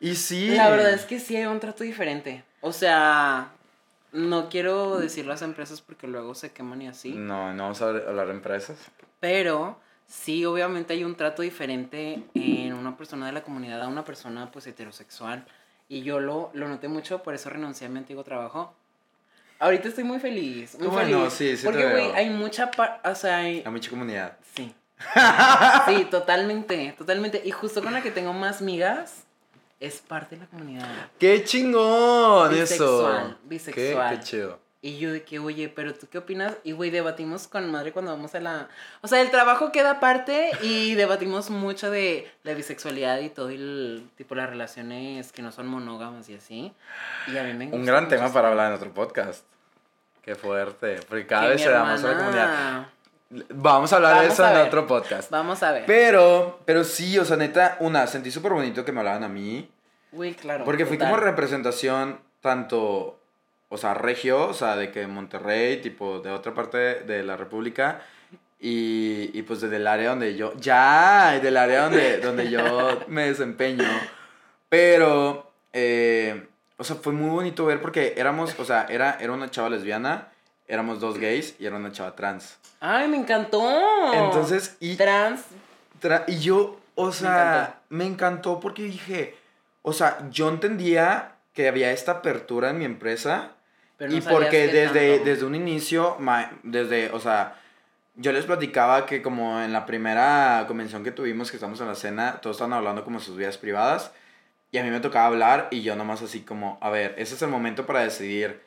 Y 0.00 0.14
sí. 0.16 0.48
la 0.48 0.70
verdad 0.70 0.92
es 0.92 1.04
que 1.04 1.20
sí 1.20 1.36
hay 1.36 1.44
un 1.46 1.60
trato 1.60 1.84
diferente. 1.84 2.42
O 2.62 2.72
sea, 2.72 3.50
no 4.12 4.48
quiero 4.48 4.98
decir 4.98 5.26
las 5.26 5.42
empresas 5.42 5.80
porque 5.82 6.06
luego 6.08 6.34
se 6.34 6.50
queman 6.52 6.82
y 6.82 6.88
así. 6.88 7.12
No, 7.12 7.52
no 7.52 7.62
vamos 7.64 7.82
a 7.82 7.88
hablar 7.90 8.26
de 8.28 8.32
empresas. 8.32 8.78
Pero 9.20 9.78
sí, 10.06 10.44
obviamente 10.44 10.92
hay 10.94 11.04
un 11.04 11.14
trato 11.16 11.42
diferente 11.42 12.22
en 12.34 12.72
una 12.74 12.96
persona 12.96 13.26
de 13.26 13.32
la 13.32 13.42
comunidad 13.42 13.82
a 13.82 13.88
una 13.88 14.04
persona 14.04 14.50
pues 14.50 14.66
heterosexual. 14.66 15.44
Y 15.88 16.02
yo 16.02 16.18
lo, 16.20 16.50
lo 16.54 16.68
noté 16.68 16.88
mucho, 16.88 17.22
por 17.22 17.34
eso 17.34 17.50
renuncié 17.50 17.86
a 17.86 17.90
mi 17.90 17.98
antiguo 17.98 18.24
trabajo. 18.24 18.74
Ahorita 19.58 19.88
estoy 19.88 20.04
muy 20.04 20.18
feliz, 20.18 20.76
muy 20.78 20.88
Bueno, 20.88 21.18
feliz. 21.20 21.32
sí, 21.34 21.56
sí 21.56 21.64
Porque, 21.64 21.88
güey, 21.90 22.10
hay 22.12 22.30
mucha... 22.30 22.70
O 23.04 23.14
sea, 23.14 23.38
hay... 23.38 23.62
A 23.64 23.70
mucha 23.70 23.90
comunidad. 23.90 24.36
Sí. 24.54 24.74
Sí, 25.86 26.04
totalmente, 26.10 26.94
totalmente. 26.96 27.42
Y 27.44 27.50
justo 27.50 27.82
con 27.82 27.92
la 27.92 28.02
que 28.02 28.10
tengo 28.10 28.32
más 28.32 28.62
migas, 28.62 29.24
es 29.80 29.98
parte 30.00 30.36
de 30.36 30.42
la 30.42 30.48
comunidad. 30.48 30.88
¡Qué 31.18 31.44
chingón 31.44 32.50
Bisexual, 32.50 33.26
eso! 33.26 33.38
bisexual. 33.44 34.10
Qué, 34.10 34.16
qué 34.18 34.24
chido. 34.24 34.58
Y 34.84 34.98
yo 34.98 35.12
de 35.12 35.22
que, 35.22 35.38
oye, 35.38 35.70
pero 35.74 35.94
tú 35.94 36.08
qué 36.10 36.18
opinas? 36.18 36.58
Y 36.62 36.72
güey, 36.72 36.90
debatimos 36.90 37.48
con 37.48 37.72
madre 37.72 37.90
cuando 37.90 38.10
vamos 38.10 38.34
a 38.34 38.40
la... 38.40 38.68
O 39.00 39.08
sea, 39.08 39.22
el 39.22 39.30
trabajo 39.30 39.72
queda 39.72 39.92
aparte 39.92 40.50
y 40.60 40.94
debatimos 40.94 41.48
mucho 41.48 41.90
de 41.90 42.30
la 42.42 42.52
bisexualidad 42.52 43.20
y 43.20 43.30
todo 43.30 43.48
el 43.48 44.06
tipo 44.18 44.34
las 44.34 44.50
relaciones 44.50 45.32
que 45.32 45.40
no 45.40 45.52
son 45.52 45.68
monógamas 45.68 46.28
y 46.28 46.34
así. 46.34 46.74
Y 47.28 47.38
a 47.38 47.44
mí 47.44 47.54
me 47.54 47.74
Un 47.74 47.86
gran 47.86 48.08
tema 48.08 48.30
para 48.30 48.48
hablar 48.48 48.72
en 48.72 48.76
otro 48.76 48.92
podcast. 48.92 49.46
Qué 50.20 50.34
fuerte. 50.34 51.00
Porque 51.08 51.26
cada 51.26 51.44
Que 51.44 51.48
vez 51.48 51.62
se 51.62 51.70
da 51.70 51.82
más 51.82 52.04
a 52.04 52.08
la 52.08 52.18
comunidad. 52.18 52.86
Vamos 53.54 53.90
a 53.90 53.96
hablar 53.96 54.10
de 54.16 54.20
Vamos 54.20 54.34
eso 54.34 54.44
a 54.44 54.52
en 54.52 54.66
otro 54.66 54.86
podcast. 54.86 55.30
Vamos 55.30 55.62
a 55.62 55.72
ver. 55.72 55.84
Pero, 55.86 56.60
pero 56.66 56.84
sí, 56.84 57.18
o 57.18 57.24
sea, 57.24 57.38
neta, 57.38 57.78
una, 57.80 58.06
sentí 58.06 58.30
súper 58.30 58.52
bonito 58.52 58.84
que 58.84 58.92
me 58.92 59.00
hablaban 59.00 59.24
a 59.24 59.30
mí. 59.30 59.66
Güey, 60.12 60.34
claro. 60.34 60.66
Porque 60.66 60.84
fui 60.84 60.98
total. 60.98 61.10
como 61.10 61.24
representación 61.24 62.20
tanto, 62.42 63.18
o 63.68 63.76
sea, 63.76 63.94
regio, 63.94 64.48
o 64.48 64.54
sea, 64.54 64.76
de 64.76 64.90
que 64.90 65.06
Monterrey, 65.06 65.80
tipo, 65.80 66.20
de 66.20 66.30
otra 66.30 66.54
parte 66.54 66.78
de 66.78 67.22
la 67.22 67.36
República, 67.36 68.02
y, 68.60 69.30
y 69.38 69.42
pues 69.42 69.60
del 69.60 69.86
área 69.86 70.10
donde 70.10 70.36
yo, 70.36 70.54
ya, 70.56 71.38
del 71.42 71.56
área 71.56 71.82
donde, 71.84 72.18
donde 72.18 72.50
yo 72.50 73.00
me 73.08 73.26
desempeño. 73.26 73.84
Pero, 74.68 75.50
eh, 75.72 76.46
o 76.78 76.84
sea, 76.84 76.96
fue 76.96 77.12
muy 77.12 77.30
bonito 77.30 77.66
ver 77.66 77.80
porque 77.80 78.14
éramos, 78.16 78.58
o 78.58 78.64
sea, 78.64 78.86
era, 78.88 79.18
era 79.20 79.32
una 79.32 79.50
chava 79.50 79.68
lesbiana, 79.68 80.28
éramos 80.66 80.98
dos 81.00 81.18
gays 81.18 81.56
y 81.58 81.66
era 81.66 81.76
una 81.76 81.92
chava 81.92 82.16
trans. 82.16 82.58
Ay, 82.80 83.08
me 83.08 83.16
encantó. 83.16 83.62
Entonces, 84.12 84.76
y, 84.80 84.96
Trans. 84.96 85.42
Tra- 86.00 86.24
y 86.26 86.38
yo, 86.38 86.80
o 86.94 87.12
sea, 87.12 87.60
encantó. 87.60 87.78
me 87.90 88.06
encantó. 88.06 88.60
porque 88.60 88.82
dije, 88.82 89.36
o 89.82 89.92
sea, 89.92 90.18
yo 90.30 90.48
entendía 90.48 91.32
que 91.52 91.68
había 91.68 91.92
esta 91.92 92.12
apertura 92.12 92.70
en 92.70 92.78
mi 92.78 92.84
empresa 92.84 93.52
Pero 94.08 94.12
no 94.12 94.18
y 94.18 94.20
porque 94.20 94.66
desde, 94.68 95.10
tanto. 95.14 95.24
desde 95.24 95.44
un 95.46 95.54
inicio, 95.54 96.16
desde, 96.62 97.10
o 97.10 97.20
sea, 97.20 97.56
yo 98.16 98.32
les 98.32 98.44
platicaba 98.44 99.06
que 99.06 99.22
como 99.22 99.60
en 99.60 99.72
la 99.72 99.86
primera 99.86 100.64
convención 100.68 101.02
que 101.04 101.10
tuvimos, 101.10 101.50
que 101.50 101.56
estamos 101.56 101.80
en 101.80 101.88
la 101.88 101.94
cena, 101.94 102.40
todos 102.40 102.56
estaban 102.56 102.72
hablando 102.72 103.04
como 103.04 103.18
sus 103.20 103.36
vidas 103.36 103.58
privadas 103.58 104.12
y 104.70 104.78
a 104.78 104.84
mí 104.84 104.90
me 104.90 105.00
tocaba 105.00 105.26
hablar 105.26 105.68
y 105.70 105.82
yo 105.82 105.96
nomás 105.96 106.22
así 106.22 106.40
como, 106.40 106.78
a 106.80 106.90
ver, 106.90 107.14
ese 107.18 107.34
es 107.34 107.42
el 107.42 107.48
momento 107.48 107.86
para 107.86 108.00
decidir 108.00 108.60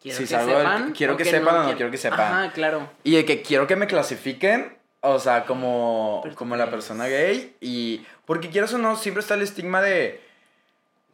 Quiero 0.00 0.16
si 0.18 0.24
que 0.24 0.28
salgo 0.28 0.52
del- 0.52 0.58
sepan. 0.58 0.92
quiero 0.92 1.14
o 1.14 1.16
que 1.16 1.24
sepan 1.24 1.54
o 1.56 1.62
no 1.64 1.74
quiero- 1.76 1.90
que 1.90 1.96
sepan. 1.98 2.20
Ajá, 2.20 2.52
claro. 2.52 2.88
y 3.04 3.16
de 3.16 3.24
que 3.24 3.42
quiero 3.42 3.66
que 3.66 3.76
me 3.76 3.86
clasifiquen, 3.86 4.76
o 5.00 5.18
sea, 5.18 5.44
como, 5.44 6.20
Pero 6.22 6.34
como 6.36 6.56
la 6.56 6.70
persona 6.70 7.06
gay. 7.08 7.54
Y 7.60 8.04
porque 8.26 8.50
quieras 8.50 8.72
o 8.74 8.78
no, 8.78 8.96
siempre 8.96 9.20
está 9.20 9.34
el 9.34 9.42
estigma 9.42 9.80
de, 9.82 10.20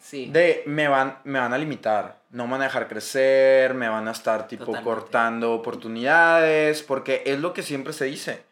Sí. 0.04 0.28
de 0.30 0.62
me, 0.66 0.86
van, 0.86 1.16
me 1.24 1.38
van 1.38 1.54
a 1.54 1.58
limitar. 1.58 2.18
No 2.28 2.44
me 2.44 2.52
van 2.52 2.60
a 2.60 2.64
dejar 2.64 2.88
crecer, 2.88 3.72
me 3.72 3.88
van 3.88 4.06
a 4.06 4.10
estar 4.10 4.46
tipo 4.46 4.66
Totalmente. 4.66 4.90
cortando 4.90 5.54
oportunidades, 5.54 6.82
porque 6.82 7.22
es 7.24 7.40
lo 7.40 7.54
que 7.54 7.62
siempre 7.62 7.94
se 7.94 8.04
dice. 8.04 8.42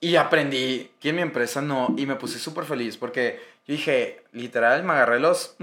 Y 0.00 0.16
aprendí 0.16 0.90
que 1.00 1.10
en 1.10 1.16
mi 1.16 1.22
empresa 1.22 1.62
no, 1.62 1.94
y 1.96 2.04
me 2.04 2.16
puse 2.16 2.38
súper 2.38 2.64
feliz 2.64 2.98
porque 2.98 3.40
yo 3.66 3.72
dije, 3.72 4.22
literal, 4.32 4.82
me 4.82 4.92
agarré 4.92 5.18
los... 5.18 5.56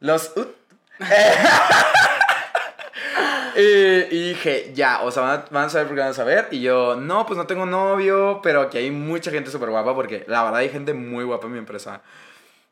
Los... 0.00 0.32
¿ut? 0.36 0.48
y, 3.56 3.60
y 3.60 4.28
dije, 4.30 4.72
ya, 4.74 5.02
o 5.02 5.12
sea, 5.12 5.22
van 5.22 5.38
a, 5.38 5.44
van 5.50 5.64
a 5.66 5.68
saber 5.68 5.86
por 5.86 5.94
qué 5.94 6.00
van 6.00 6.10
a 6.10 6.14
saber. 6.14 6.48
Y 6.50 6.62
yo, 6.62 6.96
no, 6.96 7.26
pues 7.26 7.36
no 7.36 7.46
tengo 7.46 7.64
novio, 7.64 8.40
pero 8.42 8.62
aquí 8.62 8.78
hay 8.78 8.90
mucha 8.90 9.30
gente 9.30 9.52
súper 9.52 9.70
guapa 9.70 9.94
porque 9.94 10.24
la 10.26 10.42
verdad 10.42 10.60
hay 10.60 10.70
gente 10.70 10.94
muy 10.94 11.22
guapa 11.22 11.46
en 11.46 11.52
mi 11.52 11.58
empresa. 11.58 12.02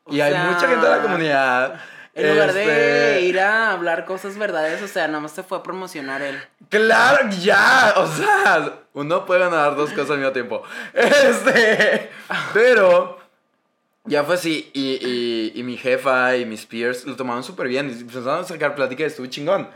O 0.03 0.13
Y 0.13 0.21
hay 0.21 0.33
mucha 0.33 0.67
gente 0.67 0.85
de 0.85 0.91
la 0.91 1.01
comunidad. 1.01 1.81
En 2.13 2.29
lugar 2.29 2.51
de 2.51 2.63
Este, 2.63 3.21
ir 3.21 3.39
a 3.39 3.71
hablar 3.71 4.03
cosas 4.03 4.37
verdades, 4.37 4.81
o 4.81 4.87
sea, 4.87 5.07
nada 5.07 5.21
más 5.21 5.31
se 5.31 5.43
fue 5.43 5.59
a 5.59 5.63
promocionar 5.63 6.21
él. 6.21 6.41
Claro, 6.69 7.29
ya, 7.41 7.93
o 7.95 8.05
sea, 8.05 8.79
uno 8.93 9.25
puede 9.25 9.39
ganar 9.39 9.75
dos 9.77 9.91
cosas 9.91 10.11
al 10.11 10.17
mismo 10.17 10.33
tiempo. 10.33 10.61
Este, 10.93 12.09
pero 12.53 13.17
ya 14.03 14.25
fue 14.25 14.35
así, 14.35 14.69
y, 14.73 14.99
y, 15.01 15.53
y 15.55 15.63
mi 15.63 15.77
jefa 15.77 16.35
y 16.35 16.45
mis 16.45 16.65
peers 16.65 17.05
lo 17.05 17.15
tomaron 17.15 17.43
súper 17.43 17.69
bien, 17.69 17.89
y 17.89 18.01
empezaron 18.01 18.41
a 18.41 18.43
sacar 18.43 18.75
plática 18.75 19.03
y 19.03 19.05
estuvo 19.05 19.27
chingón. 19.27 19.69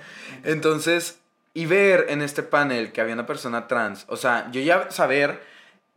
Entonces, 0.43 1.19
y 1.53 1.67
ver 1.67 2.07
en 2.09 2.21
este 2.21 2.43
panel 2.43 2.91
que 2.91 2.99
había 2.99 3.13
una 3.13 3.25
persona 3.25 3.67
trans, 3.67 4.03
o 4.09 4.17
sea, 4.17 4.49
yo 4.51 4.59
ya 4.59 4.91
saber 4.91 5.41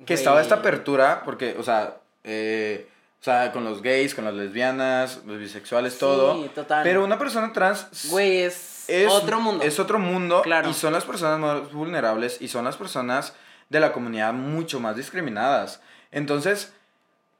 que 0.06 0.14
estaba 0.14 0.40
esta 0.40 0.56
apertura, 0.56 1.22
porque, 1.24 1.56
o 1.58 1.64
sea, 1.64 1.96
eh, 2.22 2.86
O 3.20 3.24
sea, 3.24 3.50
con 3.50 3.64
los 3.64 3.82
gays, 3.82 4.14
con 4.14 4.24
las 4.24 4.34
lesbianas, 4.34 5.22
los 5.26 5.38
bisexuales, 5.38 5.98
todo. 5.98 6.40
Sí, 6.42 6.50
total. 6.54 6.84
Pero 6.84 7.04
una 7.04 7.18
persona 7.18 7.52
trans 7.52 8.08
Güey, 8.10 8.42
es, 8.42 8.88
es 8.88 9.10
otro 9.10 9.40
mundo. 9.40 9.64
Es 9.64 9.80
otro 9.80 9.98
mundo. 9.98 10.42
Claro. 10.42 10.70
Y 10.70 10.74
son 10.74 10.92
las 10.92 11.04
personas 11.04 11.38
más 11.40 11.72
vulnerables 11.72 12.40
y 12.40 12.48
son 12.48 12.64
las 12.64 12.76
personas 12.76 13.34
de 13.68 13.80
la 13.80 13.92
comunidad 13.92 14.32
mucho 14.32 14.78
más 14.78 14.96
discriminadas. 14.96 15.82
Entonces, 16.12 16.72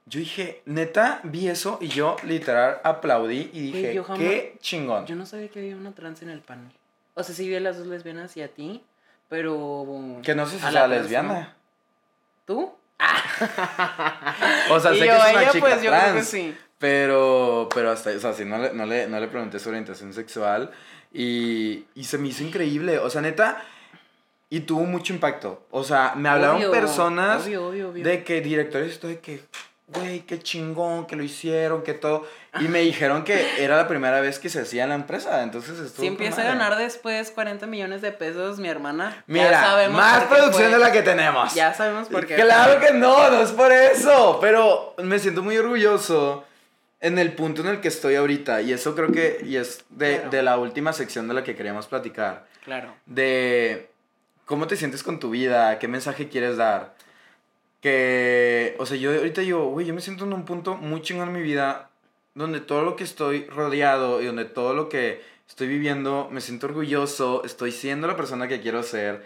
yo 0.06 0.18
dije, 0.18 0.62
neta, 0.66 1.20
vi 1.22 1.48
eso 1.48 1.78
y 1.80 1.88
yo 1.88 2.16
literal 2.24 2.80
aplaudí 2.82 3.50
y 3.52 3.70
dije, 3.70 4.02
jamás- 4.02 4.18
qué 4.18 4.56
chingón. 4.60 5.06
Yo 5.06 5.14
no 5.14 5.26
sabía 5.26 5.48
que 5.48 5.60
había 5.60 5.76
una 5.76 5.92
trans 5.92 6.22
en 6.22 6.30
el 6.30 6.40
panel. 6.40 6.72
O 7.14 7.22
sea, 7.22 7.34
sí 7.34 7.48
vi 7.48 7.54
a 7.56 7.60
las 7.60 7.78
dos 7.78 7.86
lesbianas 7.86 8.36
y 8.36 8.42
a 8.42 8.48
ti, 8.48 8.82
pero... 9.28 9.86
Que 10.22 10.34
no 10.34 10.46
sé 10.46 10.58
si 10.58 10.66
sea 10.66 10.88
lesbiana. 10.88 11.56
¿Tú? 12.46 12.72
O 14.70 14.80
sea, 14.80 14.92
sé 14.92 14.98
yo, 14.98 15.04
que 15.04 15.10
es 15.10 15.18
una 15.18 15.30
ella, 15.30 15.50
chica 15.52 15.60
pues, 15.60 15.74
yo 15.82 15.90
creo 15.90 16.00
trans. 16.02 16.14
que 16.16 16.24
sí. 16.24 16.56
Pero, 16.78 17.68
pero 17.74 17.90
hasta, 17.90 18.10
o 18.10 18.18
sea, 18.20 18.32
sí, 18.32 18.44
no 18.44 18.58
le, 18.58 18.72
no, 18.72 18.86
le, 18.86 19.08
no 19.08 19.18
le 19.18 19.28
pregunté 19.28 19.58
su 19.58 19.68
orientación 19.68 20.12
sexual 20.12 20.70
y, 21.12 21.84
y 21.94 22.04
se 22.04 22.18
me 22.18 22.28
hizo 22.28 22.44
increíble. 22.44 22.98
O 22.98 23.10
sea, 23.10 23.20
neta, 23.20 23.62
y 24.50 24.60
tuvo 24.60 24.84
mucho 24.84 25.12
impacto. 25.12 25.66
O 25.70 25.82
sea, 25.82 26.14
me 26.16 26.28
hablaron 26.28 26.56
Obvio, 26.56 26.70
personas 26.70 27.44
obvio, 27.44 27.66
obvio, 27.68 27.88
obvio. 27.90 28.04
de 28.04 28.24
que 28.24 28.40
directores 28.40 28.92
esto 28.92 29.08
de 29.08 29.18
que, 29.18 29.42
güey, 29.88 30.20
qué 30.20 30.38
chingón, 30.38 31.06
que 31.06 31.16
lo 31.16 31.22
hicieron, 31.22 31.82
que 31.82 31.94
todo. 31.94 32.26
Y 32.60 32.68
me 32.68 32.80
dijeron 32.80 33.24
que 33.24 33.62
era 33.62 33.76
la 33.76 33.88
primera 33.88 34.20
vez 34.20 34.38
que 34.38 34.48
se 34.48 34.60
hacía 34.60 34.84
en 34.84 34.88
la 34.90 34.94
empresa. 34.94 35.42
Entonces 35.42 35.78
estuvo. 35.78 36.02
Si 36.02 36.06
empieza 36.06 36.42
a 36.42 36.44
ganar 36.44 36.76
después 36.76 37.30
40 37.30 37.66
millones 37.66 38.02
de 38.02 38.12
pesos, 38.12 38.58
mi 38.58 38.68
hermana, 38.68 39.22
Mira, 39.26 39.50
ya 39.50 39.60
sabemos 39.62 39.96
más 39.96 40.24
producción 40.24 40.68
fue. 40.68 40.72
de 40.72 40.78
la 40.78 40.92
que 40.92 41.02
tenemos. 41.02 41.54
Ya 41.54 41.72
sabemos 41.74 42.08
por 42.08 42.26
qué. 42.26 42.36
Claro 42.36 42.80
que 42.80 42.92
no, 42.92 43.30
no 43.30 43.40
es 43.42 43.52
por 43.52 43.72
eso. 43.72 44.38
Pero 44.40 44.94
me 45.02 45.18
siento 45.18 45.42
muy 45.42 45.56
orgulloso 45.58 46.44
en 47.00 47.18
el 47.18 47.32
punto 47.34 47.62
en 47.62 47.68
el 47.68 47.80
que 47.80 47.88
estoy 47.88 48.16
ahorita. 48.16 48.60
Y 48.62 48.72
eso 48.72 48.94
creo 48.94 49.12
que 49.12 49.40
y 49.44 49.56
es 49.56 49.84
de, 49.90 50.16
Claro. 50.16 50.30
de 50.30 50.42
la 50.42 50.58
última 50.58 50.92
sección 50.92 51.28
de 51.28 51.34
la 51.34 51.44
que 51.44 51.54
queríamos 51.54 51.86
platicar. 51.86 52.46
Claro. 52.64 52.94
De 53.06 53.88
cómo 54.44 54.66
te 54.66 54.76
sientes 54.76 55.02
con 55.02 55.18
tu 55.20 55.30
vida, 55.30 55.78
qué 55.78 55.88
mensaje 55.88 56.28
quieres 56.28 56.56
dar. 56.56 56.94
Que, 57.80 58.74
o 58.78 58.86
sea, 58.86 58.96
yo 58.96 59.12
ahorita 59.14 59.40
digo, 59.42 59.66
güey, 59.70 59.86
yo 59.86 59.94
me 59.94 60.00
siento 60.00 60.24
en 60.24 60.32
un 60.32 60.44
punto 60.44 60.74
muy 60.74 61.00
chingón 61.00 61.28
en 61.28 61.34
mi 61.34 61.42
vida 61.42 61.90
donde 62.38 62.60
todo 62.60 62.82
lo 62.82 62.96
que 62.96 63.04
estoy 63.04 63.46
rodeado 63.46 64.22
y 64.22 64.26
donde 64.26 64.44
todo 64.44 64.72
lo 64.72 64.88
que 64.88 65.20
estoy 65.48 65.66
viviendo, 65.66 66.28
me 66.30 66.40
siento 66.40 66.66
orgulloso, 66.66 67.42
estoy 67.44 67.72
siendo 67.72 68.06
la 68.06 68.16
persona 68.16 68.46
que 68.46 68.60
quiero 68.60 68.82
ser. 68.82 69.24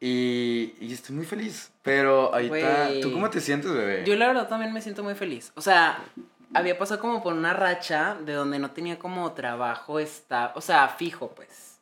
Y, 0.00 0.74
y 0.80 0.92
estoy 0.92 1.14
muy 1.14 1.24
feliz. 1.24 1.70
Pero 1.82 2.34
ahorita, 2.34 2.88
Güey. 2.88 3.00
¿tú 3.00 3.12
cómo 3.12 3.30
te 3.30 3.40
sientes, 3.40 3.72
bebé? 3.72 4.04
Yo 4.04 4.16
la 4.16 4.26
verdad 4.26 4.48
también 4.48 4.72
me 4.72 4.82
siento 4.82 5.04
muy 5.04 5.14
feliz. 5.14 5.52
O 5.54 5.60
sea, 5.60 6.04
había 6.52 6.76
pasado 6.76 7.00
como 7.00 7.22
por 7.22 7.32
una 7.32 7.52
racha 7.52 8.16
de 8.24 8.32
donde 8.32 8.58
no 8.58 8.72
tenía 8.72 8.98
como 8.98 9.32
trabajo 9.32 10.00
está, 10.00 10.52
o 10.56 10.60
sea, 10.60 10.88
fijo, 10.88 11.28
pues. 11.28 11.78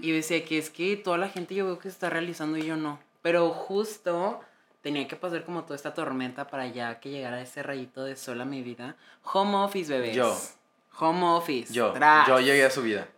Y 0.00 0.08
yo 0.08 0.14
decía 0.14 0.44
que 0.44 0.56
es 0.56 0.70
que 0.70 0.96
toda 0.96 1.18
la 1.18 1.28
gente 1.28 1.54
yo 1.54 1.66
veo 1.66 1.78
que 1.78 1.84
se 1.84 1.94
está 1.94 2.08
realizando 2.08 2.56
y 2.56 2.64
yo 2.64 2.76
no. 2.76 2.98
Pero 3.20 3.50
justo 3.50 4.40
tenía 4.84 5.08
que 5.08 5.16
pasar 5.16 5.42
como 5.44 5.64
toda 5.64 5.76
esta 5.76 5.94
tormenta 5.94 6.46
para 6.46 6.66
ya 6.66 7.00
que 7.00 7.08
llegara 7.08 7.40
ese 7.40 7.62
rayito 7.62 8.04
de 8.04 8.16
sol 8.16 8.38
a 8.42 8.44
mi 8.44 8.62
vida. 8.62 8.96
Home 9.32 9.56
office, 9.56 9.90
bebés. 9.90 10.14
Yo. 10.14 10.38
Home 10.98 11.24
office. 11.24 11.72
Yo, 11.72 11.92
Tras. 11.92 12.28
yo 12.28 12.38
llegué 12.38 12.66
a 12.66 12.70
su 12.70 12.82
vida. 12.82 13.08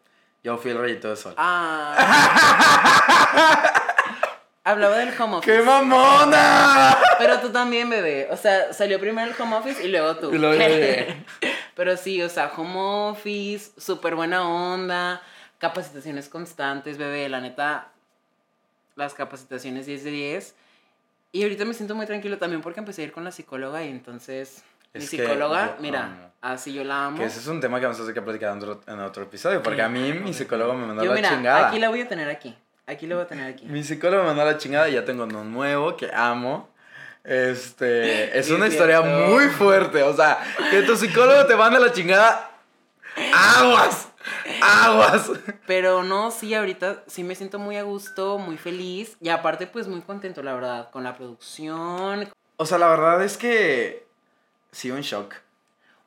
Yo 0.45 0.57
fui 0.59 0.71
el 0.71 0.79
rayito 0.79 1.11
de 1.11 1.17
sol. 1.17 1.35
Ah. 1.37 1.97
Hablaba 4.63 4.97
del 4.99 5.09
home 5.21 5.39
office. 5.39 5.53
¡Qué 5.53 5.61
mamona! 5.61 6.97
Pero 7.19 7.41
tú 7.41 7.51
también, 7.51 7.91
bebé. 7.91 8.29
O 8.31 8.37
sea, 8.37 8.73
salió 8.73 9.01
primero 9.01 9.29
el 9.29 9.35
home 9.41 9.57
office 9.57 9.85
y 9.85 9.89
luego 9.89 10.17
tú. 10.19 10.31
Llegué. 10.31 11.25
Pero 11.75 11.97
sí, 11.97 12.23
o 12.23 12.29
sea, 12.29 12.53
home 12.57 12.79
office, 13.11 13.73
súper 13.77 14.15
buena 14.15 14.49
onda, 14.49 15.21
capacitaciones 15.59 16.29
constantes, 16.29 16.97
bebé. 16.97 17.29
La 17.29 17.41
neta, 17.41 17.89
las 18.95 19.15
capacitaciones 19.15 19.87
10 19.87 20.05
de 20.05 20.11
10. 20.13 20.55
Y 21.37 21.43
ahorita 21.43 21.67
me 21.67 21.75
siento 21.75 21.95
muy 21.95 22.07
tranquilo 22.07 22.39
también 22.39 22.63
porque 22.63 22.81
empecé 22.81 23.03
a 23.03 23.05
ir 23.05 23.13
con 23.13 23.23
la 23.23 23.31
psicóloga 23.31 23.85
y 23.85 23.91
entonces... 23.91 24.63
mi 24.95 25.03
Es 25.03 25.11
psicóloga, 25.11 25.77
mira, 25.81 26.33
así 26.41 26.73
yo 26.73 26.83
la 26.83 27.05
amo. 27.07 27.19
Que 27.19 27.27
ese 27.27 27.41
es 27.41 27.47
un 27.47 27.61
tema 27.61 27.79
que 27.79 27.85
vamos 27.85 27.99
a 27.99 28.05
tener 28.05 28.15
que 28.15 28.23
platicar 28.23 28.53
en 28.53 28.63
otro, 28.63 28.81
en 28.87 29.01
otro 29.01 29.25
episodio. 29.25 29.63
Porque 29.63 29.83
a 29.83 29.89
mí 29.91 30.15
mi 30.15 30.33
psicólogo 30.33 30.73
me 30.73 30.87
mandó 30.87 31.05
Yo, 31.05 31.11
la 31.11 31.15
mira, 31.17 31.29
chingada. 31.29 31.69
aquí 31.69 31.79
la 31.79 31.91
voy 31.91 32.01
a 32.01 32.09
tener 32.09 32.31
aquí. 32.31 32.57
Aquí 32.87 33.07
la 33.07 33.17
voy 33.17 33.25
a 33.25 33.27
tener 33.27 33.53
aquí. 33.53 33.67
Mi 33.67 33.85
psicólogo 33.85 34.23
me 34.23 34.29
mandó 34.29 34.47
la 34.47 34.57
chingada 34.57 34.89
y 34.89 34.95
ya 34.95 35.05
tengo 35.05 35.25
uno 35.25 35.45
nuevo 35.45 35.95
que 35.95 36.11
amo. 36.11 36.71
Este, 37.23 38.39
es 38.39 38.47
Sí, 38.47 38.55
una 38.55 38.69
es 38.69 38.73
historia 38.73 39.03
muy 39.03 39.49
fuerte. 39.49 40.03
O 40.05 40.17
sea, 40.17 40.39
que 40.71 40.83
tu 40.85 40.97
psicólogo 40.97 41.45
te 41.45 41.55
mande 41.55 41.79
la 41.79 41.93
chingada. 41.93 42.51
¡Aguas! 43.35 44.06
¡Aguas! 44.63 45.31
Pero 45.67 46.03
no, 46.03 46.31
sí, 46.31 46.55
ahorita 46.55 47.05
sí 47.07 47.25
me 47.25 47.35
siento 47.35 47.59
muy 47.59 47.77
a 47.77 47.83
gusto, 47.83 48.39
muy 48.39 48.57
feliz. 48.57 49.17
Y 49.21 49.29
aparte, 49.29 49.67
pues 49.67 49.89
muy 49.89 50.01
contento, 50.01 50.43
la 50.43 50.55
verdad, 50.55 50.91
con 50.91 51.05
la 51.05 51.17
producción. 51.17 52.29
O 52.57 52.67
sea, 52.67 52.79
la 52.79 52.89
verdad 52.89 53.23
es 53.23 53.37
que 53.37 54.07
sigo 54.73 54.97
en 54.97 55.03
shock. 55.03 55.35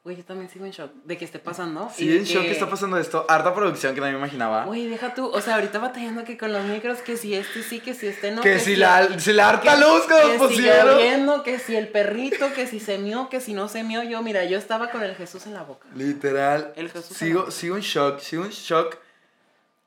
Güey, 0.01 0.15
yo 0.15 0.23
también 0.23 0.49
sigo 0.49 0.63
en 0.65 0.71
shock 0.71 0.91
de 1.03 1.17
que 1.17 1.25
esté 1.25 1.39
pasando. 1.39 1.89
y 1.97 1.99
Sigo 1.99 2.13
de 2.13 2.19
en 2.19 2.23
shock 2.23 2.43
que 2.43 2.51
está 2.51 2.69
pasando 2.69 2.97
esto. 2.97 3.25
Harta 3.27 3.53
producción 3.53 3.93
que 3.93 3.99
no 3.99 4.07
me 4.07 4.13
imaginaba. 4.13 4.63
Güey, 4.63 4.87
deja 4.87 5.13
tú. 5.13 5.27
O 5.27 5.41
sea, 5.41 5.55
ahorita 5.55 5.77
batallando 5.79 6.23
que 6.23 6.37
con 6.37 6.53
los 6.53 6.63
micros, 6.63 6.99
que 6.99 7.17
si 7.17 7.35
este 7.35 7.63
sí, 7.63 7.81
que 7.81 7.93
si 7.93 8.07
este 8.07 8.31
no. 8.31 8.41
que 8.41 8.59
si 8.59 8.77
la, 8.77 9.19
si 9.19 9.33
la 9.33 9.49
harta 9.49 9.75
luz 9.75 10.03
que 10.07 10.13
nos 10.13 10.31
si 10.31 10.37
pusieron. 10.37 10.95
lloviendo, 10.95 11.43
que 11.43 11.59
si 11.59 11.75
el 11.75 11.89
perrito, 11.89 12.53
que 12.53 12.65
si 12.65 12.79
se 12.79 12.97
mió, 12.97 13.27
que 13.27 13.41
si 13.41 13.53
no 13.53 13.67
se 13.67 13.83
mió. 13.83 14.01
Yo, 14.03 14.21
mira, 14.21 14.45
yo 14.45 14.57
estaba 14.57 14.89
con 14.89 15.03
el 15.03 15.15
Jesús 15.15 15.45
en 15.47 15.53
la 15.53 15.63
boca. 15.63 15.87
Literal. 15.93 16.71
El 16.77 16.89
Jesús 16.89 17.17
sigo, 17.17 17.39
amado. 17.39 17.51
sigo 17.51 17.75
en 17.75 17.81
shock, 17.81 18.19
sigo 18.19 18.45
en 18.45 18.51
shock 18.51 18.97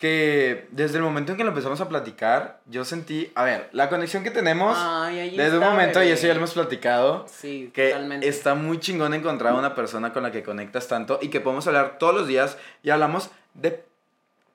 que 0.02 0.66
desde 0.72 0.96
el 0.96 1.04
momento 1.04 1.30
en 1.30 1.38
que 1.38 1.44
lo 1.44 1.50
empezamos 1.50 1.80
a 1.80 1.88
platicar, 1.88 2.58
yo 2.66 2.84
sentí, 2.84 3.30
a 3.36 3.44
ver, 3.44 3.68
la 3.70 3.88
conexión 3.88 4.24
que 4.24 4.32
tenemos 4.32 4.76
Ay, 4.76 5.36
desde 5.36 5.56
un 5.58 5.62
está, 5.62 5.70
momento, 5.70 6.02
y 6.02 6.08
eso 6.08 6.26
ya 6.26 6.32
lo 6.32 6.38
hemos 6.38 6.54
platicado, 6.54 7.24
Sí, 7.28 7.70
que 7.72 7.90
totalmente. 7.90 8.26
está 8.26 8.56
muy 8.56 8.80
chingón 8.80 9.14
encontrar 9.14 9.54
una 9.54 9.76
persona 9.76 10.12
con 10.12 10.24
la 10.24 10.32
que 10.32 10.42
conectas 10.42 10.88
tanto 10.88 11.20
y 11.22 11.28
que 11.28 11.38
podemos 11.40 11.68
hablar 11.68 11.98
todos 12.00 12.16
los 12.16 12.26
días 12.26 12.58
y 12.82 12.90
hablamos 12.90 13.30
de 13.54 13.84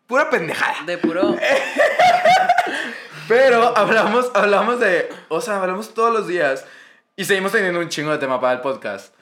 pura 0.06 0.30
pendejada. 0.30 0.84
De 0.86 0.98
puro. 0.98 1.38
Pero 3.30 3.78
hablamos, 3.78 4.30
hablamos 4.34 4.82
de, 4.82 5.08
o 5.30 5.39
sea, 5.39 5.62
hablamos 5.62 5.93
todos 5.93 6.12
los 6.12 6.28
días 6.28 6.66
y 7.16 7.24
seguimos 7.24 7.54
teniendo 7.54 7.80
un 7.80 7.88
chingo 7.88 8.12
de 8.12 8.18
tema 8.18 8.41
para 8.41 8.52
el 8.56 8.60
podcast. 8.60 9.14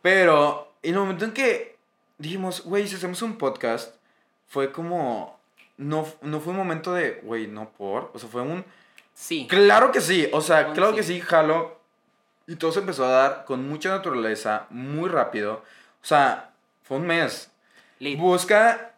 Pero 0.00 0.72
en 0.82 0.94
el 0.94 1.00
momento 1.00 1.26
en 1.26 1.32
que 1.32 1.76
dijimos, 2.16 2.62
güey, 2.64 2.88
si 2.88 2.94
hacemos 2.96 3.20
un 3.20 3.36
podcast, 3.36 3.94
fue 4.48 4.72
como, 4.72 5.38
no, 5.76 6.06
no 6.22 6.40
fue 6.40 6.52
un 6.52 6.58
momento 6.58 6.92
de, 6.92 7.20
güey, 7.22 7.46
no 7.46 7.70
por, 7.70 8.10
o 8.14 8.18
sea, 8.18 8.28
fue 8.28 8.42
un, 8.42 8.64
Sí. 9.14 9.46
claro 9.48 9.92
que 9.92 10.00
sí, 10.00 10.28
o 10.32 10.40
sea, 10.40 10.72
claro 10.72 10.90
sí. 10.90 10.96
que 10.96 11.02
sí, 11.04 11.20
jalo. 11.20 11.78
Y 12.46 12.56
todo 12.56 12.72
se 12.72 12.80
empezó 12.80 13.06
a 13.06 13.10
dar 13.10 13.44
con 13.46 13.66
mucha 13.68 13.88
naturaleza, 13.90 14.66
muy 14.70 15.08
rápido. 15.08 15.62
O 16.02 16.06
sea, 16.06 16.50
fue 16.82 16.98
un 16.98 17.06
mes. 17.06 17.50
Lit. 18.00 18.18
Busca 18.18 18.92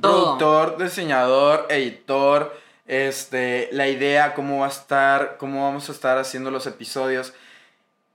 Todo. 0.00 0.38
productor, 0.38 0.82
diseñador, 0.82 1.66
editor, 1.68 2.56
este, 2.86 3.68
la 3.72 3.88
idea, 3.88 4.34
cómo 4.34 4.60
va 4.60 4.66
a 4.66 4.70
estar, 4.70 5.36
cómo 5.36 5.64
vamos 5.64 5.88
a 5.88 5.92
estar 5.92 6.16
haciendo 6.16 6.50
los 6.50 6.66
episodios. 6.66 7.34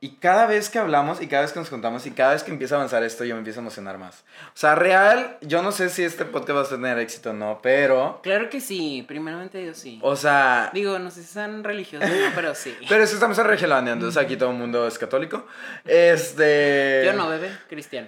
Y 0.01 0.11
cada 0.11 0.47
vez 0.47 0.69
que 0.69 0.79
hablamos 0.79 1.21
y 1.21 1.27
cada 1.27 1.41
vez 1.41 1.51
que 1.51 1.59
nos 1.59 1.69
contamos 1.69 2.05
y 2.05 2.11
cada 2.11 2.31
vez 2.31 2.43
que 2.43 2.51
empieza 2.51 2.75
a 2.75 2.77
avanzar 2.77 3.03
esto, 3.03 3.25
yo 3.25 3.35
me 3.35 3.39
empiezo 3.39 3.59
a 3.59 3.63
emocionar 3.63 3.97
más. 3.97 4.23
O 4.47 4.57
sea, 4.57 4.75
real, 4.75 5.37
yo 5.41 5.61
no 5.61 5.73
sé 5.73 5.89
si 5.89 6.03
este 6.03 6.23
podcast 6.23 6.57
va 6.57 6.61
a 6.61 6.69
tener 6.69 6.97
éxito 6.99 7.31
o 7.31 7.33
no, 7.33 7.59
pero, 7.61 8.21
Claro 8.23 8.49
que 8.49 8.61
sí. 8.61 9.03
Primeramente 9.05 9.57
Dios 9.57 9.77
sí. 9.77 9.99
o 10.01 10.15
sea, 10.15 10.69
Digo, 10.73 10.99
no 10.99 11.11
sé 11.11 11.23
si 11.23 11.33
sean 11.33 11.65
religiosos, 11.65 12.09
pero 12.35 12.55
sí. 12.55 12.77
pero 12.87 13.03
es 13.03 13.09
que 13.09 13.15
estamos 13.15 13.37
en 13.39 13.45
Regelandia, 13.45 13.91
entonces 13.91 14.21
aquí 14.23 14.37
todo 14.37 14.51
el 14.51 14.57
mundo 14.57 14.87
es 14.87 14.97
católico. 14.97 15.45
Este... 15.83 17.03
Yo 17.05 17.11
no, 17.11 17.27
bebé, 17.27 17.51
cristiano. 17.67 18.07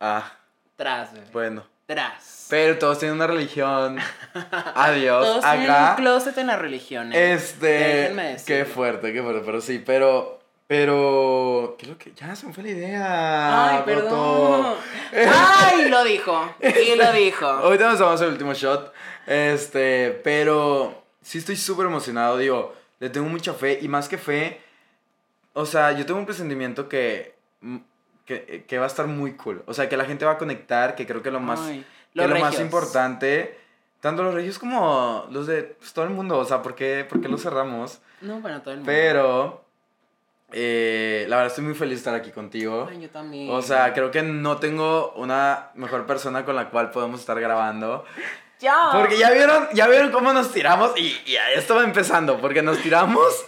Ah, 0.00 0.32
Tras, 0.76 1.12
bebé. 1.14 1.26
bueno. 1.32 1.64
Tras. 1.86 2.46
Pero 2.50 2.78
todos 2.78 2.98
tienen 2.98 3.16
una 3.16 3.26
religión. 3.26 3.98
Adiós. 4.74 5.24
Todos 5.24 5.44
tienen 5.44 5.70
un 5.70 5.94
closet 5.96 6.38
en 6.38 6.46
la 6.48 6.56
religión. 6.56 7.12
¿eh? 7.12 7.34
Este. 7.34 7.66
Déjenme 7.66 8.36
Qué 8.46 8.64
fuerte, 8.64 9.12
qué 9.12 9.22
fuerte. 9.22 9.42
Pero 9.44 9.60
sí, 9.60 9.82
pero. 9.84 10.43
Pero. 10.76 11.76
¿Qué 11.78 11.84
es 11.84 11.88
lo 11.88 11.98
que.? 11.98 12.12
Ya 12.14 12.34
se 12.34 12.46
me 12.46 12.52
fue 12.52 12.64
la 12.64 12.70
idea. 12.70 13.76
Ay, 13.76 13.82
perdón. 13.84 14.74
Ay, 15.12 15.88
lo 15.88 16.02
dijo. 16.02 16.52
Y 16.60 16.96
lo 16.96 17.12
dijo. 17.12 17.46
Ahorita 17.46 17.90
nos 17.90 18.00
vamos 18.00 18.20
al 18.22 18.30
último 18.30 18.54
shot. 18.54 18.92
Este. 19.24 20.20
Pero. 20.24 21.04
Sí, 21.22 21.38
estoy 21.38 21.56
súper 21.56 21.86
emocionado. 21.86 22.38
Digo, 22.38 22.74
le 22.98 23.08
tengo 23.08 23.28
mucha 23.28 23.54
fe. 23.54 23.78
Y 23.82 23.88
más 23.88 24.08
que 24.08 24.18
fe. 24.18 24.60
O 25.52 25.64
sea, 25.64 25.92
yo 25.92 26.04
tengo 26.06 26.18
un 26.18 26.26
presentimiento 26.26 26.88
que. 26.88 27.34
Que, 28.26 28.64
que 28.66 28.78
va 28.78 28.84
a 28.84 28.88
estar 28.88 29.06
muy 29.06 29.34
cool. 29.34 29.62
O 29.66 29.74
sea, 29.74 29.88
que 29.88 29.96
la 29.96 30.06
gente 30.06 30.24
va 30.24 30.32
a 30.32 30.38
conectar. 30.38 30.96
Que 30.96 31.06
creo 31.06 31.22
que 31.22 31.30
lo 31.30 31.38
más. 31.38 31.60
Ay, 31.60 31.84
que 32.14 32.26
lo 32.26 32.38
más 32.38 32.58
importante, 32.60 33.58
tanto 34.00 34.22
los 34.22 34.34
regios 34.34 34.58
como 34.58 35.26
los 35.30 35.46
de 35.46 35.62
pues, 35.62 35.92
todo 35.92 36.04
el 36.04 36.12
mundo, 36.12 36.38
o 36.38 36.44
sea, 36.44 36.62
¿por 36.62 36.74
qué, 36.74 37.04
por 37.08 37.20
qué 37.20 37.28
los 37.28 37.42
cerramos? 37.42 38.00
No, 38.20 38.40
bueno, 38.40 38.62
todo 38.62 38.74
el 38.74 38.80
mundo. 38.80 38.92
Pero 38.92 39.63
Eh, 40.56 41.26
la 41.28 41.36
verdad 41.36 41.50
estoy 41.50 41.64
muy 41.64 41.74
feliz 41.74 41.94
de 41.94 41.98
estar 41.98 42.14
aquí 42.14 42.30
contigo. 42.30 42.86
Ay, 42.88 43.00
yo 43.00 43.10
también. 43.10 43.50
O 43.50 43.60
sea, 43.60 43.92
creo 43.92 44.10
que 44.12 44.22
no 44.22 44.58
tengo 44.58 45.12
una 45.16 45.70
mejor 45.74 46.06
persona 46.06 46.44
con 46.44 46.54
la 46.54 46.70
cual 46.70 46.90
podemos 46.90 47.18
estar 47.20 47.40
grabando. 47.40 48.04
ya. 48.60 48.90
Porque 48.92 49.18
ya 49.18 49.32
vieron, 49.32 49.66
ya 49.72 49.88
vieron 49.88 50.12
cómo 50.12 50.32
nos 50.32 50.52
tiramos 50.52 50.92
y, 50.96 51.20
y 51.26 51.36
ahí 51.36 51.54
estaba 51.56 51.82
empezando, 51.82 52.38
porque 52.40 52.62
nos 52.62 52.78
tiramos 52.78 53.46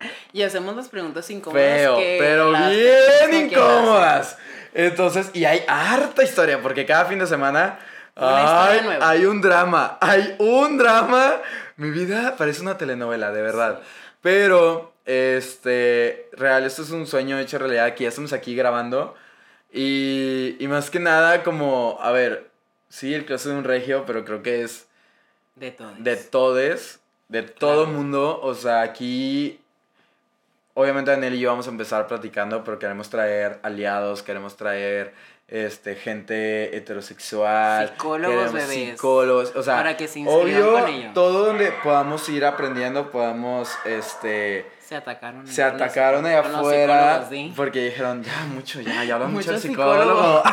Y 0.32 0.42
hacemos 0.42 0.76
las 0.76 0.88
preguntas 0.88 1.28
incómodas. 1.30 1.64
feo, 1.64 1.96
que 1.96 2.16
pero 2.18 2.52
bien 2.52 3.46
incómodas. 3.46 4.38
Entonces, 4.72 5.30
y 5.34 5.44
hay 5.44 5.64
harta 5.66 6.22
historia, 6.22 6.62
porque 6.62 6.86
cada 6.86 7.06
fin 7.06 7.18
de 7.18 7.26
semana 7.26 7.78
ay, 8.16 8.80
hay 9.00 9.26
un 9.26 9.40
drama, 9.40 9.98
hay 10.00 10.36
un 10.38 10.78
drama. 10.78 11.34
Mi 11.76 11.90
vida 11.90 12.36
parece 12.36 12.62
una 12.62 12.76
telenovela, 12.78 13.32
de 13.32 13.42
verdad. 13.42 13.80
Pero, 14.22 14.89
este, 15.10 16.28
real, 16.32 16.64
esto 16.64 16.82
es 16.82 16.90
un 16.90 17.04
sueño 17.04 17.36
hecho 17.40 17.58
realidad, 17.58 17.94
que 17.94 18.04
ya 18.04 18.10
estamos 18.10 18.32
aquí 18.32 18.54
grabando. 18.54 19.16
Y, 19.72 20.56
y 20.60 20.68
más 20.68 20.88
que 20.88 21.00
nada, 21.00 21.42
como, 21.42 21.98
a 22.00 22.12
ver, 22.12 22.48
sí, 22.88 23.12
el 23.12 23.24
clase 23.24 23.48
de 23.48 23.56
un 23.56 23.64
regio, 23.64 24.04
pero 24.06 24.24
creo 24.24 24.42
que 24.42 24.62
es. 24.62 24.86
De 25.56 25.72
todo. 25.72 25.92
de 25.98 26.16
todes, 26.16 27.00
de 27.28 27.42
todo 27.42 27.86
mundo. 27.86 28.40
O 28.40 28.54
sea, 28.54 28.82
aquí, 28.82 29.60
obviamente 30.74 31.10
Daniel 31.10 31.34
y 31.34 31.40
yo 31.40 31.50
vamos 31.50 31.66
a 31.66 31.70
empezar 31.70 32.06
platicando, 32.06 32.62
pero 32.62 32.78
queremos 32.78 33.10
traer 33.10 33.58
aliados, 33.64 34.22
queremos 34.22 34.56
traer 34.56 35.12
este, 35.48 35.96
gente 35.96 36.76
heterosexual. 36.76 37.88
Psicólogos, 37.88 38.52
bebés. 38.52 38.90
Psicólogos, 38.90 39.56
o 39.56 39.62
sea, 39.62 39.76
Para 39.76 39.96
que 39.96 40.06
se 40.06 40.24
obvio, 40.24 40.72
con 40.72 40.88
ellos. 40.88 41.14
todo 41.14 41.46
donde 41.46 41.72
podamos 41.82 42.28
ir 42.28 42.44
aprendiendo, 42.44 43.10
podamos, 43.10 43.70
este... 43.84 44.78
Se 44.90 44.96
atacaron. 44.96 45.46
Se 45.46 45.62
atacaron 45.62 46.26
allá 46.26 46.40
afuera 46.40 47.28
porque 47.54 47.84
dijeron, 47.84 48.24
ya 48.24 48.44
mucho, 48.46 48.80
ya, 48.80 49.04
ya 49.04 49.14
habla 49.14 49.28
mucho 49.28 49.52
el 49.52 49.60
psicólogo. 49.60 50.42
psicólogo. 50.42 50.42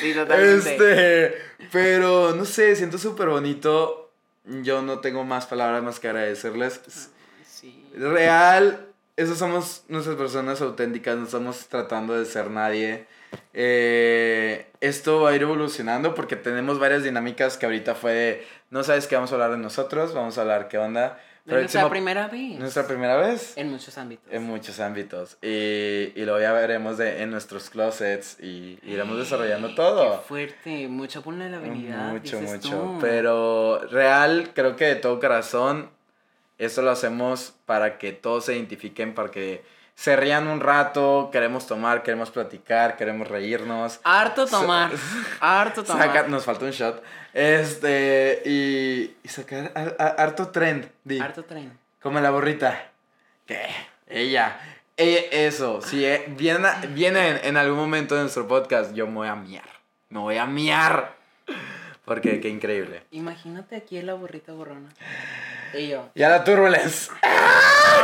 Sí, 0.00 0.14
totalmente. 0.14 0.74
Este, 0.74 1.42
pero 1.72 2.34
no 2.34 2.44
sé, 2.44 2.76
siento 2.76 2.98
súper 2.98 3.28
bonito. 3.30 4.12
Yo 4.44 4.82
no 4.82 5.00
tengo 5.00 5.24
más 5.24 5.46
palabras 5.46 5.82
más 5.82 5.98
que 5.98 6.08
agradecerles. 6.08 7.10
Sí. 7.44 7.84
Real, 7.96 8.86
esas 9.16 9.38
somos 9.38 9.84
nuestras 9.88 10.16
personas 10.16 10.60
auténticas, 10.60 11.16
no 11.16 11.24
estamos 11.24 11.66
tratando 11.68 12.16
de 12.16 12.26
ser 12.26 12.50
nadie. 12.50 13.06
Eh, 13.54 14.70
esto 14.80 15.22
va 15.22 15.30
a 15.30 15.34
ir 15.34 15.42
evolucionando 15.42 16.14
porque 16.14 16.36
tenemos 16.36 16.78
varias 16.78 17.02
dinámicas 17.02 17.56
que 17.56 17.66
ahorita 17.66 17.94
fue 17.94 18.12
de, 18.12 18.46
no 18.70 18.84
sabes 18.84 19.06
qué 19.08 19.16
vamos 19.16 19.32
a 19.32 19.34
hablar 19.34 19.52
de 19.52 19.58
nosotros, 19.58 20.14
vamos 20.14 20.36
a 20.36 20.42
hablar 20.42 20.68
qué 20.68 20.78
onda. 20.78 21.18
Nuestra 21.48 21.88
primera 21.88 22.28
vez. 22.28 22.58
nuestra 22.58 22.86
primera 22.86 23.16
vez. 23.16 23.56
En 23.56 23.70
muchos 23.70 23.96
ámbitos. 23.96 24.32
En 24.32 24.42
muchos 24.42 24.80
ámbitos. 24.80 25.38
Y, 25.42 26.12
y 26.14 26.24
luego 26.24 26.40
ya 26.40 26.52
veremos 26.52 26.98
de, 26.98 27.22
en 27.22 27.30
nuestros 27.30 27.70
closets 27.70 28.38
y 28.40 28.78
iremos 28.82 29.18
desarrollando 29.18 29.74
todo. 29.74 30.20
Qué 30.20 30.26
fuerte. 30.26 30.88
Mucha 30.88 31.20
vulnerabilidad. 31.20 32.12
Mucho, 32.12 32.40
mucho. 32.40 32.70
tú. 32.70 32.98
Pero 33.00 33.80
real, 33.90 34.50
creo 34.54 34.76
que 34.76 34.84
de 34.84 34.96
todo 34.96 35.18
corazón, 35.20 35.90
esto 36.58 36.82
lo 36.82 36.90
hacemos 36.90 37.54
para 37.66 37.98
que 37.98 38.12
todos 38.12 38.44
se 38.44 38.54
identifiquen, 38.54 39.14
para 39.14 39.30
que 39.30 39.62
se 39.98 40.14
rían 40.14 40.46
un 40.46 40.60
rato, 40.60 41.28
queremos 41.32 41.66
tomar, 41.66 42.04
queremos 42.04 42.30
platicar, 42.30 42.96
queremos 42.96 43.26
reírnos. 43.26 43.98
Harto 44.04 44.46
tomar. 44.46 44.92
Harto 45.40 45.82
tomar. 45.82 46.06
Saca- 46.06 46.28
nos 46.28 46.44
falta 46.44 46.66
un 46.66 46.70
shot. 46.70 47.02
Este, 47.34 48.40
y, 48.44 49.16
y 49.24 49.28
sacar 49.28 49.72
a- 49.74 50.00
a- 50.04 50.22
harto 50.22 50.50
trend. 50.50 50.88
di. 51.02 51.18
Harto 51.18 51.44
tren. 51.44 51.76
Como 52.00 52.20
la 52.20 52.30
burrita. 52.30 52.90
¿Qué? 53.44 53.66
Ella. 54.06 54.60
E- 54.96 55.30
eso, 55.32 55.82
si 55.82 56.04
eh, 56.04 56.26
viene, 56.28 56.68
viene 56.90 57.40
en, 57.48 57.56
algún 57.56 57.78
momento 57.78 58.14
de 58.14 58.20
nuestro 58.20 58.46
podcast, 58.46 58.94
yo 58.94 59.08
me 59.08 59.14
voy 59.14 59.28
a 59.28 59.34
miar. 59.34 59.68
Me 60.10 60.20
voy 60.20 60.36
a 60.38 60.46
miar. 60.46 61.16
Porque 62.04 62.38
qué 62.40 62.48
increíble. 62.48 63.02
Imagínate 63.10 63.74
aquí 63.74 64.00
la 64.00 64.14
burrita 64.14 64.52
borrona. 64.52 64.90
Y 65.74 65.88
yo. 65.88 66.08
Y 66.14 66.22
a 66.22 66.28
la 66.28 66.44
Turbulence. 66.44 67.10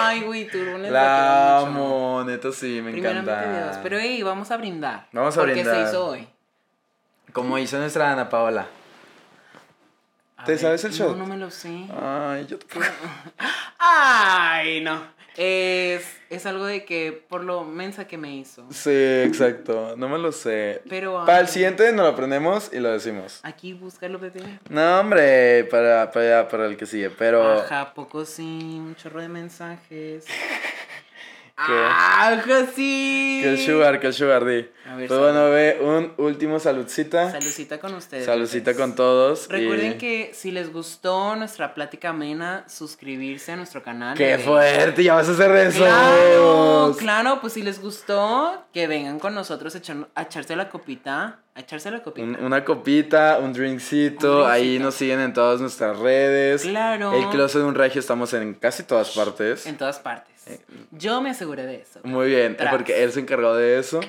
Ay, 0.01 0.23
güey, 0.23 0.49
tú 0.49 0.59
no 0.59 0.79
La 0.79 1.59
amo, 1.59 2.23
neta 2.27 2.53
sí, 2.53 2.81
me 2.83 2.97
encanta. 2.97 3.67
Dios. 3.67 3.79
Pero, 3.83 3.99
hey, 3.99 4.23
vamos 4.23 4.51
a 4.51 4.57
brindar. 4.57 5.09
Vamos 5.13 5.37
a 5.37 5.41
porque 5.41 5.55
brindar. 5.55 5.77
se 5.77 5.83
hizo 5.91 6.07
hoy. 6.07 6.29
Como 7.33 7.59
hizo 7.59 7.79
nuestra 7.79 8.13
Ana 8.13 8.29
Paola. 8.29 8.67
A 10.37 10.45
¿Te 10.45 10.53
ver, 10.53 10.61
sabes 10.61 10.85
el 10.85 10.91
no, 10.93 10.97
shot? 10.97 11.17
No, 11.17 11.27
me 11.27 11.37
lo 11.37 11.51
sé. 11.51 11.87
Ay, 12.01 12.47
yo 12.47 12.59
te 12.59 12.67
Ay, 13.79 14.81
no. 14.81 15.14
Es, 15.37 16.07
es 16.31 16.47
algo 16.47 16.65
de 16.65 16.85
que 16.85 17.25
por 17.29 17.43
lo 17.43 17.65
mensa 17.65 18.07
que 18.07 18.17
me 18.17 18.35
hizo. 18.37 18.67
Sí, 18.71 18.91
exacto. 18.91 19.95
No 19.97 20.09
me 20.09 20.19
lo 20.19 20.33
sé. 20.33 20.83
Pero 20.89 21.25
Para 21.27 21.41
el 21.41 21.49
siguiente 21.49 21.93
nos 21.93 22.07
lo 22.07 22.09
aprendemos 22.09 22.71
y 22.73 22.79
lo 22.79 22.91
decimos. 22.91 23.41
Aquí 23.43 23.73
búscalo, 23.73 24.19
bebé. 24.19 24.43
No, 24.69 25.01
hombre, 25.01 25.65
para, 25.65 26.11
para, 26.11 26.49
para 26.49 26.67
el 26.67 26.77
que 26.77 26.87
sigue. 26.87 27.11
Pero. 27.11 27.61
Ajá, 27.61 27.81
¿a 27.81 27.95
poco 27.95 28.25
sí, 28.25 28.43
un 28.43 28.95
chorro 28.97 29.21
de 29.21 29.29
mensajes. 29.29 30.25
Ajá, 31.57 32.67
sí. 32.75 33.41
Que 33.43 33.51
el 33.51 33.59
sugar, 33.59 34.01
que 34.01 34.09
el 34.09 34.13
sugar, 34.15 34.45
di. 34.45 34.67
A 34.87 34.97
ver, 34.97 35.09
Pues 35.09 35.09
salud. 35.09 35.23
bueno, 35.23 35.51
ve, 35.51 35.79
un 35.81 36.13
último 36.25 36.59
saludcita. 36.59 37.31
Saludcita 37.31 37.79
con 37.79 37.95
ustedes. 37.95 38.27
Saludcita 38.27 38.73
bebés. 38.73 38.77
con 38.81 38.95
todos. 38.97 39.49
Recuerden 39.49 39.93
y- 39.93 39.99
que 39.99 40.31
si 40.35 40.51
les 40.51 40.73
gustó 40.73 41.37
nuestra 41.37 41.73
plática 41.75 42.11
amena, 42.11 42.65
suscribirse 42.69 43.53
a 43.53 43.57
nuestro 43.57 43.83
canal. 43.83 44.17
¡Qué 44.17 44.37
fuerte! 44.39 45.03
Ya 45.05 45.15
vas 45.15 45.29
a 45.29 45.33
hacer 45.33 45.51
eso. 45.57 45.79
Claro, 45.85 46.97
claro, 46.99 47.41
pues 47.41 47.53
si 47.53 47.63
les 47.63 47.81
gustó, 47.81 48.67
que 48.73 48.87
vengan 48.87 49.19
con 49.19 49.35
nosotros 49.35 49.75
a, 49.75 49.79
echar- 49.79 50.09
a 50.15 50.23
echarse 50.23 50.57
la 50.57 50.69
copita. 50.69 51.39
A 51.57 51.61
echarse 51.61 51.89
la 51.91 52.03
copita. 52.03 52.27
Un- 52.27 52.37
una 52.45 52.65
copita, 52.65 53.39
un 53.41 53.53
drinkcito. 53.53 54.45
Un 54.45 54.51
Ahí 54.51 54.79
nos 54.81 54.95
siguen 54.97 55.21
en 55.21 55.33
todas 55.33 55.61
nuestras 55.61 55.97
redes. 55.99 56.63
Claro. 56.63 57.13
El 57.13 57.29
Closet 57.31 57.61
de 57.63 57.67
un 57.69 57.75
Regio 57.77 58.01
estamos 58.01 58.33
en 58.35 58.55
casi 58.55 58.83
todas 58.83 59.11
partes. 59.11 59.65
En 59.67 59.77
todas 59.79 60.01
partes. 60.01 60.35
Eh, 60.47 60.61
Yo 60.91 61.21
me 61.23 61.31
aseguré 61.31 61.65
de 61.65 61.77
eso. 61.77 62.01
Muy 62.03 62.27
bien, 62.29 62.57
Tras. 62.57 62.73
porque 62.75 63.05
él 63.05 63.13
se 63.13 63.21
encargó 63.21 63.55
de 63.55 63.79
eso. 63.79 64.01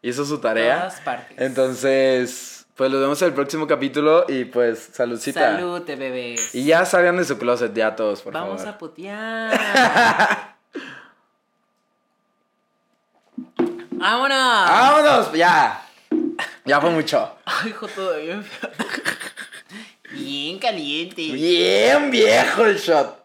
Hizo 0.00 0.24
su 0.24 0.38
tarea. 0.38 0.78
Todas 0.78 1.00
partes. 1.02 1.36
Entonces, 1.38 2.66
pues 2.74 2.90
nos 2.90 3.00
vemos 3.00 3.20
en 3.22 3.28
el 3.28 3.34
próximo 3.34 3.66
capítulo 3.66 4.24
y 4.26 4.46
pues 4.46 4.90
saludcita. 4.92 5.56
Salute, 5.56 5.96
bebés. 5.96 6.54
Y 6.54 6.64
ya 6.64 6.86
salgan 6.86 7.18
de 7.18 7.24
su 7.24 7.36
closet 7.38 7.74
ya 7.74 7.94
todos, 7.96 8.22
por 8.22 8.32
Vamos 8.32 8.62
favor. 8.62 8.74
a 8.74 8.78
putear. 8.78 10.54
¡Vámonos! 13.90 14.68
¡Vámonos! 14.70 15.32
Ya. 15.32 15.83
Ya 16.64 16.80
fue 16.80 16.90
mucho. 16.90 17.30
Ay, 17.44 17.70
hijo, 17.70 17.86
todavía. 17.88 18.42
Bien 20.12 20.58
caliente. 20.58 21.22
Bien 21.32 22.10
viejo 22.10 22.64
el 22.64 22.78
shot. 22.78 23.23